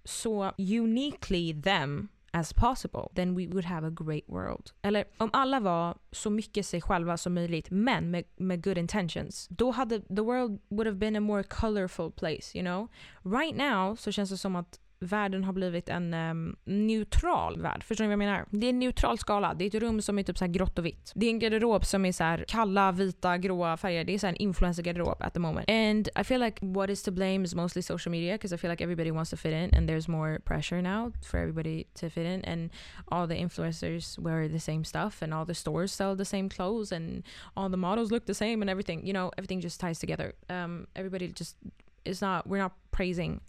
so 0.05 0.51
uniquely 0.57 1.53
them 1.53 2.09
as 2.33 2.53
possible, 2.53 3.11
then 3.15 3.35
we 3.35 3.47
would 3.47 3.65
have 3.65 3.83
a 3.83 3.89
great 3.89 4.29
world. 4.29 4.71
Eller 4.81 5.03
om 5.17 5.29
alla 5.33 5.59
var 5.59 5.97
så 6.11 6.29
mycket 6.29 6.65
sig 6.65 6.81
själva 6.81 7.17
som 7.17 7.33
möjligt, 7.33 7.71
men 7.71 8.11
med, 8.11 8.23
med 8.35 8.63
good 8.63 8.77
intentions, 8.77 9.47
då 9.49 9.71
hade 9.71 9.99
the 9.99 10.21
world 10.21 10.59
would 10.69 10.87
have 10.87 10.97
been 10.97 11.15
a 11.15 11.19
more 11.19 11.43
colorful 11.43 12.11
place, 12.11 12.57
you 12.57 12.63
know? 12.63 12.87
Right 13.23 13.55
now 13.55 13.95
så 13.95 14.11
känns 14.11 14.29
det 14.29 14.37
som 14.37 14.55
att 14.55 14.79
världen 15.01 15.43
har 15.43 15.53
blivit 15.53 15.89
en 15.89 16.13
um, 16.13 16.55
neutral 16.63 17.61
värld. 17.61 17.83
Förstår 17.83 18.03
ni 18.03 18.07
vad 18.07 18.11
jag 18.11 18.19
menar? 18.19 18.45
Det 18.49 18.65
är 18.65 18.69
en 18.69 18.79
neutral 18.79 19.17
skala. 19.17 19.53
Det 19.53 19.65
är 19.65 19.67
ett 19.67 19.83
rum 19.83 20.01
som 20.01 20.19
är 20.19 20.23
typ 20.23 20.37
så 20.37 20.45
här 20.45 20.51
grått 20.51 20.79
och 20.79 20.85
vitt. 20.85 21.11
Det 21.15 21.25
är 21.25 21.29
en 21.29 21.39
garderob 21.39 21.85
som 21.85 22.05
är 22.05 22.11
så 22.11 22.23
här 22.23 22.45
kalla, 22.47 22.91
vita, 22.91 23.37
gråa 23.37 23.77
färger. 23.77 24.03
Det 24.03 24.13
är 24.13 24.19
så 24.19 24.27
här 24.27 24.33
en 24.33 24.37
influencer-garderob 24.37 25.17
at 25.19 25.33
the 25.33 25.39
moment. 25.39 25.69
And 25.69 26.09
I 26.21 26.23
feel 26.23 26.39
like 26.39 26.65
what 26.65 26.89
is 26.89 27.03
to 27.03 27.11
blame 27.11 27.43
is 27.43 27.55
mostly 27.55 27.81
social 27.81 28.11
media 28.11 28.33
because 28.33 28.55
I 28.55 28.57
feel 28.57 28.71
like 28.71 28.83
everybody 28.83 29.11
wants 29.11 29.29
to 29.31 29.37
fit 29.37 29.53
in 29.53 29.77
and 29.77 29.89
there's 29.89 30.07
more 30.07 30.39
pressure 30.39 30.81
now 30.81 31.11
for 31.31 31.39
everybody 31.39 31.87
to 31.93 32.09
fit 32.09 32.25
in 32.25 32.45
and 32.45 32.69
all 33.07 33.27
the 33.27 33.35
influencers 33.35 34.19
wear 34.19 34.47
the 34.47 34.59
same 34.59 34.83
stuff 34.83 35.21
and 35.21 35.33
all 35.33 35.45
the 35.45 35.55
stores 35.55 35.91
sell 35.91 36.15
the 36.15 36.25
same 36.25 36.49
clothes 36.49 36.91
and 36.91 37.23
all 37.55 37.69
the 37.69 37.77
models 37.77 38.11
look 38.11 38.25
the 38.25 38.33
same 38.33 38.61
and 38.61 38.69
everything. 38.69 39.05
You 39.05 39.13
know, 39.13 39.31
everything 39.37 39.61
just 39.61 39.79
ties 39.79 39.99
together. 39.99 40.33
Um, 40.49 40.87
everybody 40.95 41.27
just 41.29 41.55
it's 42.03 42.21
not 42.21 42.47
we're 42.47 42.61
not 42.61 42.71
praising 42.91 43.39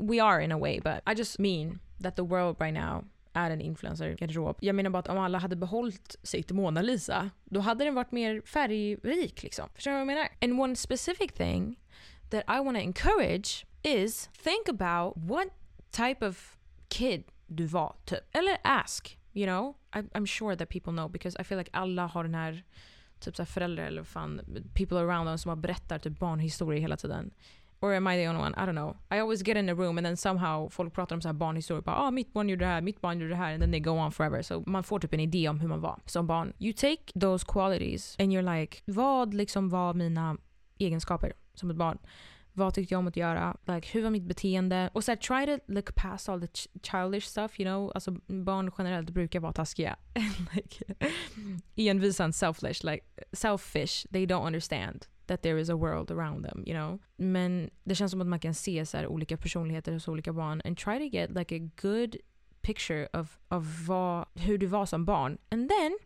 we 0.00 0.20
are 0.20 0.44
in 0.44 0.52
a 0.52 0.58
way 0.58 0.80
but 0.80 1.02
I 1.06 1.14
just 1.14 1.38
mean 1.38 1.78
that 2.02 2.16
the 2.16 2.22
world 2.22 2.56
right 2.60 2.74
now 2.74 3.04
är 3.38 3.50
en 3.50 3.60
influencer-garderob. 3.60 4.56
Jag 4.60 4.74
menar 4.74 4.90
bara 4.90 4.98
att 4.98 5.08
om 5.08 5.18
alla 5.18 5.38
hade 5.38 5.56
behållit 5.56 6.16
sitt 6.22 6.50
Mona 6.50 6.82
Lisa, 6.82 7.30
då 7.44 7.60
hade 7.60 7.84
den 7.84 7.94
varit 7.94 8.12
mer 8.12 8.42
färgrik 8.44 9.42
liksom. 9.42 9.68
Förstår 9.74 9.90
du 9.90 9.94
vad 9.94 10.00
jag 10.00 10.06
menar? 10.06 10.28
And 10.40 10.60
one 10.60 10.76
specific 10.76 11.32
thing 11.32 11.80
that 12.30 12.44
I 12.48 12.64
want 12.64 12.76
to 12.76 12.82
encourage 12.82 13.66
is 13.82 14.30
think 14.32 14.68
about 14.68 15.12
what 15.16 15.48
type 15.90 16.26
of 16.26 16.56
kid 16.88 17.24
du 17.46 17.66
var 17.66 17.96
typ. 18.04 18.36
Eller 18.36 18.58
ask, 18.64 19.18
you 19.32 19.46
know? 19.46 19.74
I, 19.94 19.98
I'm 19.98 20.26
sure 20.26 20.56
that 20.56 20.68
people 20.68 20.92
know 20.92 21.08
because 21.08 21.42
I 21.42 21.44
feel 21.44 21.58
like 21.58 21.70
alla 21.72 22.06
har 22.06 22.24
den 22.24 22.34
här 22.34 22.64
typ 23.20 23.36
så 23.36 23.44
föräldrar 23.44 23.84
eller 23.84 24.04
fan 24.04 24.40
people 24.74 24.98
around 24.98 25.28
them 25.28 25.38
som 25.38 25.48
har 25.48 25.56
berättar 25.56 25.98
typ 25.98 26.18
barnhistorier 26.18 26.80
hela 26.80 26.96
tiden. 26.96 27.30
Or 27.80 27.94
am 27.94 28.06
I 28.06 28.16
the 28.16 28.26
only 28.26 28.40
one? 28.40 28.54
I 28.56 28.66
don't 28.66 28.74
know. 28.74 28.96
I 29.10 29.20
always 29.20 29.42
get 29.42 29.56
in 29.56 29.68
a 29.68 29.74
room 29.74 29.98
and 29.98 30.06
then 30.06 30.16
somehow 30.16 30.68
folk 30.68 30.94
pratar 30.94 31.16
om 31.16 31.20
så 31.22 31.28
här 31.28 31.32
barnhistorier. 31.32 31.82
Bara, 31.82 31.96
ah, 31.96 32.10
mitt 32.10 32.32
barn 32.32 32.48
gjorde 32.48 32.64
det 32.64 32.70
här, 32.70 32.80
mitt 32.80 33.00
barn 33.00 33.18
gjorde 33.20 33.30
det 33.30 33.36
här. 33.36 33.52
And 33.52 33.62
then 33.62 33.70
they 33.70 33.80
go 33.80 33.90
on 33.90 34.12
forever. 34.12 34.42
Så 34.42 34.62
man 34.66 34.84
får 34.84 34.98
typ 34.98 35.14
en 35.14 35.20
idé 35.20 35.48
om 35.48 35.60
hur 35.60 35.68
man 35.68 35.80
var 35.80 36.00
som 36.06 36.26
barn. 36.26 36.52
You 36.58 36.72
take 36.72 37.20
those 37.20 37.46
qualities 37.48 38.16
and 38.18 38.32
you're 38.32 38.58
like, 38.60 38.78
vad 38.84 39.34
liksom 39.34 39.68
var 39.68 39.94
mina 39.94 40.36
egenskaper 40.78 41.32
som 41.54 41.70
ett 41.70 41.76
barn? 41.76 41.98
Vad 42.52 42.74
tyckte 42.74 42.94
jag 42.94 42.98
om 42.98 43.06
att 43.06 43.16
göra? 43.16 43.56
Like, 43.64 43.88
hur 43.92 44.02
var 44.02 44.10
mitt 44.10 44.24
beteende? 44.24 44.90
Och 44.92 45.04
så 45.04 45.10
här, 45.10 45.16
try 45.16 45.46
to 45.46 45.72
look 45.72 45.94
past 45.94 46.28
all 46.28 46.40
the 46.40 46.46
ch 46.46 46.68
childish 46.82 47.24
stuff, 47.24 47.60
you 47.60 47.68
know? 47.68 47.92
Alltså 47.94 48.10
barn 48.26 48.70
generellt 48.78 49.10
brukar 49.10 49.40
vara 49.40 49.52
taskiga. 49.52 49.96
like, 50.54 50.84
envisa 51.76 52.24
and 52.24 52.34
selfish, 52.34 52.84
like 52.84 53.04
selfish, 53.32 54.06
they 54.12 54.26
don't 54.26 54.46
understand 54.46 55.06
that 55.28 55.42
there 55.42 55.60
is 55.60 55.70
a 55.70 55.76
world 55.76 56.10
around 56.10 56.44
them, 56.44 56.64
you 56.66 56.74
know. 56.74 56.98
Men 57.16 57.70
det 57.84 57.94
känns 57.94 58.10
som 58.10 58.20
att 58.20 58.26
man 58.26 58.40
kan 58.40 58.54
se 58.54 58.86
så 58.86 58.96
här, 58.96 59.06
olika 59.06 59.36
personligheter 59.36 59.92
hos 59.92 60.08
olika 60.08 60.32
barn 60.32 60.62
and 60.64 60.78
try 60.78 60.98
to 60.98 61.16
get 61.16 61.30
like 61.30 61.56
a 61.56 61.70
good 61.82 62.16
picture 62.60 63.08
of, 63.12 63.38
of 63.48 63.64
vad, 63.86 64.26
hur 64.34 64.58
du 64.58 64.66
var 64.66 64.86
som 64.86 65.04
barn. 65.04 65.38
And 65.50 65.68
then 65.68 65.98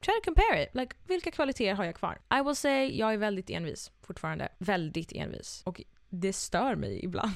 try 0.00 0.12
to 0.12 0.24
compare 0.24 0.62
it. 0.62 0.74
Like, 0.74 0.96
vilka 1.04 1.30
kvaliteter 1.30 1.74
har 1.74 1.84
jag 1.84 1.94
kvar? 1.94 2.18
I 2.40 2.42
will 2.44 2.56
say, 2.56 2.98
jag 2.98 3.12
är 3.12 3.16
väldigt 3.16 3.50
envis 3.50 3.92
fortfarande. 4.02 4.48
Väldigt 4.58 5.12
envis. 5.12 5.62
Och 5.66 5.82
det 6.08 6.32
stör 6.32 6.76
mig 6.76 7.00
ibland. 7.04 7.32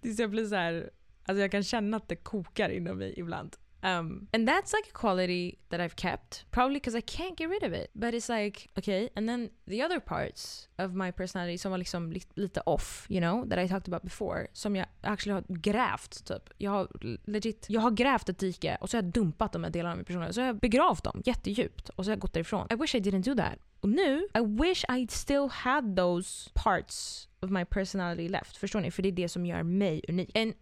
Tills 0.00 0.18
jag 0.18 0.30
blir 0.30 0.44
så 0.44 0.54
här, 0.54 0.90
alltså 1.24 1.40
jag 1.40 1.50
kan 1.50 1.62
känna 1.62 1.96
att 1.96 2.08
det 2.08 2.16
kokar 2.16 2.68
inom 2.68 2.98
mig 2.98 3.14
ibland. 3.16 3.56
Um, 3.86 4.26
and 4.32 4.48
that's 4.48 4.72
like 4.72 4.88
a 4.88 4.92
quality 4.92 5.58
that 5.68 5.80
I've 5.80 5.94
kept, 5.94 6.44
probably 6.50 6.74
because 6.74 6.96
I 6.96 7.00
can't 7.00 7.36
get 7.36 7.48
rid 7.48 7.62
of 7.62 7.72
it. 7.72 7.90
But 7.94 8.14
it's 8.14 8.28
like, 8.28 8.68
okay. 8.76 9.10
And 9.14 9.28
then 9.28 9.50
the 9.66 9.80
other 9.82 10.00
parts 10.00 10.68
of 10.78 10.94
my 10.94 11.12
personality 11.12 11.58
som 11.58 11.70
var 11.70 11.78
liksom 11.78 12.12
li- 12.12 12.22
lite 12.34 12.60
off, 12.66 13.06
you 13.08 13.20
know, 13.20 13.44
that 13.48 13.58
I 13.58 13.68
talked 13.68 13.88
about 13.88 14.02
before, 14.02 14.48
som 14.52 14.76
jag 14.76 14.86
actually 15.02 15.34
har 15.34 15.44
grävt 15.48 16.24
typ. 16.24 16.50
Jag 16.58 16.70
har 16.70 16.88
legit, 17.24 17.66
jag 17.68 17.80
har 17.80 17.90
grävt 17.90 18.28
ett 18.28 18.38
dike 18.38 18.76
och 18.80 18.90
så 18.90 18.96
har 18.96 19.02
jag 19.02 19.12
dumpat 19.12 19.52
de 19.52 19.64
här 19.64 19.70
delarna 19.70 19.92
av 19.92 19.96
min 19.96 20.04
personlighet. 20.04 20.34
Så 20.34 20.40
har 20.40 20.46
jag 20.46 20.58
begravt 20.58 21.04
dem 21.04 21.22
jättedjupt 21.24 21.88
och 21.88 22.04
så 22.04 22.10
har 22.10 22.12
jag 22.12 22.20
gått 22.20 22.32
därifrån. 22.32 22.66
I 22.70 22.74
wish 22.74 22.94
I 22.94 23.00
didn't 23.00 23.22
do 23.22 23.34
that. 23.34 23.58
Och 23.80 23.88
nu, 23.88 24.28
I 24.34 24.40
wish 24.40 24.84
I 24.88 25.06
still 25.10 25.48
had 25.50 25.96
those 25.96 26.50
parts 26.54 27.28
of 27.40 27.50
my 27.50 27.64
personality 27.64 28.28
left. 28.28 28.56
Förstår 28.56 28.80
ni? 28.80 28.90
För 28.90 29.02
det 29.02 29.08
är 29.08 29.12
det 29.12 29.28
som 29.28 29.46
gör 29.46 29.62
mig 29.62 30.02
unik. 30.08 30.36
And 30.36 30.54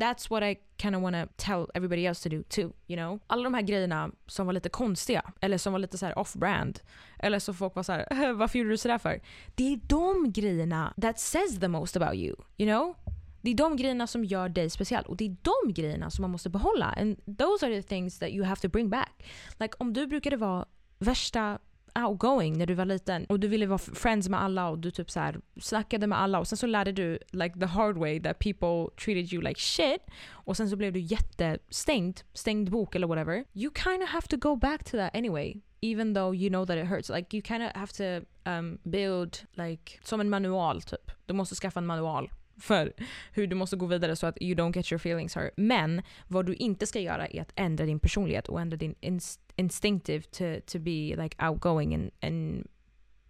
that's 0.00 0.30
what 0.30 0.42
I 0.42 0.56
kind 0.76 0.96
of 0.96 1.02
wanna 1.02 1.26
tell 1.36 1.66
everybody 1.74 2.06
else 2.06 2.22
to 2.22 2.36
do 2.36 2.42
too, 2.42 2.72
you 2.86 2.96
know? 2.96 3.18
Alla 3.26 3.42
de 3.42 3.54
här 3.54 3.62
grejerna 3.62 4.10
som 4.26 4.46
var 4.46 4.52
lite 4.52 4.68
konstiga, 4.68 5.22
eller 5.40 5.58
som 5.58 5.72
var 5.72 5.80
lite 5.80 5.98
så 5.98 6.06
här 6.06 6.18
off-brand, 6.18 6.80
eller 7.18 7.38
så 7.38 7.54
folk 7.54 7.74
var 7.74 7.82
så 7.82 7.92
här, 7.92 8.32
varför 8.34 8.58
gjorde 8.58 8.70
du 8.70 8.76
sådär 8.76 8.98
för? 8.98 9.20
Det 9.54 9.72
är 9.72 9.80
de 9.86 10.32
grejerna 10.32 10.94
that 11.00 11.20
says 11.20 11.60
the 11.60 11.68
most 11.68 11.96
about 11.96 12.14
you, 12.14 12.36
you 12.56 12.70
know? 12.70 12.94
Det 13.40 13.50
är 13.50 13.54
de 13.54 13.76
grejerna 13.76 14.06
som 14.06 14.24
gör 14.24 14.48
dig 14.48 14.70
speciell 14.70 15.04
och 15.04 15.16
det 15.16 15.24
är 15.24 15.36
de 15.42 15.72
grejerna 15.72 16.10
som 16.10 16.22
man 16.22 16.30
måste 16.30 16.50
behålla. 16.50 16.86
And 16.86 17.38
those 17.38 17.66
are 17.66 17.82
the 17.82 17.88
things 17.88 18.18
that 18.18 18.30
you 18.30 18.44
have 18.44 18.60
to 18.60 18.68
bring 18.68 18.90
back. 18.90 19.24
Like 19.58 19.74
om 19.78 19.92
du 19.92 20.06
brukade 20.06 20.36
vara 20.36 20.66
värsta 20.98 21.58
outgoing 21.96 22.58
när 22.58 22.66
du 22.66 22.74
var 22.74 22.84
liten 22.84 23.24
och 23.24 23.40
du 23.40 23.48
ville 23.48 23.66
vara 23.66 23.78
friends 23.78 24.28
med 24.28 24.42
alla 24.42 24.68
och 24.68 24.78
du 24.78 24.90
typ 24.90 25.10
så 25.10 25.20
här 25.20 25.40
snackade 25.60 26.06
med 26.06 26.20
alla 26.20 26.38
och 26.38 26.48
sen 26.48 26.58
så 26.58 26.66
lärde 26.66 26.92
du 26.92 27.18
like 27.30 27.58
the 27.58 27.66
hard 27.66 27.96
way 27.96 28.20
that 28.22 28.38
people 28.38 28.96
treated 29.04 29.32
you 29.32 29.42
like 29.42 29.60
shit 29.60 30.00
och 30.30 30.56
sen 30.56 30.70
så 30.70 30.76
blev 30.76 30.92
du 30.92 31.00
jättestängd, 31.00 32.20
stängd 32.32 32.70
bok 32.70 32.94
eller 32.94 33.06
whatever. 33.06 33.44
You 33.52 33.72
kind 33.74 34.02
of 34.02 34.08
have 34.08 34.26
to 34.28 34.36
go 34.36 34.56
back 34.56 34.84
to 34.84 34.96
that 34.96 35.16
anyway 35.16 35.54
even 35.82 36.14
though 36.14 36.32
you 36.32 36.50
know 36.50 36.64
that 36.64 36.78
it 36.78 36.86
hurts. 36.86 37.08
Like 37.08 37.36
you 37.36 37.42
kind 37.42 37.62
of 37.62 37.70
have 37.74 37.92
to 37.92 38.26
um, 38.50 38.78
build 38.82 39.46
like 39.54 39.98
som 40.02 40.20
en 40.20 40.30
manual 40.30 40.82
typ. 40.82 41.10
Du 41.26 41.34
måste 41.34 41.54
skaffa 41.54 41.80
en 41.80 41.86
manual 41.86 42.30
för 42.58 42.92
hur 43.32 43.46
du 43.46 43.56
måste 43.56 43.76
gå 43.76 43.86
vidare 43.86 44.16
så 44.16 44.26
att 44.26 44.38
you 44.40 44.54
don't 44.54 44.76
get 44.76 44.92
your 44.92 45.00
feelings 45.00 45.36
hurt. 45.36 45.52
Men 45.56 46.02
vad 46.28 46.46
du 46.46 46.54
inte 46.54 46.86
ska 46.86 47.00
göra 47.00 47.26
är 47.26 47.42
att 47.42 47.52
ändra 47.54 47.86
din 47.86 48.00
personlighet 48.00 48.48
och 48.48 48.60
ändra 48.60 48.76
din 48.76 48.94
inst 49.00 49.40
instinctive 49.56 50.22
to, 50.22 50.44
to 50.66 50.78
be 50.78 51.16
like 51.16 51.46
outgoing 51.46 51.94
and, 51.94 52.10
and 52.20 52.66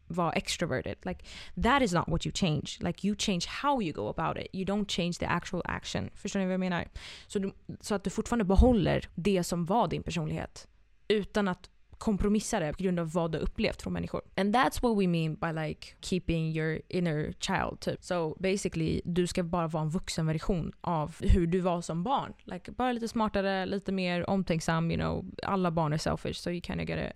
vara 0.06 0.32
extroverted. 0.32 0.96
Like 1.02 1.24
that 1.62 1.82
is 1.82 1.92
not 1.92 2.08
what 2.08 2.26
you 2.26 2.32
change. 2.32 2.78
Like 2.80 3.06
you 3.06 3.16
change 3.18 3.46
how 3.62 3.82
you 3.82 3.92
go 3.92 4.08
about 4.08 4.38
it. 4.38 4.48
You 4.52 4.64
don't 4.64 4.88
change 4.88 5.12
the 5.12 5.26
actual 5.26 5.62
action. 5.64 6.10
Förstår 6.14 6.40
ni 6.40 6.46
vad 6.46 6.52
jag 6.52 6.60
menar? 6.60 6.88
Så, 7.26 7.38
du, 7.38 7.52
så 7.80 7.94
att 7.94 8.04
du 8.04 8.10
fortfarande 8.10 8.44
behåller 8.44 9.08
det 9.14 9.44
som 9.44 9.64
var 9.64 9.88
din 9.88 10.02
personlighet 10.02 10.68
utan 11.08 11.48
att 11.48 11.70
kompromissa 11.98 12.60
det 12.60 12.72
på 12.72 12.82
grund 12.82 13.00
av 13.00 13.12
vad 13.12 13.32
du 13.32 13.38
upplevt 13.38 13.82
från 13.82 13.92
människor. 13.92 14.22
And 14.36 14.56
that's 14.56 14.82
what 14.82 14.98
we 14.98 15.08
mean 15.08 15.34
by 15.34 15.66
like 15.66 15.88
keeping 16.00 16.56
your 16.56 16.80
inner 16.88 17.32
child 17.40 17.80
typ. 17.80 18.04
So 18.04 18.36
basically, 18.38 19.00
du 19.04 19.26
ska 19.26 19.42
bara 19.42 19.68
vara 19.68 19.82
en 19.82 19.90
vuxen 19.90 20.26
version 20.26 20.72
av 20.80 21.16
hur 21.20 21.46
du 21.46 21.60
var 21.60 21.80
som 21.80 22.02
barn. 22.02 22.32
Like 22.44 22.72
bara 22.72 22.92
lite 22.92 23.08
smartare, 23.08 23.66
lite 23.66 23.92
mer 23.92 24.30
omtänksam, 24.30 24.90
you 24.90 25.00
know. 25.00 25.24
Alla 25.42 25.70
barn 25.70 25.92
är 25.92 25.98
selfish 25.98 26.34
so 26.34 26.50
you 26.50 26.60
kind 26.60 26.80
of 26.80 26.86
gotta 26.86 27.12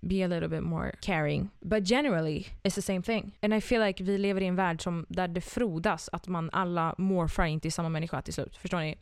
be 0.00 0.24
a 0.24 0.28
little 0.28 0.48
bit 0.48 0.62
more 0.62 0.92
caring. 1.00 1.50
But 1.60 1.90
generally, 1.90 2.46
it's 2.62 2.74
the 2.74 2.82
same 2.82 3.02
thing. 3.02 3.32
And 3.42 3.54
I 3.54 3.60
feel 3.60 3.80
like 3.80 4.04
vi 4.04 4.18
lever 4.18 4.40
i 4.40 4.46
en 4.46 4.56
värld 4.56 4.82
som, 4.82 5.06
där 5.08 5.28
det 5.28 5.40
frodas 5.40 6.08
att 6.12 6.28
man 6.28 6.50
alla 6.52 6.94
morfar 6.98 7.44
in 7.44 7.60
till 7.60 7.72
samma 7.72 7.88
människa 7.88 8.22
till 8.22 8.34
slut. 8.34 8.56
Förstår 8.56 8.78
ni? 8.78 8.98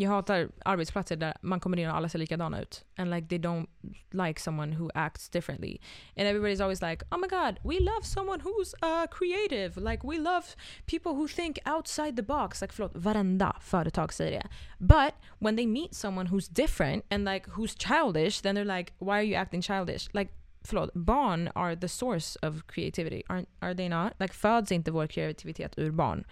Jag 0.00 0.10
hatar 0.10 0.48
arbetsplatser 0.64 1.16
där 1.16 1.34
man 1.40 1.60
kommer 1.60 1.78
in 1.78 1.88
och 1.88 1.96
alla 1.96 2.08
ser 2.08 2.18
likadana 2.18 2.60
ut. 2.60 2.84
And 2.96 3.10
like 3.10 3.28
they 3.28 3.38
don't 3.38 3.66
like 4.10 4.40
someone 4.40 4.76
who 4.76 4.90
acts 4.94 5.28
differently. 5.28 5.80
And 6.16 6.26
everybody's 6.28 6.60
always 6.60 6.82
like, 6.82 7.04
oh 7.10 7.18
my 7.18 7.28
god, 7.28 7.58
we 7.64 7.80
love 7.80 8.04
someone 8.04 8.40
who's 8.40 8.74
uh, 8.82 9.06
creative. 9.06 9.80
Like 9.80 10.06
we 10.06 10.18
love 10.18 10.44
people 10.86 11.12
who 11.12 11.28
think 11.28 11.58
outside 11.64 12.16
the 12.16 12.22
box. 12.22 12.60
Like 12.60 12.72
förlåt, 12.72 12.92
varenda 12.94 13.56
företag 13.60 14.12
säger 14.12 14.30
det. 14.30 14.48
But 14.78 15.14
when 15.38 15.56
they 15.56 15.66
meet 15.66 15.94
someone 15.94 16.28
who's 16.28 16.48
different 16.48 17.04
and 17.10 17.24
like 17.24 17.50
who's 17.50 17.74
childish, 17.78 18.40
then 18.42 18.56
they're 18.56 18.76
like, 18.78 18.92
why 18.98 19.18
are 19.18 19.26
you 19.26 19.36
acting 19.36 19.62
childish? 19.62 20.08
Like 20.12 20.32
förlåt, 20.68 20.94
barn 20.94 21.48
are 21.54 21.76
the 21.76 21.88
source 21.88 22.38
of 22.42 22.66
creativity, 22.66 23.22
aren't, 23.28 23.48
are 23.60 23.74
they 23.74 23.88
not? 23.88 24.12
Like 24.20 24.34
föds 24.34 24.72
inte 24.72 24.90
vår 24.90 25.06
kreativitet 25.06 25.78
ur 25.78 25.90
barn. 25.90 26.24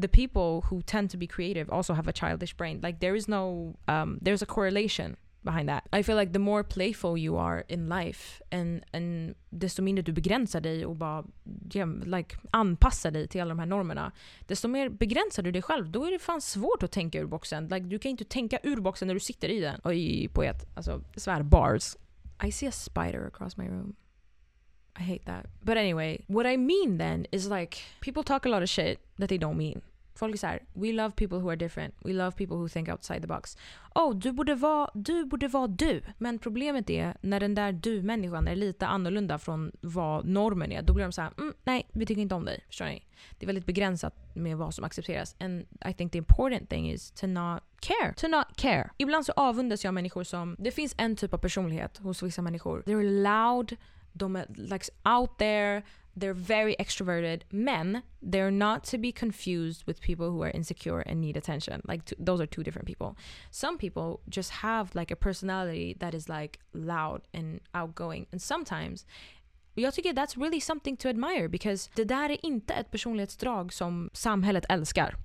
The 0.00 0.08
people 0.08 0.68
who 0.70 0.82
tend 0.86 1.10
to 1.10 1.18
be 1.18 1.26
creative 1.26 1.72
also 1.72 1.92
have 1.92 2.10
a 2.10 2.12
childish 2.14 2.56
brain. 2.56 2.80
Like 2.80 2.98
there 2.98 3.16
is 3.16 3.28
no, 3.28 3.74
um, 3.86 4.18
there's 4.22 4.42
a 4.42 4.46
correlation 4.46 5.16
behind 5.44 5.68
that. 5.68 5.84
I 5.92 6.02
feel 6.02 6.16
like 6.16 6.32
the 6.32 6.38
more 6.38 6.64
playful 6.64 7.18
you 7.18 7.36
are 7.36 7.64
in 7.68 7.88
life 7.88 8.42
and, 8.50 8.82
and 8.92 9.34
desto 9.50 9.82
mindre 9.82 10.02
du 10.02 10.12
begränsar 10.12 10.60
dig 10.60 10.86
och 10.86 10.96
bara 10.96 11.24
yeah, 11.74 11.88
like, 12.04 12.36
anpassar 12.50 13.10
dig 13.10 13.28
till 13.28 13.40
alla 13.40 13.48
de 13.48 13.58
här 13.58 13.66
normerna, 13.66 14.12
desto 14.46 14.68
mer 14.68 14.88
begränsar 14.88 15.42
du 15.42 15.52
dig 15.52 15.62
själv. 15.62 15.90
Då 15.90 16.04
är 16.04 16.10
det 16.10 16.18
fan 16.18 16.40
svårt 16.40 16.82
att 16.82 16.92
tänka 16.92 17.20
ur 17.20 17.26
boxen. 17.26 17.68
Like, 17.68 17.86
du 17.86 17.98
kan 17.98 18.10
inte 18.10 18.24
tänka 18.24 18.58
ur 18.62 18.76
boxen 18.76 19.08
när 19.08 19.14
du 19.14 19.20
sitter 19.20 19.48
i 19.48 19.60
den. 19.60 19.80
Oj, 19.84 20.28
poet. 20.28 20.66
Alltså, 20.74 21.02
svär 21.16 21.42
bars. 21.42 21.96
I 22.40 22.50
see 22.50 22.66
a 22.66 22.72
spider 22.72 23.26
across 23.26 23.56
my 23.56 23.66
room. 23.66 23.94
I 24.96 25.02
hate 25.02 25.24
that. 25.26 25.46
But 25.64 25.76
anyway, 25.76 26.24
what 26.28 26.46
I 26.46 26.56
mean 26.56 26.98
then 26.98 27.26
is 27.32 27.48
like 27.48 27.82
people 28.00 28.22
talk 28.22 28.46
a 28.46 28.48
lot 28.48 28.62
of 28.62 28.68
shit 28.68 29.00
that 29.18 29.28
they 29.28 29.38
don't 29.38 29.56
mean. 29.56 29.82
Folk 30.24 30.34
är 30.34 30.38
såhär, 30.38 30.62
we 30.72 30.92
love 30.92 31.10
people 31.10 31.38
who 31.38 31.48
are 31.48 31.56
different. 31.56 31.94
We 32.04 32.12
love 32.12 32.30
people 32.30 32.56
who 32.56 32.68
think 32.68 32.88
outside 32.88 33.20
the 33.20 33.26
box. 33.26 33.56
Oh, 33.94 34.14
du 34.14 34.32
borde 34.32 34.54
vara 34.54 34.90
du. 34.94 35.24
Borde 35.24 35.48
vara 35.48 35.66
du. 35.66 36.02
Men 36.18 36.38
problemet 36.38 36.90
är 36.90 37.16
när 37.20 37.40
den 37.40 37.54
där 37.54 37.72
du-människan 37.72 38.48
är 38.48 38.56
lite 38.56 38.86
annorlunda 38.86 39.38
från 39.38 39.72
vad 39.80 40.26
normen 40.26 40.72
är. 40.72 40.82
Då 40.82 40.94
blir 40.94 41.04
de 41.04 41.12
såhär, 41.12 41.30
mm, 41.38 41.54
nej, 41.64 41.86
vi 41.92 42.06
tycker 42.06 42.22
inte 42.22 42.34
om 42.34 42.44
dig. 42.44 42.64
Förstår 42.66 42.84
ni? 42.84 43.04
Det 43.38 43.44
är 43.44 43.46
väldigt 43.46 43.66
begränsat 43.66 44.14
med 44.34 44.56
vad 44.56 44.74
som 44.74 44.84
accepteras. 44.84 45.36
And 45.40 45.66
I 45.90 45.92
think 45.94 46.12
the 46.12 46.18
important 46.18 46.70
thing 46.70 46.90
is 46.90 47.10
to 47.10 47.26
not 47.26 47.62
care. 47.80 48.14
To 48.16 48.28
not 48.28 48.46
care. 48.56 48.90
Ibland 48.96 49.26
så 49.26 49.32
avundas 49.32 49.84
jag 49.84 49.94
människor 49.94 50.24
som, 50.24 50.56
det 50.58 50.70
finns 50.70 50.94
en 50.98 51.16
typ 51.16 51.34
av 51.34 51.38
personlighet 51.38 51.98
hos 51.98 52.22
vissa 52.22 52.42
människor. 52.42 52.82
They're 52.86 53.22
loud, 53.22 53.76
de 54.12 54.36
är 54.36 54.46
like 54.48 54.90
out 55.04 55.38
there, 55.38 55.82
they're 56.16 56.34
very 56.34 56.76
extroverted 56.78 57.42
men 57.52 58.02
they're 58.22 58.50
not 58.50 58.84
to 58.84 58.98
be 58.98 59.12
confused 59.12 59.84
with 59.86 60.00
people 60.00 60.30
who 60.30 60.42
are 60.42 60.50
insecure 60.50 61.00
and 61.00 61.20
need 61.20 61.36
attention 61.36 61.80
like 61.88 62.04
t- 62.04 62.16
those 62.18 62.40
are 62.40 62.46
two 62.46 62.62
different 62.62 62.86
people 62.86 63.16
some 63.50 63.78
people 63.78 64.20
just 64.28 64.50
have 64.50 64.94
like 64.94 65.10
a 65.10 65.16
personality 65.16 65.96
that 65.98 66.14
is 66.14 66.28
like 66.28 66.58
loud 66.72 67.22
and 67.32 67.60
outgoing 67.74 68.26
and 68.32 68.40
sometimes 68.40 69.04
jag 69.74 69.94
tycker 69.94 70.12
that's 70.12 70.36
really 70.36 70.60
something 70.60 70.96
to 70.96 71.08
admire 71.08 71.48
because 71.48 71.90
det 71.94 72.04
där 72.04 72.30
är 72.30 72.46
inte 72.46 72.74
ett 72.74 72.90
personlighetsdrag 72.90 73.72
som 73.72 74.10
samhället 74.12 74.64
älskar. 74.68 75.16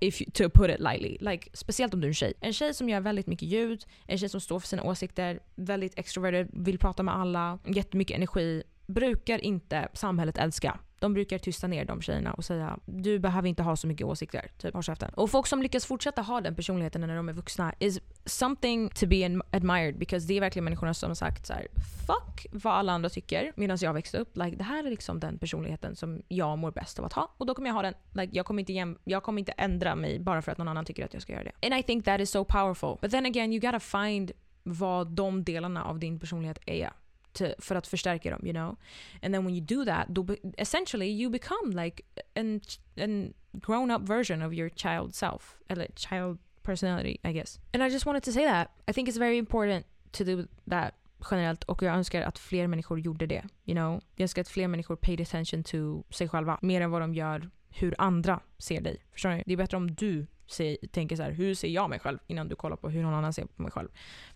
If 0.00 0.20
you, 0.20 0.30
to 0.30 0.50
put 0.50 0.70
it 0.70 0.80
lightly. 0.80 1.16
Like, 1.20 1.50
speciellt 1.52 1.94
om 1.94 2.00
du 2.00 2.06
är 2.06 2.10
en 2.10 2.14
tjej. 2.14 2.34
En 2.40 2.52
tjej 2.52 2.74
som 2.74 2.88
gör 2.88 3.00
väldigt 3.00 3.26
mycket 3.26 3.48
ljud, 3.48 3.84
en 4.06 4.18
tjej 4.18 4.28
som 4.28 4.40
står 4.40 4.60
för 4.60 4.68
sina 4.68 4.82
åsikter, 4.82 5.40
väldigt 5.54 5.98
extroverted, 5.98 6.48
vill 6.52 6.78
prata 6.78 7.02
med 7.02 7.16
alla, 7.16 7.58
jättemycket 7.66 8.16
energi 8.16 8.62
brukar 8.88 9.44
inte 9.44 9.88
samhället 9.92 10.38
älska. 10.38 10.78
De 10.98 11.14
brukar 11.14 11.38
tysta 11.38 11.66
ner 11.66 11.84
de 11.84 12.02
tjejerna 12.02 12.32
och 12.32 12.44
säga 12.44 12.78
du 12.84 13.18
behöver 13.18 13.48
inte 13.48 13.62
ha 13.62 13.76
så 13.76 13.86
mycket 13.86 14.06
åsikter. 14.06 14.50
Typ 14.58 14.74
håll 14.74 14.82
käften. 14.82 15.10
Och 15.14 15.30
folk 15.30 15.46
som 15.46 15.62
lyckas 15.62 15.86
fortsätta 15.86 16.22
ha 16.22 16.40
den 16.40 16.54
personligheten 16.54 17.00
när 17.00 17.16
de 17.16 17.28
är 17.28 17.32
vuxna 17.32 17.74
is 17.78 18.00
something 18.24 18.90
to 18.90 19.06
be 19.06 19.40
admired 19.50 19.98
because 19.98 20.26
det 20.26 20.36
är 20.36 20.40
verkligen 20.40 20.64
människorna 20.64 20.94
som 20.94 21.10
har 21.10 21.14
sagt 21.14 21.46
så 21.46 21.52
här, 21.52 21.66
fuck 22.06 22.46
vad 22.52 22.72
alla 22.72 22.92
andra 22.92 23.08
tycker 23.08 23.52
medan 23.56 23.78
jag 23.80 23.92
växte 23.92 24.18
upp. 24.18 24.36
Like, 24.36 24.56
det 24.56 24.64
här 24.64 24.86
är 24.86 24.90
liksom 24.90 25.20
den 25.20 25.38
personligheten 25.38 25.96
som 25.96 26.22
jag 26.28 26.58
mår 26.58 26.70
bäst 26.70 26.98
av 26.98 27.04
att 27.04 27.12
ha 27.12 27.34
och 27.38 27.46
då 27.46 27.54
kommer 27.54 27.68
jag 27.68 27.74
ha 27.74 27.82
den. 27.82 27.94
Like, 28.12 28.36
jag, 28.36 28.46
kommer 28.46 28.60
inte 28.60 28.72
jäm, 28.72 28.98
jag 29.04 29.22
kommer 29.22 29.38
inte 29.38 29.52
ändra 29.52 29.94
mig 29.94 30.20
bara 30.20 30.42
för 30.42 30.52
att 30.52 30.58
någon 30.58 30.68
annan 30.68 30.84
tycker 30.84 31.04
att 31.04 31.12
jag 31.12 31.22
ska 31.22 31.32
göra 31.32 31.44
det. 31.44 31.66
And 31.66 31.80
I 31.80 31.82
think 31.82 32.04
that 32.04 32.20
is 32.20 32.30
so 32.30 32.44
powerful. 32.44 32.96
But 33.00 33.10
then 33.10 33.26
again 33.26 33.52
you 33.52 33.60
gotta 33.60 33.80
find 33.80 34.32
vad 34.62 35.06
de 35.06 35.44
delarna 35.44 35.84
av 35.84 35.98
din 35.98 36.20
personlighet 36.20 36.58
är 36.66 36.90
to, 37.38 37.44
för 37.58 37.74
att 37.74 37.86
förstärka 37.86 38.30
dem, 38.30 38.46
you 38.46 38.52
know? 38.52 38.76
And 39.22 39.34
then 39.34 39.44
when 39.44 39.54
you 39.54 39.64
do 39.64 39.84
that, 39.84 40.08
då, 40.08 40.26
essentially 40.58 41.06
you 41.06 41.30
become 41.30 41.84
like 41.84 42.02
an, 42.36 42.60
an 42.96 43.34
grown-up 43.52 44.02
version 44.02 44.42
of 44.42 44.52
your 44.52 44.68
child 44.68 45.14
self, 45.14 45.58
eller 45.68 45.86
child 45.96 46.38
personality, 46.62 47.18
I 47.24 47.32
guess. 47.32 47.60
And 47.74 47.82
I 47.82 47.88
just 47.88 48.06
wanted 48.06 48.22
to 48.24 48.32
say 48.32 48.44
that. 48.44 48.70
I 48.90 48.92
think 48.92 49.08
it's 49.08 49.18
very 49.18 49.38
important 49.38 49.86
to 50.12 50.24
do 50.24 50.44
that 50.70 50.94
generellt 51.30 51.64
och 51.64 51.82
jag 51.82 51.94
önskar 51.94 52.22
att 52.22 52.38
fler 52.38 52.66
människor 52.66 53.00
gjorde 53.00 53.26
det. 53.26 53.44
You 53.64 53.74
know? 53.74 54.00
Jag 54.16 54.22
önskar 54.22 54.42
att 54.42 54.48
fler 54.48 54.68
människor 54.68 54.96
paid 54.96 55.20
attention 55.20 55.64
to 55.64 56.02
sig 56.10 56.28
själva 56.28 56.58
mer 56.62 56.80
än 56.80 56.90
vad 56.90 57.00
de 57.00 57.14
gör 57.14 57.50
hur 57.70 57.94
andra 57.98 58.40
ser 58.58 58.80
dig. 58.80 59.02
Förstår 59.12 59.30
ni? 59.30 59.42
Det 59.46 59.52
är 59.52 59.56
bättre 59.56 59.76
om 59.76 59.94
du 59.94 60.26
se, 60.46 60.78
tänker 60.92 61.16
så 61.16 61.22
här, 61.22 61.30
hur 61.30 61.54
ser 61.54 61.68
jag 61.68 61.90
mig 61.90 61.98
själv? 61.98 62.18
Innan 62.26 62.48
du 62.48 62.56
kollar 62.56 62.76
på 62.76 62.88
hur 62.88 63.02
någon 63.02 63.14
annan 63.14 63.32
ser 63.32 63.44
på 63.44 63.62
mig 63.62 63.70
själv. 63.70 63.88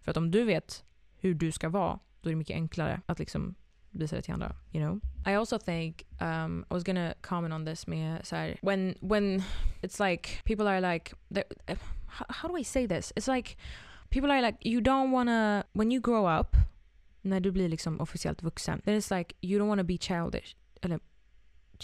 För 0.03 0.11
att 0.11 0.17
om 0.17 0.31
du 0.31 0.45
vet 0.45 0.85
hur 1.17 1.35
du 1.35 1.53
ska 1.53 1.69
vara 1.69 1.99
då 2.23 2.29
är 2.29 2.33
det 2.33 2.39
mycket 2.39 2.55
enklare 2.55 3.01
att 3.07 3.19
liksom 3.19 3.55
visa 3.91 4.17
det 4.17 4.23
till 4.23 4.35
andra. 4.35 4.57
You 4.73 4.85
know? 4.85 5.01
I 5.27 5.37
also 5.37 5.59
think 5.59 6.07
um, 6.21 6.65
I 6.71 6.75
was 6.75 6.85
gonna 6.85 7.15
comment 7.21 7.55
on 7.55 7.67
this 7.67 7.87
med 7.87 8.27
så 8.27 8.37
här, 8.37 8.59
when, 8.63 8.95
when 9.01 9.43
it's 9.83 10.11
like 10.11 10.29
people 10.45 10.69
are 10.69 10.93
like 10.93 11.15
how, 12.07 12.27
how 12.29 12.49
do 12.49 12.59
I 12.59 12.65
say 12.65 12.89
this? 12.89 13.13
It's 13.17 13.35
like 13.35 13.57
people 14.11 14.31
are 14.31 14.43
like, 14.43 14.59
you 14.69 14.81
don't 14.81 15.13
wanna, 15.13 15.65
when 15.73 15.93
you 15.93 16.01
grow 16.01 16.41
up, 16.41 16.57
när 17.23 17.41
du 17.41 17.51
blir 17.51 17.69
liksom 17.69 18.01
officiellt 18.01 18.43
vuxen, 18.43 18.81
then 18.85 19.01
it's 19.01 19.19
like 19.19 19.35
you 19.41 19.61
don't 19.61 19.69
wanna 19.69 19.85
be 19.85 19.99
childish. 19.99 20.57
Eller, 20.83 21.01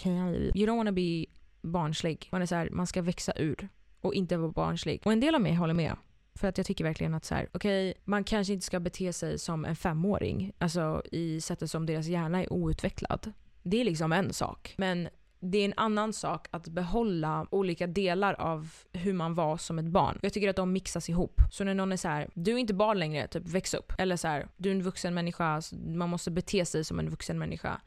you 0.05 0.67
don't 0.67 0.77
wanna 0.77 0.91
be 0.91 1.25
barnslig. 1.61 2.29
Man 2.31 2.41
är 2.41 2.45
så 2.45 2.55
här, 2.55 2.69
man 2.69 2.87
ska 2.87 3.01
växa 3.01 3.33
ur 3.35 3.69
och 4.01 4.13
inte 4.13 4.37
vara 4.37 4.51
barnslig. 4.51 5.01
Och 5.05 5.11
en 5.11 5.19
del 5.19 5.35
av 5.35 5.41
mig 5.41 5.53
håller 5.53 5.73
med. 5.73 5.95
För 6.39 6.47
att 6.47 6.57
jag 6.57 6.67
tycker 6.67 6.83
verkligen 6.83 7.13
att 7.13 7.25
så 7.25 7.35
här, 7.35 7.49
okej, 7.53 7.89
okay, 7.89 8.01
man 8.05 8.23
kanske 8.23 8.53
inte 8.53 8.65
ska 8.65 8.79
bete 8.79 9.13
sig 9.13 9.39
som 9.39 9.65
en 9.65 9.75
femåring. 9.75 10.51
Alltså 10.57 11.03
i 11.11 11.41
sättet 11.41 11.71
som 11.71 11.85
deras 11.85 12.07
hjärna 12.07 12.43
är 12.43 12.53
outvecklad. 12.53 13.33
Det 13.63 13.81
är 13.81 13.83
liksom 13.83 14.11
en 14.11 14.33
sak. 14.33 14.73
Men 14.77 15.09
det 15.39 15.57
är 15.57 15.65
en 15.65 15.73
annan 15.77 16.13
sak 16.13 16.47
att 16.51 16.67
behålla 16.67 17.47
olika 17.51 17.87
delar 17.87 18.33
av 18.33 18.71
hur 18.93 19.13
man 19.13 19.35
var 19.35 19.57
som 19.57 19.79
ett 19.79 19.85
barn. 19.85 20.19
Jag 20.21 20.33
tycker 20.33 20.49
att 20.49 20.55
de 20.55 20.73
mixas 20.73 21.09
ihop. 21.09 21.41
Så 21.51 21.63
när 21.63 21.73
någon 21.73 21.91
är 21.91 21.97
så 21.97 22.07
här, 22.07 22.29
du 22.33 22.53
är 22.53 22.57
inte 22.57 22.73
barn 22.73 22.99
längre, 22.99 23.27
typ 23.27 23.49
väx 23.49 23.73
upp. 23.73 23.93
Eller 23.97 24.15
så 24.15 24.27
här, 24.27 24.47
du 24.57 24.69
är 24.69 24.75
en 24.75 24.83
vuxen 24.83 25.13
människa, 25.13 25.61
man 25.85 26.09
måste 26.09 26.31
bete 26.31 26.65
sig 26.65 26.83
som 26.83 26.99
en 26.99 27.09
vuxen 27.09 27.39
människa. 27.39 27.81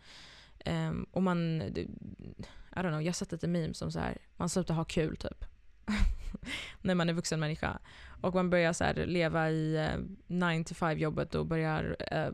Um, 0.67 1.07
och 1.11 1.23
man, 1.23 1.63
I 1.63 1.87
don't 2.75 2.89
know, 2.89 3.03
jag 3.03 3.09
har 3.09 3.13
sett 3.13 3.33
lite 3.33 3.49
memes 3.49 3.79
som 3.79 3.93
så 3.93 3.99
här, 3.99 4.19
man 4.37 4.49
slutar 4.49 4.75
ha 4.75 4.85
kul 4.85 5.17
typ. 5.17 5.45
när 6.81 6.95
man 6.95 7.09
är 7.09 7.13
vuxen 7.13 7.41
människa. 7.41 7.79
Och 8.21 8.35
man 8.35 8.51
börjar 8.51 8.73
så 8.73 8.85
här, 8.85 8.95
leva 8.95 9.51
i 9.51 9.77
eh, 9.77 10.01
9 10.27 10.65
to 10.65 10.75
5 10.75 10.99
jobbet 10.99 11.35
och 11.35 11.47
börjar 11.47 11.97
eh, 12.11 12.31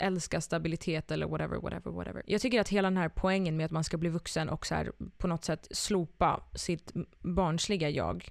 älska 0.00 0.40
stabilitet 0.40 1.10
eller 1.10 1.26
whatever, 1.26 1.56
whatever, 1.56 1.90
whatever. 1.90 2.22
Jag 2.26 2.40
tycker 2.40 2.60
att 2.60 2.68
hela 2.68 2.90
den 2.90 2.96
här 2.96 3.08
poängen 3.08 3.56
med 3.56 3.66
att 3.66 3.72
man 3.72 3.84
ska 3.84 3.96
bli 3.96 4.08
vuxen 4.08 4.48
och 4.48 4.66
så 4.66 4.74
här, 4.74 4.92
på 5.18 5.26
något 5.26 5.44
sätt 5.44 5.68
slopa 5.70 6.42
sitt 6.54 6.92
barnsliga 7.20 7.90
jag 7.90 8.28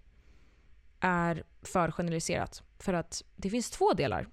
är 0.99 1.43
för 1.61 1.91
generaliserat. 1.91 2.63
För 2.79 2.93
att 2.93 3.23
det 3.35 3.49
finns 3.49 3.69
två 3.69 3.93
delar 3.93 4.27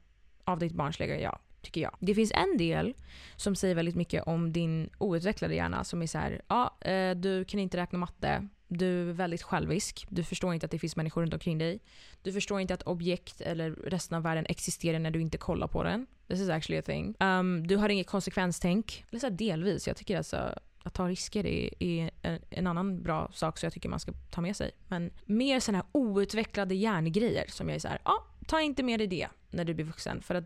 av 0.45 0.59
ditt 0.59 0.73
barnsliga 0.73 1.21
jag, 1.21 1.39
tycker 1.63 1.81
jag. 1.81 1.97
Det 2.01 2.15
finns 2.15 2.33
en 2.33 2.57
del 2.59 2.95
som 3.37 3.57
säger 3.57 3.75
väldigt 3.75 3.95
mycket 3.97 4.23
om 4.23 4.53
din 4.53 4.91
outvecklade 4.99 5.55
hjärna 5.55 5.85
som 5.85 6.03
är 6.03 6.07
så 6.07 6.19
här, 6.19 6.43
ja, 6.49 6.77
eh, 6.81 7.17
du 7.17 7.45
kan 7.45 7.61
inte 7.61 7.77
räkna 7.77 7.99
matte, 7.99 8.49
du 8.69 9.11
är 9.11 9.13
väldigt 9.13 9.43
självisk. 9.43 10.07
Du 10.09 10.25
förstår 10.25 10.55
inte 10.55 10.67
att 10.67 10.71
det 10.71 10.79
finns 10.79 10.97
människor 10.97 11.23
runt 11.23 11.35
omkring 11.35 11.59
dig. 11.59 11.81
Du 12.23 12.33
förstår 12.33 12.61
inte 12.61 12.75
att 12.75 12.83
objekt 12.83 13.41
eller 13.41 13.71
resten 13.71 14.17
av 14.17 14.23
världen 14.23 14.47
existerar 14.49 14.99
när 14.99 15.11
du 15.11 15.21
inte 15.21 15.39
kollar 15.39 15.69
på 15.69 15.83
den. 15.83 16.07
This 16.29 16.41
is 16.41 16.49
actually 16.49 16.79
a 16.79 16.83
thing. 16.83 17.15
Um, 17.21 17.67
du 17.67 17.77
har 17.77 17.89
inget 17.89 18.07
konsekvenstänk. 18.07 19.05
Eller 19.11 19.21
så 19.21 19.29
delvis. 19.29 19.87
Jag 19.87 19.97
tycker 19.97 20.17
alltså 20.17 20.55
att 20.83 20.95
ta 20.95 21.09
risker 21.09 21.47
är, 21.47 21.83
är 21.83 22.11
en, 22.23 22.41
en, 22.51 22.67
annan 22.67 23.03
bra 23.03 23.31
sak 23.33 23.59
som 23.59 23.67
jag 23.67 23.73
tycker 23.73 23.89
man 23.89 24.01
ska 24.01 24.13
ta 24.31 24.41
med 24.41 24.57
sig. 24.57 24.71
Men 24.89 25.11
mer 25.25 25.61
sådana 25.61 25.79
här 25.79 26.01
outvecklade 26.01 26.75
hjärngrejer 26.75 27.45
som 27.49 27.69
jag 27.69 27.77
är 27.77 27.81
såhär, 27.81 27.99
ja, 28.05 28.11
ah, 28.11 28.45
ta 28.47 28.61
inte 28.61 28.83
med 28.83 29.01
dig 29.01 29.07
det 29.07 29.29
när 29.51 29.65
du 29.65 29.75
blir 29.75 29.85
vuxen 29.85 30.23
för 30.23 30.35
att 30.35 30.45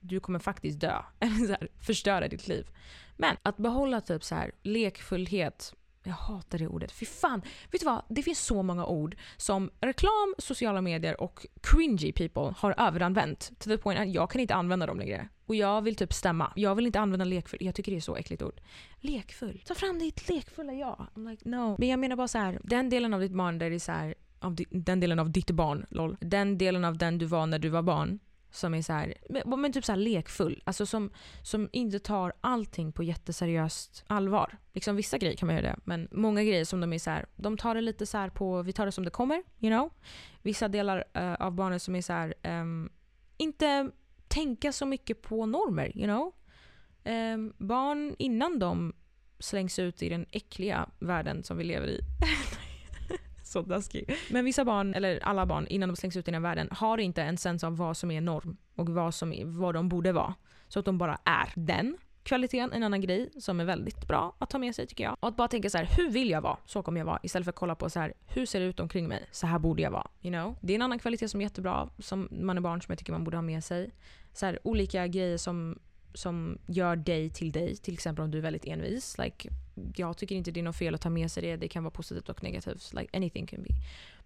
du 0.00 0.20
kommer 0.20 0.38
faktiskt 0.38 0.80
dö. 0.80 1.02
Eller 1.20 1.46
så 1.46 1.52
här, 1.52 1.68
förstöra 1.80 2.28
ditt 2.28 2.48
liv. 2.48 2.66
Men 3.16 3.36
att 3.42 3.56
behålla 3.56 4.00
typ 4.00 4.24
så 4.24 4.34
här 4.34 4.52
lekfullhet, 4.62 5.74
jag 6.02 6.12
hatar 6.12 6.58
det 6.58 6.68
ordet. 6.68 6.92
Fy 6.92 7.06
fan. 7.06 7.42
Vet 7.70 7.80
du 7.80 7.86
vad? 7.86 8.02
Det 8.08 8.22
finns 8.22 8.40
så 8.40 8.62
många 8.62 8.86
ord 8.86 9.16
som 9.36 9.70
reklam, 9.80 10.34
sociala 10.38 10.80
medier 10.80 11.20
och 11.20 11.46
cringy 11.60 12.12
people 12.12 12.54
har 12.56 12.74
överanvänt. 12.78 13.52
To 13.58 13.70
the 13.70 13.78
point 13.78 14.00
att 14.00 14.10
jag 14.10 14.30
kan 14.30 14.40
inte 14.40 14.54
använda 14.54 14.86
dem 14.86 14.98
längre. 14.98 15.28
Och 15.46 15.54
jag 15.54 15.82
vill 15.82 15.96
typ 15.96 16.12
stämma. 16.12 16.52
Jag 16.56 16.74
vill 16.74 16.86
inte 16.86 17.00
använda 17.00 17.24
lekfull. 17.24 17.58
Jag 17.62 17.74
tycker 17.74 17.92
det 17.92 17.98
är 17.98 18.00
så 18.00 18.16
äckligt 18.16 18.42
ord. 18.42 18.60
Lekfull. 19.00 19.62
Ta 19.66 19.74
fram 19.74 19.98
ditt 19.98 20.28
lekfulla 20.28 20.72
jag. 20.72 21.06
I'm 21.14 21.30
like 21.30 21.48
no. 21.48 21.76
Men 21.78 21.88
jag 21.88 21.98
menar 21.98 22.16
bara 22.16 22.28
så 22.28 22.38
här. 22.38 22.60
Den 22.64 22.90
delen 22.90 23.14
av 23.14 23.20
ditt 23.20 23.32
barn 23.32 23.58
där 23.58 23.70
det 23.70 23.76
är 23.76 23.78
så 23.78 23.92
här, 23.92 24.14
av 24.40 24.56
den 24.70 25.00
delen 25.00 25.18
av 25.18 25.30
ditt 25.30 25.50
barn, 25.50 25.86
lol. 25.90 26.16
Den 26.20 26.58
delen 26.58 26.84
av 26.84 26.98
den 26.98 27.18
du 27.18 27.26
var 27.26 27.46
när 27.46 27.58
du 27.58 27.68
var 27.68 27.82
barn 27.82 28.18
som 28.50 28.74
är 28.74 28.82
så 28.82 28.92
här, 28.92 29.14
men, 29.28 29.60
men 29.60 29.72
typ 29.72 29.84
så 29.84 29.94
lekfull. 29.94 30.62
Alltså 30.66 30.86
som, 30.86 31.10
som 31.42 31.68
inte 31.72 31.98
tar 31.98 32.32
allting 32.40 32.92
på 32.92 33.02
jätteseriöst 33.02 34.04
allvar. 34.06 34.58
Liksom 34.72 34.96
vissa 34.96 35.18
grejer 35.18 35.36
kan 35.36 35.46
man 35.46 35.56
göra 35.56 35.66
det, 35.66 35.76
men 35.84 36.08
många 36.12 36.44
grejer 36.44 36.64
som 36.64 36.80
de 36.80 36.92
är 36.92 36.98
så 36.98 37.10
här, 37.10 37.26
de 37.36 37.56
tar 37.56 37.74
det 37.74 37.80
lite 37.80 38.06
så 38.06 38.30
på, 38.34 38.62
vi 38.62 38.72
tar 38.72 38.86
det 38.86 38.92
som 38.92 39.04
det 39.04 39.10
kommer, 39.10 39.42
you 39.58 39.70
know. 39.70 39.90
Vissa 40.42 40.68
delar 40.68 41.04
uh, 41.18 41.34
av 41.34 41.52
barnet 41.52 41.82
som 41.82 41.96
är 41.96 42.02
så 42.02 42.12
här, 42.12 42.34
um, 42.42 42.90
inte 43.36 43.90
tänka 44.28 44.72
så 44.72 44.86
mycket 44.86 45.22
på 45.22 45.46
normer, 45.46 45.92
you 45.98 46.06
know. 46.06 46.32
Um, 47.04 47.52
barn 47.58 48.16
innan 48.18 48.58
de 48.58 48.92
slängs 49.38 49.78
ut 49.78 50.02
i 50.02 50.08
den 50.08 50.26
äckliga 50.30 50.88
världen 50.98 51.42
som 51.42 51.56
vi 51.56 51.64
lever 51.64 51.86
i. 51.86 52.00
så 53.52 53.62
taskig. 53.62 54.16
Men 54.30 54.44
vissa 54.44 54.64
barn, 54.64 54.94
eller 54.94 55.20
alla 55.24 55.46
barn, 55.46 55.66
innan 55.66 55.88
de 55.88 55.96
slängs 55.96 56.16
ut 56.16 56.28
i 56.28 56.30
den 56.30 56.42
här 56.44 56.50
världen 56.50 56.68
har 56.70 56.98
inte 56.98 57.22
en 57.22 57.36
sens 57.36 57.64
av 57.64 57.76
vad 57.76 57.96
som 57.96 58.10
är 58.10 58.20
norm 58.20 58.56
och 58.74 58.88
vad, 58.88 59.14
som 59.14 59.32
är, 59.32 59.44
vad 59.44 59.74
de 59.74 59.88
borde 59.88 60.12
vara. 60.12 60.34
Så 60.68 60.78
att 60.78 60.84
de 60.84 60.98
bara 60.98 61.18
är 61.24 61.52
den 61.54 61.96
kvaliteten, 62.22 62.72
en 62.72 62.82
annan 62.82 63.00
grej 63.00 63.30
som 63.38 63.60
är 63.60 63.64
väldigt 63.64 64.08
bra 64.08 64.36
att 64.38 64.50
ta 64.50 64.58
med 64.58 64.74
sig 64.74 64.86
tycker 64.86 65.04
jag. 65.04 65.16
Och 65.20 65.28
att 65.28 65.36
bara 65.36 65.48
tänka 65.48 65.70
så 65.70 65.78
här: 65.78 65.88
hur 65.96 66.10
vill 66.10 66.30
jag 66.30 66.40
vara? 66.40 66.56
Så 66.66 66.82
kommer 66.82 67.00
jag 67.00 67.06
vara. 67.06 67.20
Istället 67.22 67.44
för 67.44 67.50
att 67.50 67.56
kolla 67.56 67.74
på 67.74 67.90
så 67.90 68.00
här, 68.00 68.14
hur 68.26 68.46
ser 68.46 68.60
det 68.60 68.66
ut 68.66 68.80
omkring 68.80 69.08
mig? 69.08 69.24
Så 69.30 69.46
här 69.46 69.58
borde 69.58 69.82
jag 69.82 69.90
vara. 69.90 70.06
You 70.22 70.32
know? 70.34 70.56
Det 70.60 70.72
är 70.72 70.74
en 70.74 70.82
annan 70.82 70.98
kvalitet 70.98 71.28
som 71.28 71.40
är 71.40 71.44
jättebra, 71.44 71.88
som 71.98 72.28
man 72.30 72.56
är 72.56 72.60
barn 72.60 72.82
som 72.82 72.92
jag 72.92 72.98
tycker 72.98 73.12
man 73.12 73.24
borde 73.24 73.36
ha 73.36 73.42
med 73.42 73.64
sig. 73.64 73.90
Så 74.32 74.46
här, 74.46 74.58
olika 74.64 75.06
grejer 75.06 75.36
som, 75.36 75.78
som 76.14 76.58
gör 76.66 76.96
dig 76.96 77.30
till 77.30 77.52
dig. 77.52 77.76
Till 77.76 77.94
exempel 77.94 78.24
om 78.24 78.30
du 78.30 78.38
är 78.38 78.42
väldigt 78.42 78.64
envis. 78.64 79.18
Like, 79.18 79.48
jag 79.96 80.16
tycker 80.16 80.34
inte 80.34 80.50
det 80.50 80.60
är 80.60 80.64
något 80.64 80.76
fel 80.76 80.94
att 80.94 81.00
ta 81.00 81.10
med 81.10 81.30
sig 81.30 81.42
det. 81.42 81.56
Det 81.56 81.68
kan 81.68 81.84
vara 81.84 81.90
positivt 81.90 82.28
och 82.28 82.42
negativt. 82.42 82.92
Like 82.92 83.16
anything 83.16 83.46
can 83.46 83.62
be. 83.62 83.68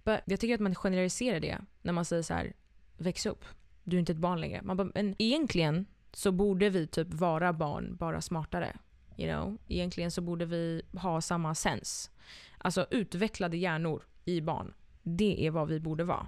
But 0.04 0.20
jag 0.24 0.40
tycker 0.40 0.54
att 0.54 0.60
man 0.60 0.74
generaliserar 0.74 1.40
det 1.40 1.58
när 1.82 1.92
man 1.92 2.04
säger 2.04 2.22
så 2.22 2.34
här, 2.34 2.52
väx 2.96 3.26
upp. 3.26 3.44
Du 3.84 3.96
är 3.96 4.00
inte 4.00 4.12
ett 4.12 4.18
barn 4.18 4.40
längre. 4.40 4.62
Man 4.62 4.76
bara, 4.76 4.90
men 4.94 5.14
egentligen 5.18 5.86
så 6.12 6.32
borde 6.32 6.70
vi 6.70 6.86
typ 6.86 7.14
vara 7.14 7.52
barn, 7.52 7.96
bara 7.96 8.20
smartare. 8.20 8.76
You 9.16 9.32
know? 9.32 9.58
Egentligen 9.68 10.10
så 10.10 10.20
borde 10.20 10.44
vi 10.44 10.82
ha 10.92 11.20
samma 11.20 11.54
sens. 11.54 12.10
Alltså 12.58 12.86
utvecklade 12.90 13.56
hjärnor 13.56 14.02
i 14.24 14.40
barn. 14.40 14.74
Det 15.02 15.46
är 15.46 15.50
vad 15.50 15.68
vi 15.68 15.80
borde 15.80 16.04
vara. 16.04 16.26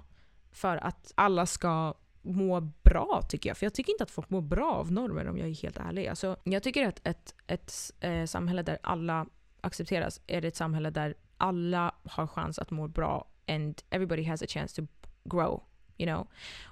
För 0.51 0.77
att 0.77 1.11
alla 1.15 1.45
ska 1.45 1.93
må 2.35 2.59
bra 2.59 3.21
tycker 3.29 3.49
jag. 3.49 3.57
För 3.57 3.65
jag 3.65 3.73
tycker 3.73 3.91
inte 3.91 4.03
att 4.03 4.11
folk 4.11 4.29
mår 4.29 4.41
bra 4.41 4.73
av 4.73 4.91
normer 4.91 5.27
om 5.27 5.37
jag 5.37 5.47
är 5.47 5.53
helt 5.53 5.77
ärlig. 5.77 6.07
Alltså, 6.07 6.37
jag 6.43 6.63
tycker 6.63 6.87
att 6.87 7.07
ett, 7.07 7.35
ett, 7.47 7.73
eh, 7.99 8.25
samhälle 8.25 8.61
där 8.61 8.77
alla 8.83 9.25
accepteras 9.61 10.21
är 10.27 10.45
ett 10.45 10.55
samhälle 10.55 10.89
där 10.89 11.15
alla 11.37 11.95
har 12.03 12.27
chans 12.27 12.59
att 12.59 12.71
må 12.71 12.87
bra 12.87 13.27
and 13.47 13.81
everybody 13.89 14.23
has 14.23 14.41
a 14.41 14.45
chance 14.47 14.75
to 14.75 14.87
grow. 15.23 15.63
You 15.97 16.07
know? 16.07 16.27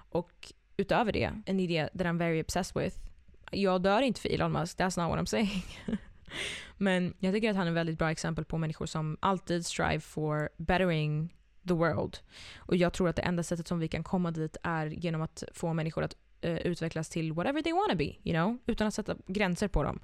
Och 0.09 0.53
utöver 0.77 1.11
det, 1.11 1.41
en 1.45 1.59
idé 1.59 1.89
that 1.97 2.07
I'm 2.07 2.17
very 2.17 2.41
obsessed 2.41 2.83
with. 2.83 2.97
Jag 3.51 3.81
dör 3.81 4.01
inte 4.01 4.21
för 4.21 4.29
Elon 4.29 4.51
Musk, 4.51 4.77
that's 4.79 5.01
not 5.01 5.09
what 5.09 5.19
I'm 5.19 5.25
saying. 5.25 5.65
Men 6.77 7.13
jag 7.19 7.33
tycker 7.33 7.49
att 7.49 7.55
han 7.55 7.67
är 7.67 7.71
ett 7.71 7.77
väldigt 7.77 7.97
bra 7.97 8.11
exempel 8.11 8.45
på 8.45 8.57
människor 8.57 8.85
som 8.85 9.17
alltid 9.19 9.65
strive 9.65 9.99
for 9.99 10.49
bettering 10.57 11.34
the 11.67 11.73
world. 11.73 12.17
Och 12.57 12.75
jag 12.75 12.93
tror 12.93 13.09
att 13.09 13.15
det 13.15 13.21
enda 13.21 13.43
sättet 13.43 13.67
som 13.67 13.79
vi 13.79 13.87
kan 13.87 14.03
komma 14.03 14.31
dit 14.31 14.57
är 14.63 14.85
genom 14.85 15.21
att 15.21 15.43
få 15.53 15.73
människor 15.73 16.03
att 16.03 16.15
uh, 16.45 16.57
utvecklas 16.57 17.09
till 17.09 17.33
whatever 17.33 17.61
they 17.61 17.73
wanna 17.73 17.95
be, 17.95 18.03
you 18.23 18.33
know? 18.33 18.57
Utan 18.65 18.87
att 18.87 18.93
sätta 18.93 19.15
gränser 19.27 19.67
på 19.67 19.83
dem. 19.83 19.99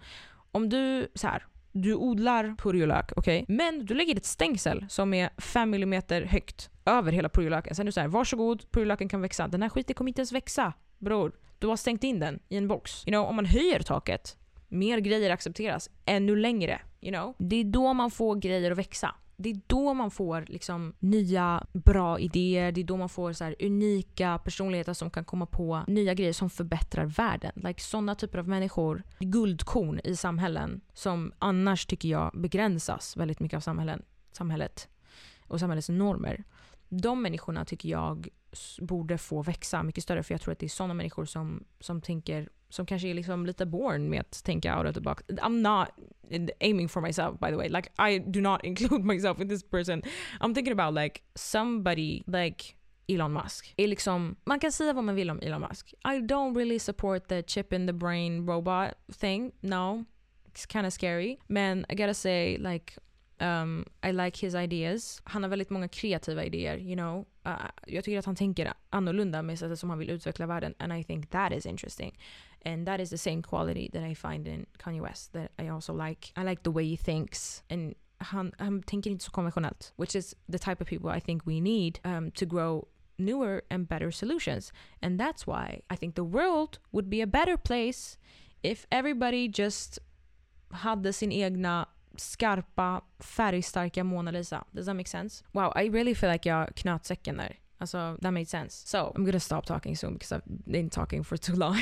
Om 0.52 0.70
du, 0.70 1.08
så 1.16 1.28
här, 1.28 1.46
du 1.72 1.96
odlar 1.96 2.56
purjolök, 2.58 3.12
okej? 3.16 3.44
Okay? 3.44 3.56
Men 3.56 3.86
du 3.86 3.94
lägger 3.94 4.16
ett 4.16 4.26
stängsel 4.26 4.86
som 4.90 5.14
är 5.14 5.30
5 5.38 5.74
mm 5.74 6.04
högt 6.28 6.70
över 6.86 7.12
hela 7.12 7.30
purjolöken. 7.30 7.76
Sen 7.76 7.84
är 7.84 7.86
du 7.86 7.92
såhär, 7.92 8.08
varsågod, 8.08 8.72
purjolöken 8.72 9.10
kan 9.10 9.22
växa. 9.22 9.48
Den 9.48 9.62
här 9.62 9.70
skiten 9.70 9.96
kommer 9.96 10.10
inte 10.10 10.22
ens 10.22 10.32
växa, 10.32 10.74
bror. 10.98 11.32
Du 11.60 11.68
har 11.68 11.76
stängt 11.76 12.04
in 12.04 12.20
den 12.20 12.40
i 12.50 12.58
en 12.58 12.68
box. 12.68 13.08
You 13.08 13.12
know, 13.12 13.28
om 13.28 13.36
man 13.36 13.46
höjer 13.46 13.80
taket, 13.80 14.38
mer 14.68 15.00
grejer 15.00 15.30
accepteras 15.30 15.90
ännu 16.06 16.36
längre. 16.36 16.82
You 17.02 17.14
know? 17.14 17.36
Det 17.38 17.56
är 17.56 17.64
då 17.64 17.94
man 17.94 18.12
får 18.12 18.36
grejer 18.36 18.72
att 18.72 18.78
växa 18.78 19.16
det 19.42 19.50
är 19.50 19.62
då 19.68 19.94
man 19.94 20.12
får 20.12 20.46
liksom 20.48 20.94
nya 21.00 21.68
bra 21.74 22.20
idéer, 22.20 22.72
det 22.72 22.82
är 22.82 22.86
då 22.86 22.98
man 22.98 23.10
får 23.10 23.34
så 23.34 23.54
unika 23.60 24.38
personligheter 24.38 24.94
som 24.94 25.10
kan 25.10 25.26
komma 25.26 25.46
på 25.46 25.84
nya 25.88 26.14
grejer 26.14 26.34
som 26.34 26.50
förbättrar 26.50 27.06
världen. 27.06 27.52
Like 27.56 27.82
sådana 27.82 28.16
typer 28.16 28.40
av 28.40 28.48
människor, 28.48 29.04
guldkorn 29.20 30.00
i 30.04 30.16
samhällen 30.16 30.82
som 30.94 31.34
annars 31.40 31.86
tycker 31.86 32.10
jag 32.10 32.32
begränsas 32.34 33.18
väldigt 33.18 33.40
mycket 33.40 33.58
av 33.58 33.62
samhällen, 33.62 34.02
samhället 34.32 34.88
och 35.48 35.60
samhällets 35.60 35.90
normer. 35.90 36.44
De 36.90 37.22
människorna 37.22 37.66
tycker 37.66 37.90
jag 37.90 38.28
borde 38.80 39.18
få 39.18 39.42
växa 39.42 39.84
mycket 39.84 40.04
större 40.04 40.24
för 40.24 40.34
jag 40.34 40.42
tror 40.42 40.52
att 40.52 40.60
det 40.60 40.66
är 40.66 40.70
sådana 40.70 40.94
människor 40.94 41.26
som, 41.26 41.64
som 41.80 42.02
tänker 42.02 42.50
som 42.74 42.86
kanske 42.86 43.08
är 43.08 43.14
liksom 43.14 43.46
lite 43.46 43.66
born 43.66 44.10
med 44.10 44.22
att 44.22 44.44
tänka 44.44 44.78
out 44.78 44.88
of 44.88 44.94
the 44.94 45.02
box. 45.02 45.24
I'm 45.28 45.62
not 45.62 45.88
aiming 46.60 46.90
for 46.90 47.02
myself 47.02 47.40
by 47.40 47.48
the 47.48 47.56
way. 47.56 47.70
Like 47.70 47.90
I 48.10 48.20
do 48.20 48.42
not 48.42 48.60
include 48.64 49.04
myself 49.04 49.40
in 49.40 49.50
this 49.50 49.64
person. 49.64 50.02
I'm 50.40 50.54
thinking 50.54 50.80
about 50.80 50.96
like 50.96 51.22
somebody 51.36 52.24
like 52.28 52.76
Elon 53.08 53.34
Musk. 53.34 53.74
Är 53.78 53.88
liksom, 53.88 54.36
man 54.46 54.60
kan 54.60 54.72
säga 54.72 54.94
vad 54.94 55.04
man 55.04 55.16
vill 55.16 55.30
om 55.30 55.40
Elon 55.40 55.62
Musk. 55.62 55.94
I 56.04 56.20
don't 56.20 56.56
really 56.56 56.80
support 56.80 57.28
the 57.28 57.44
chip 57.44 57.74
in 57.74 57.88
the 57.88 57.94
brain 57.94 58.48
robot 58.48 58.94
thing. 59.20 59.52
No. 59.62 60.06
It's 60.46 60.66
kind 60.66 60.86
of 60.86 60.94
scary. 60.94 61.38
Men 61.48 61.86
I 61.90 61.96
gotta 61.96 62.14
say 62.14 62.58
like 62.58 62.94
Um, 63.42 63.86
I 64.04 64.12
like 64.12 64.46
his 64.46 64.56
ideas. 64.56 65.22
Han 65.24 65.44
har 65.44 65.50
väldigt 65.50 65.70
många 65.70 65.88
kreativa 65.88 66.44
idéer, 66.44 66.78
you 66.78 66.96
know. 66.96 67.26
Uh, 67.48 67.70
jag 67.88 68.04
tycker 68.04 68.20
att 68.20 68.26
han 68.26 68.36
tänker 68.36 68.74
annorlunda 68.90 69.42
med 69.42 69.60
sättet 69.60 69.80
som 69.80 69.90
han 69.90 70.00
vill 70.00 70.10
utveckla 70.10 70.48
världen. 70.48 70.74
And 70.78 70.94
I 70.94 71.04
think 71.04 71.30
that 71.30 71.52
is 71.52 71.66
interesting. 71.66 72.20
And 72.66 72.86
that 72.88 73.00
is 73.00 73.10
the 73.10 73.18
same 73.18 73.42
quality 73.42 73.90
that 73.94 74.04
I 74.04 74.14
find 74.14 74.48
in 74.48 74.66
Kanye 74.78 75.02
West 75.02 75.34
that 75.34 75.52
I 75.60 75.70
also 75.70 75.94
like. 75.94 76.32
I 76.36 76.44
like 76.44 76.64
the 76.64 76.72
way 76.72 76.86
he 76.86 76.98
thinks. 76.98 77.64
And 77.70 77.96
han, 78.18 78.52
han 78.60 78.84
tänker 78.84 79.10
inte 79.10 79.24
så 79.24 79.32
konventionellt. 79.32 79.94
Which 79.96 80.16
is 80.16 80.36
the 80.48 80.60
type 80.60 80.82
of 80.82 80.88
people 80.88 81.10
I 81.10 81.20
think 81.20 81.46
we 81.46 81.60
need 81.62 82.00
um, 82.04 82.32
to 82.32 82.46
grow 82.46 82.88
newer 83.18 83.62
and 83.70 83.88
better 83.88 84.12
solutions. 84.12 84.72
And 85.02 85.20
that's 85.20 85.48
why 85.48 85.82
I 85.90 85.96
think 85.96 86.16
the 86.16 86.24
world 86.24 86.80
would 86.92 87.10
be 87.10 87.22
a 87.22 87.28
better 87.28 87.58
place 87.58 88.18
if 88.64 88.86
everybody 88.92 89.48
just 89.48 90.00
hade 90.72 91.14
sin 91.14 91.32
egna 91.32 91.88
skarpa, 92.18 93.02
färgstarka 93.20 94.04
Mona 94.04 94.32
Lisa. 94.32 94.64
Does 94.74 94.86
that 94.86 94.96
make 94.96 95.08
sense? 95.08 95.44
Wow, 95.54 95.72
I 95.76 95.90
really 95.90 96.14
feel 96.14 96.32
like 96.32 96.50
jag 96.50 96.76
knöt 96.76 97.06
säcken 97.06 97.38
där. 97.38 97.58
Alltså, 97.82 98.18
that 98.22 98.34
made 98.34 98.46
sense. 98.46 98.88
So, 98.88 99.12
I'm 99.16 99.26
gonna 99.26 99.40
stop 99.40 99.66
talking 99.66 99.96
soon 99.96 100.14
because 100.14 100.36
I've 100.36 100.44
been 100.46 100.90
talking 100.90 101.24
for 101.24 101.38
too 101.38 101.56
long. 101.56 101.78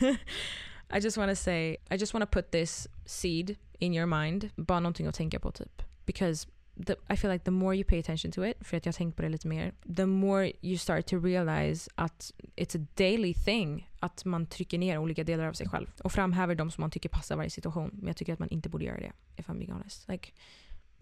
I 0.90 1.00
just 1.00 1.16
wanna 1.16 1.36
say, 1.36 1.76
I 1.90 1.96
just 1.96 2.14
wanna 2.14 2.26
put 2.26 2.50
this 2.50 2.88
seed 3.04 3.56
in 3.78 3.94
your 3.94 4.06
mind. 4.06 4.50
Bara 4.56 4.80
någonting 4.80 5.06
att 5.06 5.14
tänka 5.14 5.40
på 5.40 5.50
typ. 5.50 5.82
Because 6.06 6.48
the, 6.86 6.96
I 7.08 7.16
feel 7.16 7.32
like 7.32 7.44
the 7.44 7.50
more 7.50 7.74
you 7.76 7.84
pay 7.84 7.98
attention 7.98 8.32
to 8.32 8.44
it, 8.44 8.56
för 8.60 8.76
att 8.76 8.86
jag 8.86 8.92
har 8.92 8.96
tänkt 8.96 9.16
på 9.16 9.22
det 9.22 9.28
lite 9.28 9.48
mer, 9.48 9.72
the 9.96 10.06
more 10.06 10.52
you 10.62 10.78
start 10.78 11.06
to 11.06 11.18
realize 11.18 11.90
att 11.94 12.32
it's 12.56 12.82
a 12.82 12.86
daily 12.94 13.34
thing 13.34 13.90
att 14.00 14.24
man 14.24 14.46
trycker 14.46 14.78
ner 14.78 14.98
olika 14.98 15.24
delar 15.24 15.44
av 15.46 15.52
sig 15.52 15.68
själv 15.68 15.86
och 16.04 16.12
framhäver 16.12 16.54
de 16.54 16.70
som 16.70 16.80
man 16.82 16.90
tycker 16.90 17.08
passar 17.08 17.36
varje 17.36 17.50
situation. 17.50 17.90
Men 17.92 18.06
jag 18.06 18.16
tycker 18.16 18.32
att 18.32 18.38
man 18.38 18.48
inte 18.48 18.68
borde 18.68 18.84
göra 18.84 19.00
det, 19.00 19.12
if 19.36 19.48
I'm 19.48 19.58
being 19.58 19.72
honest. 19.72 20.08
Like, 20.08 20.32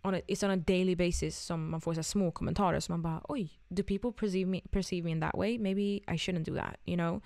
on 0.04 0.14
a, 0.14 0.20
it's 0.28 0.42
on 0.42 0.50
a 0.50 0.56
daily 0.56 0.94
basis 0.94 1.36
som 1.36 1.70
man 1.70 1.80
får 1.80 1.94
så 1.94 2.02
små 2.02 2.30
kommentarer 2.30 2.80
som 2.80 2.92
man 2.92 3.02
bara 3.02 3.20
oj, 3.28 3.48
do 3.68 3.82
people 3.82 4.12
perceive 4.12 4.48
me, 4.48 4.60
perceive 4.70 5.04
me 5.04 5.10
in 5.10 5.20
that 5.20 5.38
way? 5.38 5.58
Maybe 5.58 6.00
I 6.08 6.16
shouldn't 6.16 6.46
do 6.46 6.54
that, 6.54 6.76
you 6.84 6.96
know? 6.96 7.20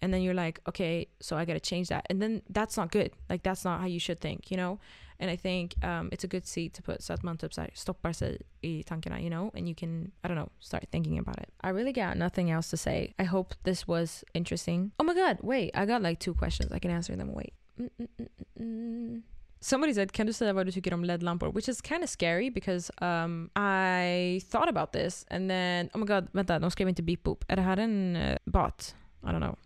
And 0.00 0.12
then 0.12 0.22
you're 0.22 0.46
like, 0.46 0.60
okay, 0.68 1.06
so 1.20 1.36
I 1.36 1.44
gotta 1.44 1.60
change 1.60 1.88
that. 1.88 2.06
And 2.10 2.22
then 2.22 2.42
that's 2.54 2.76
not 2.76 2.90
good. 2.90 3.10
Like 3.30 3.42
that's 3.42 3.64
not 3.64 3.80
how 3.80 3.86
you 3.86 4.00
should 4.00 4.20
think, 4.20 4.50
you 4.50 4.56
know? 4.56 4.78
And 5.20 5.30
I 5.30 5.36
think 5.36 5.74
um, 5.84 6.08
it's 6.10 6.24
a 6.24 6.28
good 6.28 6.46
seed 6.46 6.74
to 6.74 6.82
put 6.82 7.02
så 7.02 7.12
att 7.12 7.22
man 7.22 7.38
typ 7.38 7.52
stoppar 7.74 8.12
sig 8.12 8.38
i 8.62 8.82
tankarna, 8.82 9.20
you 9.20 9.30
know? 9.30 9.50
And 9.54 9.68
you 9.68 9.74
can, 9.74 10.10
I 10.24 10.28
don't 10.28 10.36
know, 10.36 10.50
start 10.58 10.84
thinking 10.90 11.18
about 11.18 11.38
it. 11.38 11.48
I 11.60 11.68
really 11.68 11.92
got 11.92 12.16
nothing 12.16 12.50
else 12.50 12.70
to 12.70 12.76
say. 12.76 13.14
I 13.18 13.24
hope 13.24 13.54
this 13.62 13.86
was 13.86 14.24
interesting. 14.34 14.90
Oh 14.98 15.04
my 15.04 15.14
god, 15.14 15.38
wait, 15.42 15.70
I 15.74 15.86
got 15.86 16.02
like 16.02 16.18
two 16.18 16.34
questions. 16.34 16.72
I 16.72 16.78
can 16.78 16.90
answer 16.90 17.16
them. 17.16 17.32
Wait. 17.32 17.52
Mm 17.78 17.90
-mm 17.98 18.08
-mm, 18.18 18.28
mm, 18.58 18.64
mm. 18.64 19.22
Somebody 19.62 19.94
said, 19.94 20.12
kan 20.12 20.26
du 20.26 20.32
säga 20.32 20.52
vad 20.52 20.66
du 20.66 20.72
tycker 20.72 20.94
om 20.94 21.04
LED-lampor? 21.04 21.52
Which 21.52 21.68
is 21.68 21.80
kind 21.82 22.04
of 22.04 22.10
scary 22.10 22.50
because 22.50 22.92
um, 23.00 23.50
I 23.56 24.40
thought 24.50 24.68
about 24.68 24.92
this 24.92 25.26
and 25.30 25.50
then, 25.50 25.90
oh 25.94 25.98
my 25.98 26.06
god, 26.06 26.28
vänta, 26.32 26.58
de 26.58 26.70
skrev 26.70 26.88
inte 26.88 27.02
beep 27.02 27.22
boop. 27.22 27.44
Är 27.48 27.56
det 27.56 27.62
här 27.62 27.76
en 27.76 28.16
uh, 28.16 28.36
bot? 28.44 28.94
I 29.22 29.26
don't 29.26 29.40
know. 29.40 29.58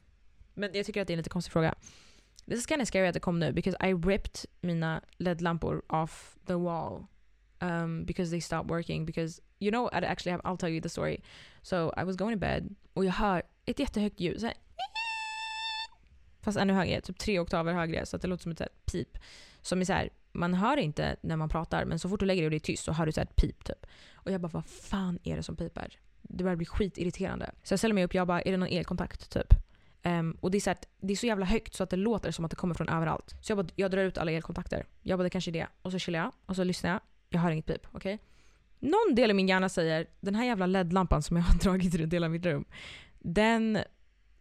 Men 0.55 0.70
jag 0.74 0.86
tycker 0.86 1.03
att 1.03 1.07
det 1.07 1.12
är 1.12 1.14
en 1.14 1.18
lite 1.18 1.30
konstig 1.30 1.53
fråga. 1.53 1.74
This 2.47 2.59
is 2.59 2.66
kind 2.66 2.82
of 2.82 2.88
scary 2.88 3.07
att 3.07 3.14
det 3.14 3.20
kom 3.20 3.38
nu 3.38 3.53
because 3.53 3.88
I 3.88 3.94
ripped 3.94 4.44
mina 4.61 5.01
LED-lampor 5.18 5.82
off 5.88 6.36
the 6.47 6.55
wall 6.55 7.07
um, 7.61 8.05
because 8.05 8.30
they 8.30 8.40
stopped 8.40 8.70
working 8.70 9.07
because 9.07 9.42
you 9.59 9.70
know 9.70 9.88
I 9.92 10.05
actually 10.05 10.32
have 10.32 10.42
I'll 10.44 10.57
tell 10.57 10.70
you 10.70 10.80
the 10.80 10.88
story. 10.88 11.22
So 11.62 11.92
I 11.97 12.05
was 12.05 12.16
going 12.16 12.34
to 12.34 12.40
bed 12.40 12.74
och 12.92 13.05
jag 13.05 13.12
hör 13.12 13.42
ett 13.64 13.78
jättehögt 13.78 14.20
ljud. 14.20 14.40
Så 14.40 14.47
här, 14.47 14.55
fast 16.42 16.59
ännu 16.59 16.72
högre, 16.72 17.01
typ 17.01 17.18
tre 17.18 17.40
oktaver 17.40 17.72
högre 17.72 18.07
så 18.07 18.16
att 18.16 18.22
det 18.22 18.28
låter 18.28 18.42
som 18.42 18.53
ett 18.53 18.86
pip. 18.92 19.18
Som 19.67 19.81
är 19.81 19.85
så 19.85 19.93
här, 19.93 20.11
man 20.33 20.55
hör 20.55 20.77
inte 20.77 21.17
när 21.21 21.37
man 21.37 21.49
pratar 21.49 21.85
men 21.85 21.99
så 21.99 22.09
fort 22.09 22.21
du 22.21 22.27
lägger 22.27 22.43
dig 22.43 22.47
och 22.47 22.51
det 22.51 22.57
är 22.57 22.61
tyst 22.61 22.85
så 22.85 22.93
hör 22.93 23.07
du 23.07 23.12
så 23.12 23.21
ett 23.21 23.37
pip 23.37 23.64
typ. 23.64 23.87
Och 24.14 24.31
jag 24.31 24.41
bara 24.41 24.49
vad 24.49 24.67
fan 24.67 25.19
är 25.23 25.37
det 25.37 25.43
som 25.43 25.57
piper? 25.57 25.99
Det 26.23 26.45
börjar 26.45 26.57
bli 26.57 26.67
skitirriterande. 26.67 27.51
Så 27.62 27.73
jag 27.73 27.79
ställer 27.79 27.95
mig 27.95 28.05
upp 28.05 28.11
och 28.11 28.14
jag 28.14 28.27
bara 28.27 28.43
är 28.43 28.51
det 28.51 28.57
någon 28.57 28.69
elkontakt 28.69 29.31
typ? 29.31 29.55
Um, 30.05 30.37
och 30.41 30.51
det 30.51 30.59
är, 30.59 30.61
så 30.61 30.71
här, 30.71 30.79
det 31.01 31.12
är 31.12 31.17
så 31.17 31.27
jävla 31.27 31.47
högt 31.47 31.75
så 31.75 31.83
att 31.83 31.91
det 31.91 31.97
låter 31.97 32.31
som 32.31 32.45
att 32.45 32.51
det 32.51 32.57
kommer 32.57 32.75
från 32.75 32.89
överallt. 32.89 33.35
Så 33.41 33.51
jag, 33.51 33.59
bara, 33.59 33.69
jag 33.77 33.91
drar 33.91 34.05
ut 34.05 34.19
alla 34.19 34.33
elkontakter. 34.33 34.87
Jag 35.03 35.19
bara 35.19 35.23
det 35.23 35.31
kanske 35.31 35.51
är 35.51 35.53
det. 35.53 35.67
Och 35.83 35.93
så 35.93 35.99
chillar 35.99 36.19
jag 36.19 36.33
och 36.47 36.57
så 36.57 36.64
lyssnar 36.64 36.91
jag. 36.91 37.01
Jag 37.29 37.41
hör 37.41 37.51
inget 37.51 37.67
pip. 37.67 37.87
Okej? 37.93 38.14
Okay? 38.14 38.19
Någon 38.79 39.14
del 39.14 39.31
i 39.31 39.35
min 39.35 39.49
hjärna 39.49 39.69
säger 39.69 40.07
den 40.21 40.35
här 40.35 40.45
jävla 40.45 40.67
LED-lampan 40.67 41.23
som 41.23 41.37
jag 41.37 41.45
har 41.45 41.59
dragit 41.62 41.95
runt 41.95 42.12
hela 42.12 42.29
mitt 42.29 42.47
rum. 42.47 42.64
Den 43.19 43.79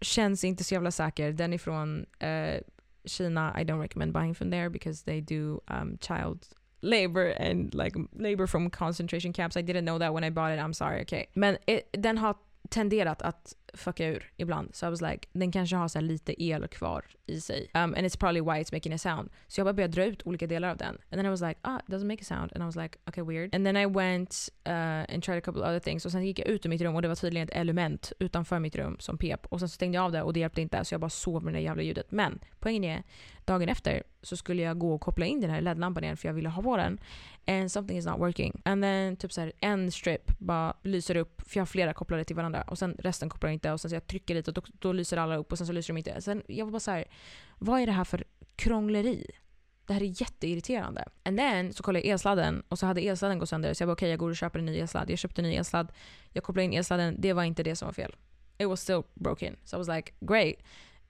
känns 0.01 0.43
inte 0.43 0.63
så 0.63 0.73
jävla 0.73 0.91
säker. 0.91 1.31
Den 1.31 1.53
är 1.53 1.57
från 1.57 2.05
uh, 2.23 2.59
Kina. 3.05 3.51
I 3.55 3.63
don't 3.63 3.79
recommend 3.79 4.13
buying 4.13 4.33
from 4.33 4.49
there 4.49 4.69
because 4.69 5.03
they 5.03 5.21
do 5.21 5.61
um, 5.67 5.97
child 5.99 6.47
labor 6.81 7.33
and 7.39 7.73
like 7.73 7.95
labor 8.13 8.47
from 8.47 8.69
concentration 8.69 9.33
camps. 9.33 9.57
I 9.57 9.61
didn't 9.61 9.85
know 9.85 9.97
that 9.97 10.13
when 10.13 10.23
I 10.23 10.29
bought 10.29 10.51
it. 10.51 10.59
I'm 10.59 10.73
sorry. 10.73 11.01
Okay. 11.01 11.27
Men 11.35 11.57
den 11.91 12.17
har 12.17 12.35
tenderat 12.69 13.21
att 13.21 13.55
fucka 13.75 14.07
ur 14.07 14.31
ibland. 14.37 14.75
Så 14.75 14.85
I 14.85 14.89
was 14.89 15.01
like, 15.01 15.27
den 15.33 15.51
kanske 15.51 15.75
har 15.75 15.87
så 15.87 16.01
lite 16.01 16.43
el 16.43 16.67
kvar 16.67 17.05
i 17.25 17.41
sig. 17.41 17.71
Um, 17.73 17.81
and 17.81 17.97
it's 17.97 18.19
probably 18.19 18.41
why 18.41 18.63
it's 18.63 18.73
making 18.73 18.93
a 18.93 18.97
sound. 18.97 19.29
Så 19.47 19.59
jag 19.59 19.65
bara 19.65 19.73
började 19.73 19.93
dra 19.93 20.05
ut 20.05 20.21
olika 20.25 20.47
delar 20.47 20.69
av 20.69 20.77
den. 20.77 20.87
And 20.87 21.19
then 21.19 21.25
I 21.25 21.29
was 21.29 21.41
like, 21.41 21.59
ah, 21.61 21.79
it 21.79 21.93
doesn't 21.93 22.07
make 22.07 22.21
a 22.21 22.25
sound. 22.25 22.51
And 22.53 22.63
I 22.63 22.65
was 22.65 22.75
like, 22.75 22.97
okay 23.07 23.23
weird. 23.23 23.55
And 23.55 23.65
then 23.65 23.77
I 23.77 23.85
went 23.85 24.49
uh, 24.67 25.13
and 25.13 25.23
tried 25.23 25.37
a 25.37 25.41
couple 25.41 25.61
other 25.61 25.79
things. 25.79 26.05
Och 26.05 26.11
sen 26.11 26.25
gick 26.25 26.39
jag 26.39 26.47
ut 26.47 26.65
ur 26.65 26.69
mitt 26.69 26.81
rum 26.81 26.95
och 26.95 27.01
det 27.01 27.07
var 27.07 27.15
tydligen 27.15 27.47
ett 27.47 27.55
element 27.55 28.13
utanför 28.19 28.59
mitt 28.59 28.75
rum 28.75 28.97
som 28.99 29.17
pep. 29.17 29.45
Och 29.45 29.59
sen 29.59 29.69
så 29.69 29.73
stängde 29.73 29.95
jag 29.95 30.05
av 30.05 30.11
det 30.11 30.21
och 30.21 30.33
det 30.33 30.39
hjälpte 30.39 30.61
inte 30.61 30.85
så 30.85 30.93
jag 30.93 31.01
bara 31.01 31.09
sov 31.09 31.43
med 31.43 31.53
det 31.53 31.59
där 31.59 31.63
jävla 31.63 31.83
ljudet. 31.83 32.11
Men 32.11 32.39
poängen 32.59 32.83
är, 32.83 33.03
dagen 33.45 33.69
efter 33.69 34.03
så 34.21 34.37
skulle 34.37 34.61
jag 34.61 34.77
gå 34.79 34.93
och 34.93 35.01
koppla 35.01 35.25
in 35.25 35.41
den 35.41 35.49
här 35.49 35.61
LED-lampan 35.61 36.03
igen 36.03 36.17
för 36.17 36.27
jag 36.27 36.33
ville 36.33 36.49
ha 36.49 36.63
på 36.63 36.77
den. 36.77 36.99
And 37.47 37.71
something 37.71 37.97
is 37.97 38.05
not 38.05 38.19
working. 38.19 38.61
And 38.65 38.83
then 38.83 39.15
typ 39.15 39.33
så 39.33 39.41
här, 39.41 39.51
en 39.59 39.91
strip 39.91 40.39
bara 40.39 40.73
lyser 40.81 41.15
upp, 41.15 41.41
för 41.45 41.57
jag 41.57 41.61
har 41.61 41.65
flera 41.65 41.93
kopplade 41.93 42.23
till 42.23 42.35
varandra. 42.35 42.61
Och 42.61 42.77
sen 42.77 42.95
resten 42.99 43.29
kopplar 43.29 43.49
inte 43.49 43.64
och 43.73 43.81
sen 43.81 43.89
så 43.89 43.95
jag 43.95 44.07
trycker 44.07 44.35
lite 44.35 44.51
och 44.51 44.55
då, 44.55 44.61
då 44.79 44.91
lyser 44.91 45.17
alla 45.17 45.35
upp 45.35 45.51
och 45.51 45.57
sen 45.57 45.67
så 45.67 45.73
lyser 45.73 45.93
de 45.93 45.97
inte. 45.97 46.21
Sen 46.21 46.43
jag 46.47 46.65
var 46.65 46.71
bara 46.71 46.79
så 46.79 46.91
här, 46.91 47.05
vad 47.57 47.81
är 47.81 47.85
det 47.85 47.91
här 47.91 48.03
för 48.03 48.23
krångleri? 48.55 49.25
Det 49.87 49.93
här 49.93 50.01
är 50.01 50.21
jätteirriterande. 50.21 51.05
And 51.23 51.37
then 51.37 51.73
så 51.73 51.83
kollade 51.83 52.05
jag 52.05 52.11
elsladden 52.11 52.63
och 52.69 52.79
så 52.79 52.85
hade 52.85 53.01
elsladden 53.01 53.39
gått 53.39 53.49
sönder 53.49 53.73
så 53.73 53.81
jag 53.81 53.87
bara 53.87 53.93
okej 53.93 54.05
okay, 54.05 54.09
jag 54.09 54.19
går 54.19 54.29
och 54.29 54.35
köper 54.35 54.59
en 54.59 54.65
ny 54.65 54.79
elsladd. 54.79 55.09
Jag 55.09 55.19
köpte 55.19 55.41
en 55.41 55.49
ny 55.49 55.55
elsladd, 55.55 55.91
jag 56.31 56.43
kopplade 56.43 56.65
in 56.65 56.73
elsladden, 56.73 57.15
det 57.19 57.33
var 57.33 57.43
inte 57.43 57.63
det 57.63 57.75
som 57.75 57.85
var 57.85 57.93
fel. 57.93 58.15
It 58.57 58.67
was 58.67 58.81
still 58.81 59.03
broken. 59.13 59.57
So 59.63 59.77
I 59.77 59.79
was 59.79 59.87
like 59.87 60.13
great. 60.19 60.55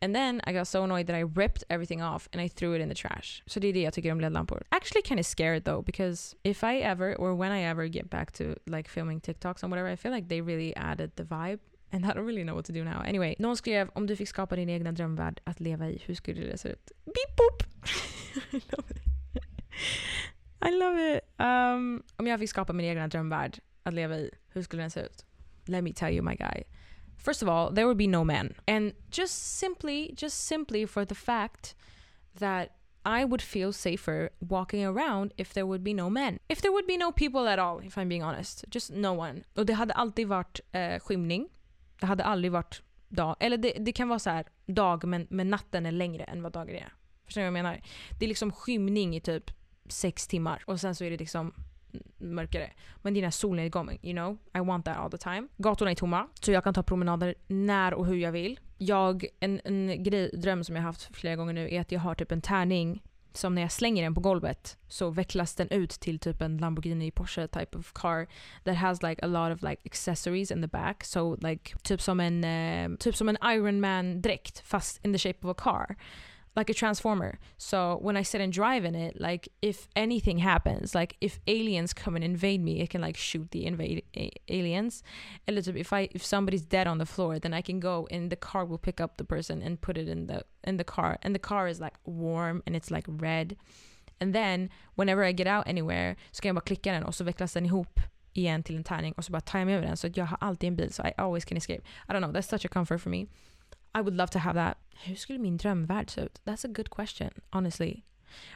And 0.02 0.14
then 0.14 0.42
I 0.48 0.54
got 0.54 0.68
so 0.68 0.84
annoyed 0.84 1.08
that 1.08 1.16
I 1.16 1.24
ripped 1.24 1.64
everything 1.70 2.04
off 2.04 2.30
and 2.34 2.42
I 2.42 2.50
threw 2.50 2.76
it 2.76 2.82
in 2.82 2.90
the 2.90 2.96
trash. 2.96 3.44
Så 3.46 3.60
det 3.60 3.68
är 3.68 3.74
det 3.74 3.82
jag 3.82 3.94
tycker 3.94 4.12
om 4.12 4.22
LED-lampor. 4.22 4.64
Actually 4.70 5.02
kind 5.02 5.20
of 5.20 5.26
scared 5.26 5.64
though 5.64 5.82
because 5.86 6.36
if 6.44 6.64
I 6.64 6.82
ever 6.82 7.16
or 7.16 7.36
when 7.36 7.52
I 7.52 7.64
ever 7.64 7.88
get 7.88 8.10
back 8.10 8.32
to 8.32 8.44
like 8.66 8.90
filming 8.90 9.22
TikToks 9.22 9.64
and 9.64 9.72
whatever 9.72 9.94
I 9.94 9.96
feel 9.96 10.12
like 10.12 10.28
they 10.28 10.42
really 10.42 10.76
added 10.76 11.12
the 11.16 11.24
vibe 11.24 11.60
And 11.96 12.06
I 12.06 12.14
don't 12.14 12.26
really 12.26 12.44
know 12.44 12.56
what 12.56 12.66
to 12.66 12.74
do 12.74 12.84
now. 12.84 13.02
Anyway, 13.06 13.36
någon 13.40 13.58
skrev 13.58 13.90
om 13.94 14.08
du 14.08 14.16
fick 14.16 14.28
skapa 14.28 14.56
din 14.56 14.70
egna 14.70 14.92
drömvärld 14.92 15.40
att 15.44 15.60
leva 15.60 15.90
i, 15.90 16.02
hur 16.06 16.16
skulle 16.16 16.42
det 16.42 16.58
se 16.58 16.70
ut? 16.70 16.92
Beep 17.06 17.36
boop! 17.38 17.64
I 18.54 18.62
love 18.72 18.90
it. 18.90 19.02
I 20.66 20.72
love 20.72 21.16
it. 21.16 21.24
Um, 21.40 22.04
om 22.18 22.28
jag 22.28 22.40
fick 22.40 22.50
skapa 22.50 22.74
min 22.74 22.86
egna 22.86 23.08
drömvärld 23.08 23.60
att 23.84 23.94
leva 23.94 24.16
i, 24.16 24.32
hur 24.48 24.62
skulle 24.62 24.84
den 24.84 24.92
se 24.92 25.00
ut? 25.00 25.26
Let 25.66 25.84
me 25.84 25.94
tell 25.94 26.14
you 26.14 26.24
my 26.24 26.36
guy. 26.36 26.64
First 27.18 27.44
of 27.44 27.50
all, 27.50 27.76
there 27.76 27.86
would 27.86 27.98
be 27.98 28.08
no 28.08 28.24
men. 28.24 28.54
And 28.68 28.94
just 29.12 29.58
simply, 29.60 30.14
just 30.18 30.48
simply 30.48 30.88
for 30.88 31.06
the 31.06 31.16
fact 31.16 31.76
that 32.40 32.70
I 33.06 33.24
would 33.24 33.42
feel 33.42 33.74
safer 33.74 34.30
walking 34.40 34.86
around 34.86 35.32
if 35.38 35.54
there 35.54 35.66
would 35.66 35.84
be 35.84 35.94
no 35.94 36.10
men. 36.10 36.40
If 36.50 36.62
there 36.62 36.72
would 36.72 36.88
be 36.88 36.98
no 36.98 37.12
people 37.12 37.48
at 37.48 37.60
all, 37.60 37.80
if 37.80 37.98
I'm 37.98 38.10
being 38.10 38.24
honest. 38.24 38.66
Just 38.70 38.92
no 38.92 39.14
one. 39.14 39.44
Och 39.56 39.66
det 39.66 39.74
hade 39.74 39.94
alltid 39.94 40.28
varit 40.28 40.60
eh, 40.72 41.00
skymning. 41.00 41.50
Det 42.00 42.06
hade 42.06 42.24
aldrig 42.24 42.52
varit 42.52 42.82
dag. 43.10 43.36
Eller 43.40 43.58
det, 43.58 43.74
det 43.80 43.92
kan 43.92 44.10
vara 44.10 44.20
så 44.20 44.30
här, 44.30 44.46
dag 44.66 45.04
men, 45.04 45.28
men 45.30 45.50
natten 45.50 45.86
är 45.86 45.92
längre 45.92 46.24
än 46.24 46.44
vad 46.44 46.52
dagen 46.52 46.76
är. 46.76 46.94
Förstår 47.26 47.42
ni 47.42 47.44
vad 47.44 47.58
jag 47.58 47.64
menar? 47.64 47.82
Det 48.20 48.26
är 48.26 48.30
liksom 48.30 48.52
skymning 48.52 49.16
i 49.16 49.22
typ 49.22 49.52
sex 49.88 50.28
timmar 50.28 50.64
och 50.68 50.80
sen 50.80 50.96
så 50.96 51.04
är 51.04 51.12
det 51.12 51.18
liksom 51.18 51.54
mörkare. 52.18 52.72
Men 53.02 53.14
det 53.14 53.20
är 53.20 53.22
den 53.22 53.28
här 53.28 53.32
solnedgången, 53.32 54.06
you 54.06 54.14
know? 54.14 54.38
I 54.54 54.68
want 54.68 54.86
that 54.86 54.98
all 54.98 55.12
the 55.12 55.18
time. 55.18 55.48
Gatorna 55.58 55.92
är 55.92 55.96
tomma, 55.96 56.28
så 56.42 56.52
jag 56.52 56.64
kan 56.64 56.74
ta 56.74 56.84
promenader 56.84 57.36
när 57.48 57.94
och 57.94 58.06
hur 58.06 58.16
jag 58.16 58.32
vill. 58.32 58.60
Jag, 58.78 59.26
en, 59.40 59.62
en 59.64 60.04
grej, 60.04 60.30
dröm 60.34 60.64
som 60.64 60.76
jag 60.76 60.84
haft 60.84 61.16
flera 61.16 61.36
gånger 61.36 61.54
nu 61.54 61.74
är 61.74 61.82
att 61.82 61.92
jag 61.92 62.00
har 62.00 62.16
typ 62.16 62.32
en 62.32 62.42
tärning 62.42 63.04
som 63.38 63.56
när 63.56 63.62
jag 63.62 63.72
slänger 63.72 64.04
den 64.04 64.16
på 64.16 64.22
golvet 64.22 64.78
så 64.88 65.10
vecklas 65.10 65.56
den 65.56 65.70
ut 65.70 65.90
till 65.90 66.20
typ 66.20 66.42
en 66.42 66.58
Lamborghini 66.58 67.12
Porsche 67.12 67.48
type 67.48 67.78
of 67.78 67.94
car 67.94 68.28
that 68.64 68.76
has 68.76 69.04
like 69.04 69.26
a 69.26 69.28
lot 69.28 69.52
of 69.52 69.64
like 69.64 69.82
accessories 69.86 70.52
in 70.52 70.62
the 70.62 70.68
back. 70.68 71.04
So 71.04 71.38
like 71.42 71.76
typ 71.84 72.02
som 72.02 72.20
en, 72.20 72.44
uh, 72.44 72.98
typ 72.98 73.16
som 73.16 73.30
en 73.30 73.38
Iron 73.44 73.80
Man 73.80 74.22
dräkt 74.22 74.60
fast 74.60 75.06
in 75.06 75.14
the 75.14 75.20
shape 75.20 75.48
of 75.48 75.58
a 75.58 75.62
car. 75.64 75.96
Like 76.56 76.70
a 76.70 76.74
transformer. 76.74 77.38
So 77.58 77.98
when 78.02 78.16
I 78.18 78.24
sit 78.24 78.42
and 78.42 78.52
drive 78.52 78.86
in 78.86 78.96
it, 78.96 79.20
like 79.20 79.50
if 79.62 79.88
anything 79.96 80.40
happens, 80.40 80.96
like 80.96 81.18
if 81.22 81.40
aliens 81.48 81.94
come 81.94 82.16
and 82.16 82.24
invade 82.24 82.62
me, 82.64 82.82
it 82.82 82.90
can 82.90 83.02
like 83.02 83.18
shoot 83.18 83.52
the 83.52 83.66
invade 83.66 84.04
a- 84.16 84.32
aliens. 84.48 85.04
And 85.48 85.58
if 85.58 85.94
I 85.94 86.10
if 86.12 86.24
somebody's 86.24 86.66
dead 86.66 86.88
on 86.88 86.98
the 86.98 87.06
floor, 87.06 87.40
then 87.40 87.54
I 87.54 87.62
can 87.62 87.80
go 87.80 88.08
and 88.10 88.30
the 88.30 88.36
car 88.36 88.66
will 88.66 88.78
pick 88.78 89.02
up 89.02 89.18
the 89.18 89.26
person 89.26 89.62
and 89.62 89.82
put 89.82 89.98
it 89.98 90.08
in 90.08 90.28
the 90.28 90.44
in 90.64 90.78
the 90.78 90.84
car. 90.84 91.18
And 91.22 91.36
the 91.36 91.40
car 91.40 91.68
is 91.68 91.80
like 91.80 91.96
warm 92.06 92.64
and 92.66 92.76
it's 92.76 92.92
like 92.92 93.06
red. 93.08 93.58
And 94.22 94.34
then 94.34 94.70
whenever 94.96 95.24
I 95.24 95.34
get 95.34 95.48
out 95.48 95.68
anywhere 95.68 96.16
så 96.32 96.42
kan 96.42 96.50
jag 96.50 96.56
bara 96.56 96.62
klicka 96.62 96.92
den 96.92 97.04
och 97.04 97.16
så 97.16 97.24
vecklas 97.24 97.54
den 97.54 97.66
ihop 97.66 98.00
igen 98.34 98.64
till 98.64 98.76
en 98.76 98.84
tärning 98.84 99.14
och 99.14 99.26
så 99.26 99.32
bara 99.32 99.42
tar 99.42 99.60
jag 99.60 99.66
med 99.66 99.80
mig 99.80 99.88
den 99.88 99.98
så 99.98 100.08
att 100.08 100.18
jag 100.18 100.26
har 100.26 100.38
alltid 100.42 100.68
en 100.68 100.76
bil 100.76 100.94
så 100.94 101.04
I 101.08 101.14
always 101.18 101.46
can 101.46 101.58
escape. 101.58 101.82
I 102.10 102.12
don't 102.12 102.20
know, 102.20 102.32
that's 102.32 102.50
such 102.50 102.66
a 102.66 102.70
comfort 102.74 103.02
for 103.02 103.10
me. 103.10 103.26
I 103.96 104.02
would 104.02 104.16
love 104.16 104.30
to 104.32 104.40
have 104.40 104.56
that. 104.56 104.78
Hur 105.06 105.16
skulle 105.16 105.40
min 105.40 105.58
drömvärld 105.58 106.10
se 106.10 106.22
ut? 106.22 106.40
That's 106.46 106.66
a 106.66 106.68
good 106.68 106.90
question, 106.90 107.30
honestly. 107.52 108.04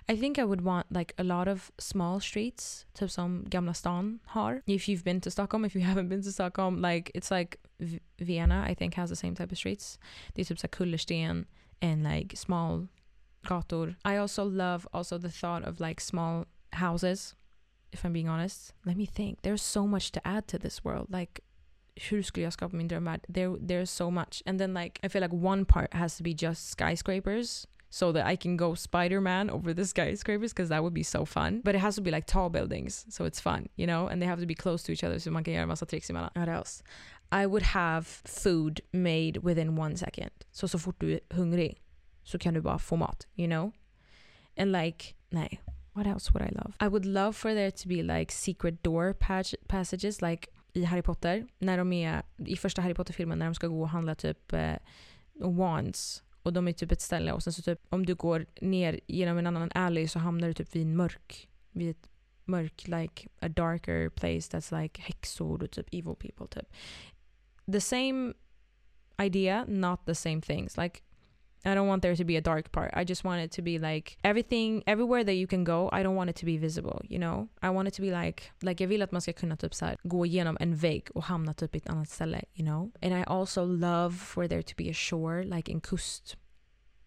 I 0.09 0.17
think 0.17 0.37
I 0.37 0.43
would 0.43 0.61
want 0.61 0.91
like 0.91 1.13
a 1.17 1.23
lot 1.23 1.47
of 1.47 1.71
small 1.77 2.19
streets, 2.19 2.85
typ 2.93 3.09
som 3.09 3.45
Gamla 3.49 3.73
stan 3.73 4.19
har. 4.25 4.61
If 4.67 4.89
you've 4.89 5.03
been 5.03 5.21
to 5.21 5.31
Stockholm, 5.31 5.65
if 5.65 5.75
you 5.75 5.81
haven't 5.91 6.09
been 6.09 6.21
to 6.23 6.31
Stockholm, 6.31 6.81
like 6.81 7.11
it's 7.15 7.31
like 7.31 7.57
v 7.79 7.99
Vienna 8.19 8.65
I 8.67 8.73
think 8.75 8.95
has 8.95 9.09
the 9.09 9.15
same 9.15 9.35
type 9.35 9.51
of 9.51 9.57
streets. 9.57 9.97
Det 10.33 10.41
är 10.41 10.45
typ 10.45 10.59
så 10.59 10.67
kullersten 10.67 11.45
and 11.81 12.03
like 12.03 12.37
small 12.37 12.87
gator. 13.47 13.95
I 14.05 14.17
also 14.17 14.43
love 14.43 14.87
also 14.93 15.17
the 15.17 15.31
thought 15.31 15.63
of 15.63 15.79
like 15.79 16.01
small 16.01 16.45
houses. 16.71 17.35
If 17.91 18.05
I'm 18.05 18.13
being 18.13 18.29
honest, 18.29 18.73
let 18.85 18.97
me 18.97 19.05
think. 19.05 19.41
There's 19.41 19.63
so 19.63 19.87
much 19.87 20.11
to 20.11 20.19
add 20.27 20.47
to 20.47 20.59
this 20.59 20.83
world. 20.83 21.07
Like 21.09 21.41
hur 22.00 22.22
skulle 22.22 22.43
jag 22.43 22.54
skapa 22.54 22.76
min 22.76 22.88
drömvärld? 22.88 23.22
There, 23.34 23.58
there's 23.68 23.89
so 23.89 24.10
much. 24.10 24.43
And 24.45 24.60
then 24.60 24.74
like 24.74 25.00
I 25.04 25.10
feel 25.10 25.22
like 25.22 25.34
one 25.34 25.66
part 25.66 25.93
has 25.93 26.18
to 26.18 26.24
be 26.24 26.34
just 26.34 26.70
skyscrapers 26.70 27.68
so 27.89 28.12
that 28.12 28.26
I 28.34 28.36
can 28.36 28.58
go 28.58 28.76
Spider-Man 28.76 29.50
over 29.50 29.74
the 29.74 29.86
skyscrapers 29.86 30.54
because 30.54 30.70
that 30.70 30.84
would 30.84 30.93
be 30.93 31.04
so 31.04 31.26
fun. 31.26 31.62
But 31.64 31.76
it 31.76 31.80
has 31.80 31.95
to 31.95 32.02
be 32.02 32.12
like 32.12 32.26
tall 32.26 32.50
buildings 32.50 33.06
so 33.10 33.26
it's 33.26 33.41
fun, 33.41 33.68
you 33.76 33.88
know? 33.88 34.08
And 34.08 34.22
they 34.22 34.28
have 34.28 34.39
to 34.39 34.45
be 34.45 34.56
close 34.56 34.84
to 34.84 34.91
each 34.91 35.04
other 35.04 35.20
so 35.20 35.32
man 35.32 35.43
kan 35.43 35.54
göra 35.54 35.68
massa 35.68 35.86
tricks 35.86 36.10
emellan. 36.10 36.32
What 36.36 36.50
else? 36.50 36.84
I 37.32 37.45
would 37.45 37.64
have 37.64 38.08
food 38.26 38.82
made 38.91 39.38
within 39.43 39.76
one 39.76 39.95
second. 39.97 40.32
Så 40.52 40.68
så 40.68 40.80
fort 40.80 41.00
du 41.00 41.14
är 41.14 41.20
hungrig 41.30 41.78
så 42.24 42.38
kan 42.38 42.54
du 42.54 42.62
bara 42.62 42.80
få 42.80 42.95
mat, 42.95 43.28
you 43.36 43.47
know? 43.47 43.72
And 44.58 44.72
like, 44.72 45.16
nej. 45.32 45.60
What 45.93 46.08
else 46.08 46.32
would 46.34 46.43
I 46.43 46.52
love? 46.56 46.74
I 46.80 46.88
would 46.88 47.06
love 47.06 47.34
for 47.34 47.54
there 47.54 47.72
to 47.72 47.88
be 47.88 48.04
like 48.04 48.32
secret 48.32 48.84
door 48.84 49.14
passages 49.68 50.22
like 50.22 50.47
i 50.74 50.84
Harry 50.84 51.01
Potter. 51.01 51.47
När 51.59 51.78
de 51.78 51.93
är 51.93 52.24
i 52.38 52.55
första 52.55 52.82
Harry 52.82 52.93
Potter-filmen 52.93 53.39
när 53.39 53.45
de 53.45 53.55
ska 53.55 53.67
gå 53.67 53.82
och 53.82 53.89
handla 53.89 54.15
typ 54.15 54.53
eh, 54.53 54.76
wands 55.34 56.24
och 56.43 56.53
de 56.53 56.67
är 56.67 56.74
typ 56.74 56.91
ett 56.91 57.01
ställe 57.01 57.32
och 57.32 57.43
sen 57.43 57.53
så 57.53 57.61
typ 57.61 57.80
om 57.89 58.05
du 58.05 58.15
går 58.15 58.45
ner 58.61 58.99
genom 59.07 59.38
en 59.38 59.47
annan 59.47 59.72
alley 59.76 60.07
så 60.07 60.20
hamnar 60.20 60.47
du 60.47 60.53
typ 60.53 60.76
vid 60.76 60.82
en 60.82 60.95
mörk, 60.95 61.49
vid 61.72 61.89
ett 61.89 62.09
mörk, 62.45 62.88
like 62.88 63.28
a 63.39 63.49
darker 63.49 64.09
place 64.09 64.57
that's 64.57 64.82
like 64.82 65.01
häxor 65.01 65.63
och 65.63 65.72
typ 65.72 65.88
evil 65.91 66.15
people 66.15 66.47
typ. 66.47 66.74
The 67.72 67.82
same 67.82 68.34
idea, 69.22 69.65
not 69.67 70.05
the 70.05 70.15
same 70.15 70.41
things. 70.41 70.78
Like 70.78 71.01
I 71.66 71.76
don't 71.76 71.88
want 71.88 72.01
there 72.01 72.16
to 72.16 72.24
be 72.24 72.38
a 72.38 72.41
dark 72.41 72.72
part. 72.72 72.91
I 72.93 73.03
just 73.03 73.24
want 73.24 73.41
it 73.41 73.51
to 73.51 73.62
be 73.62 73.80
like 73.80 74.18
everything, 74.24 74.84
everywhere 74.86 75.24
that 75.24 75.34
you 75.34 75.47
can 75.47 75.64
go, 75.64 75.89
I 75.91 76.03
don't 76.03 76.16
want 76.16 76.30
it 76.30 76.36
to 76.38 76.45
be 76.45 76.57
visible, 76.57 77.01
you 77.10 77.20
know? 77.20 77.49
I 77.62 77.70
want 77.70 77.88
it 77.88 77.93
to 77.95 78.01
be 78.01 78.12
like, 78.12 78.51
like 78.62 78.84
jag 78.84 78.88
vill 78.88 79.01
att 79.01 79.12
man 79.12 79.22
ska 79.22 79.34
kunna 79.34 79.57
typ 79.57 79.74
så 79.74 79.86
här, 79.86 79.97
gå 80.03 80.26
igenom 80.26 80.57
en 80.60 80.76
vägg 80.76 81.07
och 81.16 81.24
hamna 81.24 81.53
typ 81.53 81.76
i 81.76 81.78
ett 81.78 81.89
annat 81.89 82.10
ställe, 82.10 82.43
you 82.55 82.66
know? 82.66 82.91
And 83.01 83.14
I 83.14 83.24
also 83.28 83.66
love 83.66 84.16
for 84.16 84.47
there 84.47 84.64
to 84.64 84.74
be 84.78 84.89
a 84.89 84.93
shore, 84.93 85.43
like 85.43 85.72
en 85.72 85.82
kust 85.82 86.38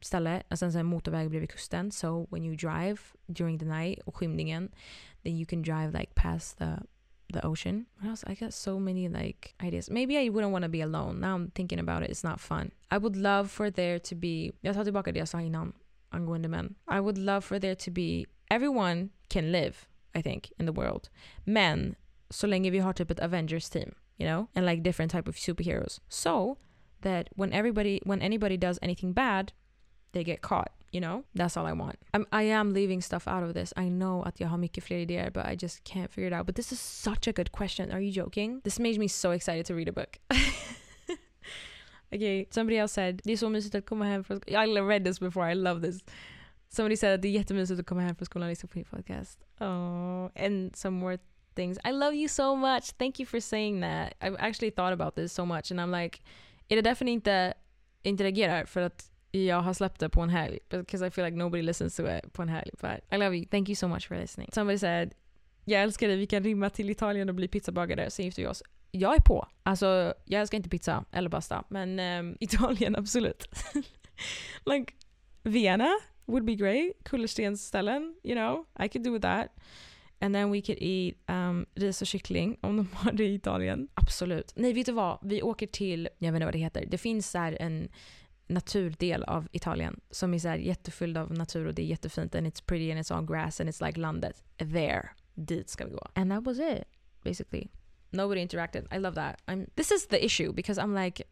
kustställe, 0.03 0.43
alltså 0.49 0.79
en 0.79 0.87
motorväg 0.87 1.31
bredvid 1.31 1.51
kusten. 1.51 1.93
So 1.93 2.27
when 2.31 2.45
you 2.45 2.57
drive 2.57 2.97
during 3.27 3.59
the 3.59 3.65
night 3.65 3.99
och 4.07 4.17
skymningen, 4.17 4.69
then 5.23 5.37
you 5.37 5.47
can 5.47 5.63
drive 5.63 5.93
like 5.93 6.13
past 6.15 6.59
the 6.59 6.79
the 7.33 7.45
ocean. 7.45 7.87
What 7.99 8.11
else? 8.11 8.25
I 8.27 8.35
got 8.35 8.55
so 8.55 8.79
many 8.79 9.09
like 9.09 9.55
ideas. 9.63 9.91
Maybe 9.91 10.19
I 10.19 10.29
wouldn't 10.29 10.53
want 10.53 10.63
to 10.63 10.69
be 10.69 10.81
alone. 10.81 11.21
Now 11.21 11.35
I'm 11.35 11.51
thinking 11.55 11.79
about 11.79 12.03
it. 12.03 12.11
It's 12.11 12.25
not 12.25 12.41
fun. 12.41 12.73
I 12.91 12.99
would 12.99 13.17
love 13.17 13.51
for 13.51 13.71
there 13.71 13.99
to 13.99 14.15
be. 14.15 14.53
I 14.65 14.71
would 17.01 17.19
love 17.19 17.45
for 17.45 17.59
there 17.59 17.75
to 17.75 17.91
be. 17.91 18.27
Everyone 18.51 19.11
can 19.29 19.51
live, 19.51 19.89
I 20.15 20.23
think, 20.23 20.53
in 20.59 20.67
the 20.67 20.73
world. 20.73 21.09
Men 21.47 21.97
så 22.31 22.47
länge 22.47 22.71
vi 22.71 22.79
har 22.79 22.93
typ 22.93 23.11
ett 23.11 23.21
Avengers 23.21 23.69
team, 23.69 23.95
you 24.19 24.27
know, 24.27 24.49
and 24.55 24.67
like 24.67 24.83
different 24.83 25.11
type 25.11 25.29
of 25.29 25.37
superheroes, 25.37 26.01
so 26.09 26.57
that 27.01 27.29
when 27.37 27.53
everybody, 27.53 28.01
when 28.05 28.23
anybody 28.23 28.57
does 28.57 28.79
anything 28.83 29.13
bad, 29.13 29.53
they 30.13 30.25
get 30.25 30.41
caught 30.41 30.73
you 30.93 31.01
know? 31.01 31.25
That's 31.35 31.57
all 31.57 31.67
i 31.67 31.73
want. 31.73 31.97
I'm, 32.15 32.27
i 32.33 32.43
am 32.43 32.73
leaving 32.73 33.03
stuff 33.03 33.27
out 33.27 33.43
of 33.43 33.55
this. 33.55 33.73
I 33.77 33.89
know 33.89 34.23
att 34.23 34.41
jag 34.41 34.49
har 34.49 34.59
but 35.33 35.47
i 35.47 35.57
just 35.63 35.85
can't 35.85 36.11
figure 36.11 36.29
it 36.29 36.33
out. 36.33 36.47
But 36.47 36.57
this 36.57 36.73
is 36.73 36.81
such 36.81 37.29
a 37.29 37.33
good 37.33 37.51
question. 37.51 37.91
Are 37.91 38.01
you 38.01 38.13
joking? 38.13 38.61
This 38.65 38.79
made 38.79 38.99
me 38.99 39.09
so 39.09 39.31
excited 39.33 39.67
to 39.67 39.75
read 39.75 39.89
a 39.89 39.93
book. 39.93 40.19
Okay 42.15 42.47
somebody 42.51 42.79
else 42.79 42.95
said 42.95 43.21
det 43.25 43.33
är 43.33 43.37
så 43.37 43.49
mysigt 43.49 43.75
att 43.75 43.87
komma 43.87 44.07
I 44.47 44.57
read 44.89 45.05
this 45.05 45.21
before. 45.21 45.53
I 45.53 45.55
love 45.55 45.81
this. 45.81 46.05
Somebody 46.69 46.97
said 46.97 47.15
att 47.15 47.23
det 47.23 47.29
är 47.29 47.33
jättemysigt 47.33 47.81
att 47.81 47.87
komma 47.87 48.01
hem 48.01 48.17
från 48.17 48.27
skolan 48.27 48.47
och 48.47 48.51
lyssna 48.51 48.69
på 48.69 48.79
podcast. 48.85 49.39
Oh 49.61 50.45
and 50.45 50.77
some 50.77 50.99
more 50.99 51.19
things. 51.55 51.79
I 51.85 51.93
love 51.93 52.17
you 52.17 52.29
so 52.29 52.57
much. 52.57 52.99
Thank 52.99 53.21
you 53.21 53.27
for 53.27 53.41
saying 53.41 53.81
that. 53.81 54.15
I've 54.21 54.37
actually 54.39 54.71
thought 54.71 54.93
about 54.93 55.15
this 55.15 55.33
so 55.33 55.45
much 55.45 55.71
and 55.71 55.81
I'm 55.81 56.03
like 56.03 56.21
är 56.69 56.77
det 56.77 56.83
därför 56.83 57.05
för 58.67 58.81
jag 59.33 59.61
har 59.61 59.73
släppt 59.73 60.01
det 60.01 60.09
på 60.09 60.21
en 60.21 60.31
helg 60.31 60.59
because 60.71 61.07
I 61.07 61.11
feel 61.11 61.27
like 61.27 61.37
nobody 61.37 61.63
listens 61.63 61.97
to 61.97 62.03
it 62.03 62.33
på 62.33 62.43
en 62.43 62.49
helg. 62.49 62.71
But 62.81 63.01
I 63.11 63.17
love 63.17 63.37
you. 63.37 63.47
Thank 63.47 63.69
you 63.69 63.77
so 63.77 63.89
much 63.89 64.09
for 64.09 64.15
listening. 64.15 64.49
Somebody 64.53 64.79
said 64.79 65.15
jag 65.65 65.83
älskar 65.83 66.09
dig, 66.09 66.17
vi 66.17 66.27
kan 66.27 66.45
rimma 66.45 66.71
till 66.71 66.91
Italien 66.91 67.29
och 67.29 67.35
bli 67.35 67.49
pizzabagare, 67.49 68.11
sen 68.11 68.25
gifter 68.25 68.43
vi 68.43 68.49
oss. 68.49 68.63
Jag 68.91 69.15
är 69.15 69.21
på. 69.21 69.49
Alltså, 69.63 70.15
jag 70.25 70.41
älskar 70.41 70.57
inte 70.57 70.69
pizza 70.69 71.05
eller 71.13 71.31
pasta, 71.31 71.65
men 71.69 71.99
um, 71.99 72.37
Italien 72.41 72.97
absolut. 72.97 73.49
like, 74.67 74.93
Vienna 75.43 75.91
would 76.25 76.45
be 76.45 76.55
great. 76.55 76.93
Kullerstensställen, 77.03 78.17
you 78.23 78.35
know, 78.35 78.67
I 78.85 78.89
could 78.89 79.05
do 79.05 79.13
with 79.13 79.23
that. 79.23 79.47
And 80.21 80.35
then 80.35 80.51
we 80.51 80.61
could 80.61 80.79
eat 80.81 81.15
um, 81.27 81.67
ris 81.75 82.03
och 82.03 82.07
kyckling 82.07 82.57
om 82.61 82.77
de 82.77 82.89
har 82.95 83.13
det 83.13 83.25
i 83.25 83.35
Italien. 83.35 83.89
Absolut. 83.95 84.53
Nej, 84.57 84.73
vet 84.73 84.87
du 84.87 84.93
vad? 84.93 85.19
Vi 85.23 85.43
åker 85.43 85.67
till, 85.67 86.09
jag 86.19 86.33
vet 86.33 86.37
inte 86.37 86.45
vad 86.45 86.55
det 86.55 86.59
heter, 86.59 86.87
det 86.87 86.99
finns 86.99 87.35
här 87.35 87.57
en 87.61 87.89
naturdel 88.55 89.25
av 89.25 89.49
Italien 89.53 90.01
som 90.11 90.35
är 90.35 90.39
så 90.39 90.49
här 90.49 90.57
jättefylld 90.57 91.19
av 91.19 91.33
natur 91.33 91.67
och 91.67 91.75
det 91.75 91.83
är 91.83 91.87
jättefint 91.87 92.35
and 92.35 92.47
it's 92.47 92.65
pretty 92.67 92.91
and 92.91 93.01
it's 93.01 93.17
all 93.17 93.25
grass 93.25 93.61
and 93.61 93.69
it's 93.71 93.87
like 93.87 94.01
landet. 94.01 94.43
There. 94.59 95.09
Dit 95.35 95.69
ska 95.69 95.85
vi 95.85 95.93
gå. 95.93 96.07
And 96.15 96.31
that 96.31 96.45
was 96.45 96.59
it 96.59 96.85
basically. 97.23 97.69
Nobody 98.11 98.41
interacted. 98.41 98.87
I 98.93 98.99
love 98.99 99.15
that. 99.15 99.41
I'm 99.47 99.67
this 99.75 99.91
is 99.91 100.07
the 100.07 100.25
issue 100.25 100.53
because 100.53 100.83
I'm 100.83 100.95
like 101.05 101.23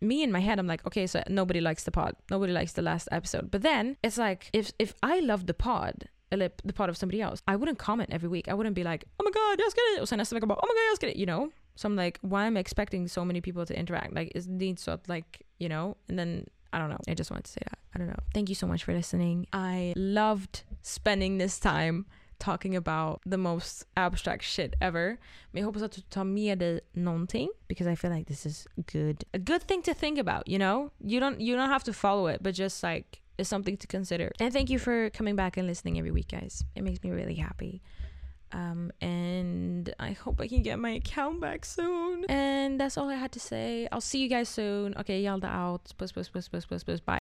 me 0.00 0.22
in 0.22 0.32
my 0.32 0.40
head 0.40 0.58
I'm 0.58 0.68
like 0.68 0.86
okay 0.86 1.06
so 1.06 1.22
nobody 1.28 1.60
likes 1.60 1.84
the 1.84 1.90
pod. 1.90 2.14
Nobody 2.30 2.52
likes 2.52 2.72
the 2.72 2.82
last 2.82 3.08
episode. 3.10 3.50
But 3.50 3.62
then 3.62 3.96
it's 4.02 4.18
like 4.18 4.50
if 4.52 4.72
if 4.78 4.94
I 5.02 5.20
love 5.20 5.46
the 5.46 5.54
pod 5.54 6.08
eller 6.30 6.50
the 6.64 6.72
pod 6.72 6.88
of 6.88 6.96
somebody 6.96 7.22
else 7.22 7.42
I 7.48 7.56
wouldn't 7.56 7.78
comment 7.78 8.10
every 8.12 8.28
week. 8.28 8.48
I 8.48 8.54
wouldn't 8.54 8.74
be 8.74 8.84
like 8.84 9.04
oh 9.18 9.24
my 9.24 9.30
god 9.30 9.60
jag 9.60 9.70
ska 9.70 9.80
det! 9.96 10.02
och 10.02 10.08
sen 10.08 10.18
nästa 10.18 10.34
vecka 10.34 10.46
bara 10.46 10.58
oh 10.58 10.68
my 10.68 10.74
god 10.74 10.90
jag 10.90 10.96
ska 10.96 11.06
det! 11.06 11.18
you 11.18 11.26
know. 11.26 11.50
So 11.74 11.88
I'm 11.88 12.04
like 12.04 12.18
why 12.22 12.46
am 12.46 12.56
I 12.56 12.60
expecting 12.60 13.08
so 13.08 13.24
many 13.24 13.40
people 13.40 13.66
to 13.66 13.74
interact? 13.74 14.12
Like 14.14 14.32
it 14.34 14.46
needs 14.46 14.82
so 14.82 14.98
like 15.06 15.42
you 15.58 15.68
know 15.68 15.96
and 16.08 16.18
then 16.18 16.46
I 16.72 16.78
don't 16.78 16.90
know. 16.90 16.98
I 17.08 17.14
just 17.14 17.30
wanted 17.30 17.44
to 17.44 17.52
say 17.52 17.60
that. 17.64 17.78
I 17.94 17.98
don't 17.98 18.08
know. 18.08 18.18
Thank 18.34 18.48
you 18.48 18.54
so 18.54 18.66
much 18.66 18.84
for 18.84 18.92
listening. 18.92 19.46
I 19.52 19.94
loved 19.96 20.64
spending 20.82 21.38
this 21.38 21.58
time 21.58 22.06
talking 22.38 22.76
about 22.76 23.20
the 23.26 23.38
most 23.38 23.84
abstract 23.96 24.44
shit 24.44 24.74
ever. 24.80 25.18
Men 25.52 25.64
hoppas 25.64 25.82
att 25.82 25.92
du 25.92 26.00
tar 26.00 26.24
med 26.24 26.58
dig 26.58 26.80
någonting 26.92 27.48
because 27.68 27.86
I 27.86 27.96
feel 27.96 28.10
like 28.10 28.26
this 28.28 28.46
is 28.46 28.66
good. 28.92 29.24
A 29.34 29.38
good 29.38 29.62
thing 29.62 29.82
to 29.82 29.94
think 29.94 30.18
about, 30.18 30.48
you 30.48 30.58
know? 30.58 30.90
You 31.00 31.20
don't 31.20 31.40
you 31.40 31.56
don't 31.56 31.70
have 31.70 31.84
to 31.84 31.92
follow 31.92 32.28
it, 32.28 32.42
but 32.42 32.54
just 32.54 32.82
like 32.82 33.20
it's 33.38 33.48
something 33.48 33.76
to 33.76 33.86
consider. 33.86 34.32
And 34.40 34.52
thank 34.52 34.70
you 34.70 34.78
for 34.78 35.10
coming 35.10 35.36
back 35.36 35.56
and 35.56 35.66
listening 35.66 35.98
every 35.98 36.10
week, 36.10 36.28
guys. 36.28 36.64
It 36.74 36.82
makes 36.82 37.02
me 37.02 37.10
really 37.10 37.36
happy. 37.36 37.82
Um, 38.52 38.92
and 39.00 39.92
I 39.98 40.12
hope 40.12 40.40
I 40.40 40.48
can 40.48 40.62
get 40.62 40.78
my 40.78 40.90
account 40.90 41.40
back 41.40 41.64
soon. 41.64 42.24
And 42.28 42.80
that's 42.80 42.96
all 42.96 43.08
I 43.08 43.14
had 43.14 43.32
to 43.32 43.40
say. 43.40 43.88
I'll 43.92 44.00
see 44.00 44.20
you 44.20 44.28
guys 44.28 44.48
soon. 44.48 44.94
Okay, 44.98 45.22
Yalda 45.22 45.44
out. 45.44 45.92
Puss, 45.98 46.12
puss, 46.12 46.28
puss, 46.28 46.48
puss, 46.48 46.64
puss, 46.64 46.84
puss. 46.84 47.00
Bye. 47.00 47.16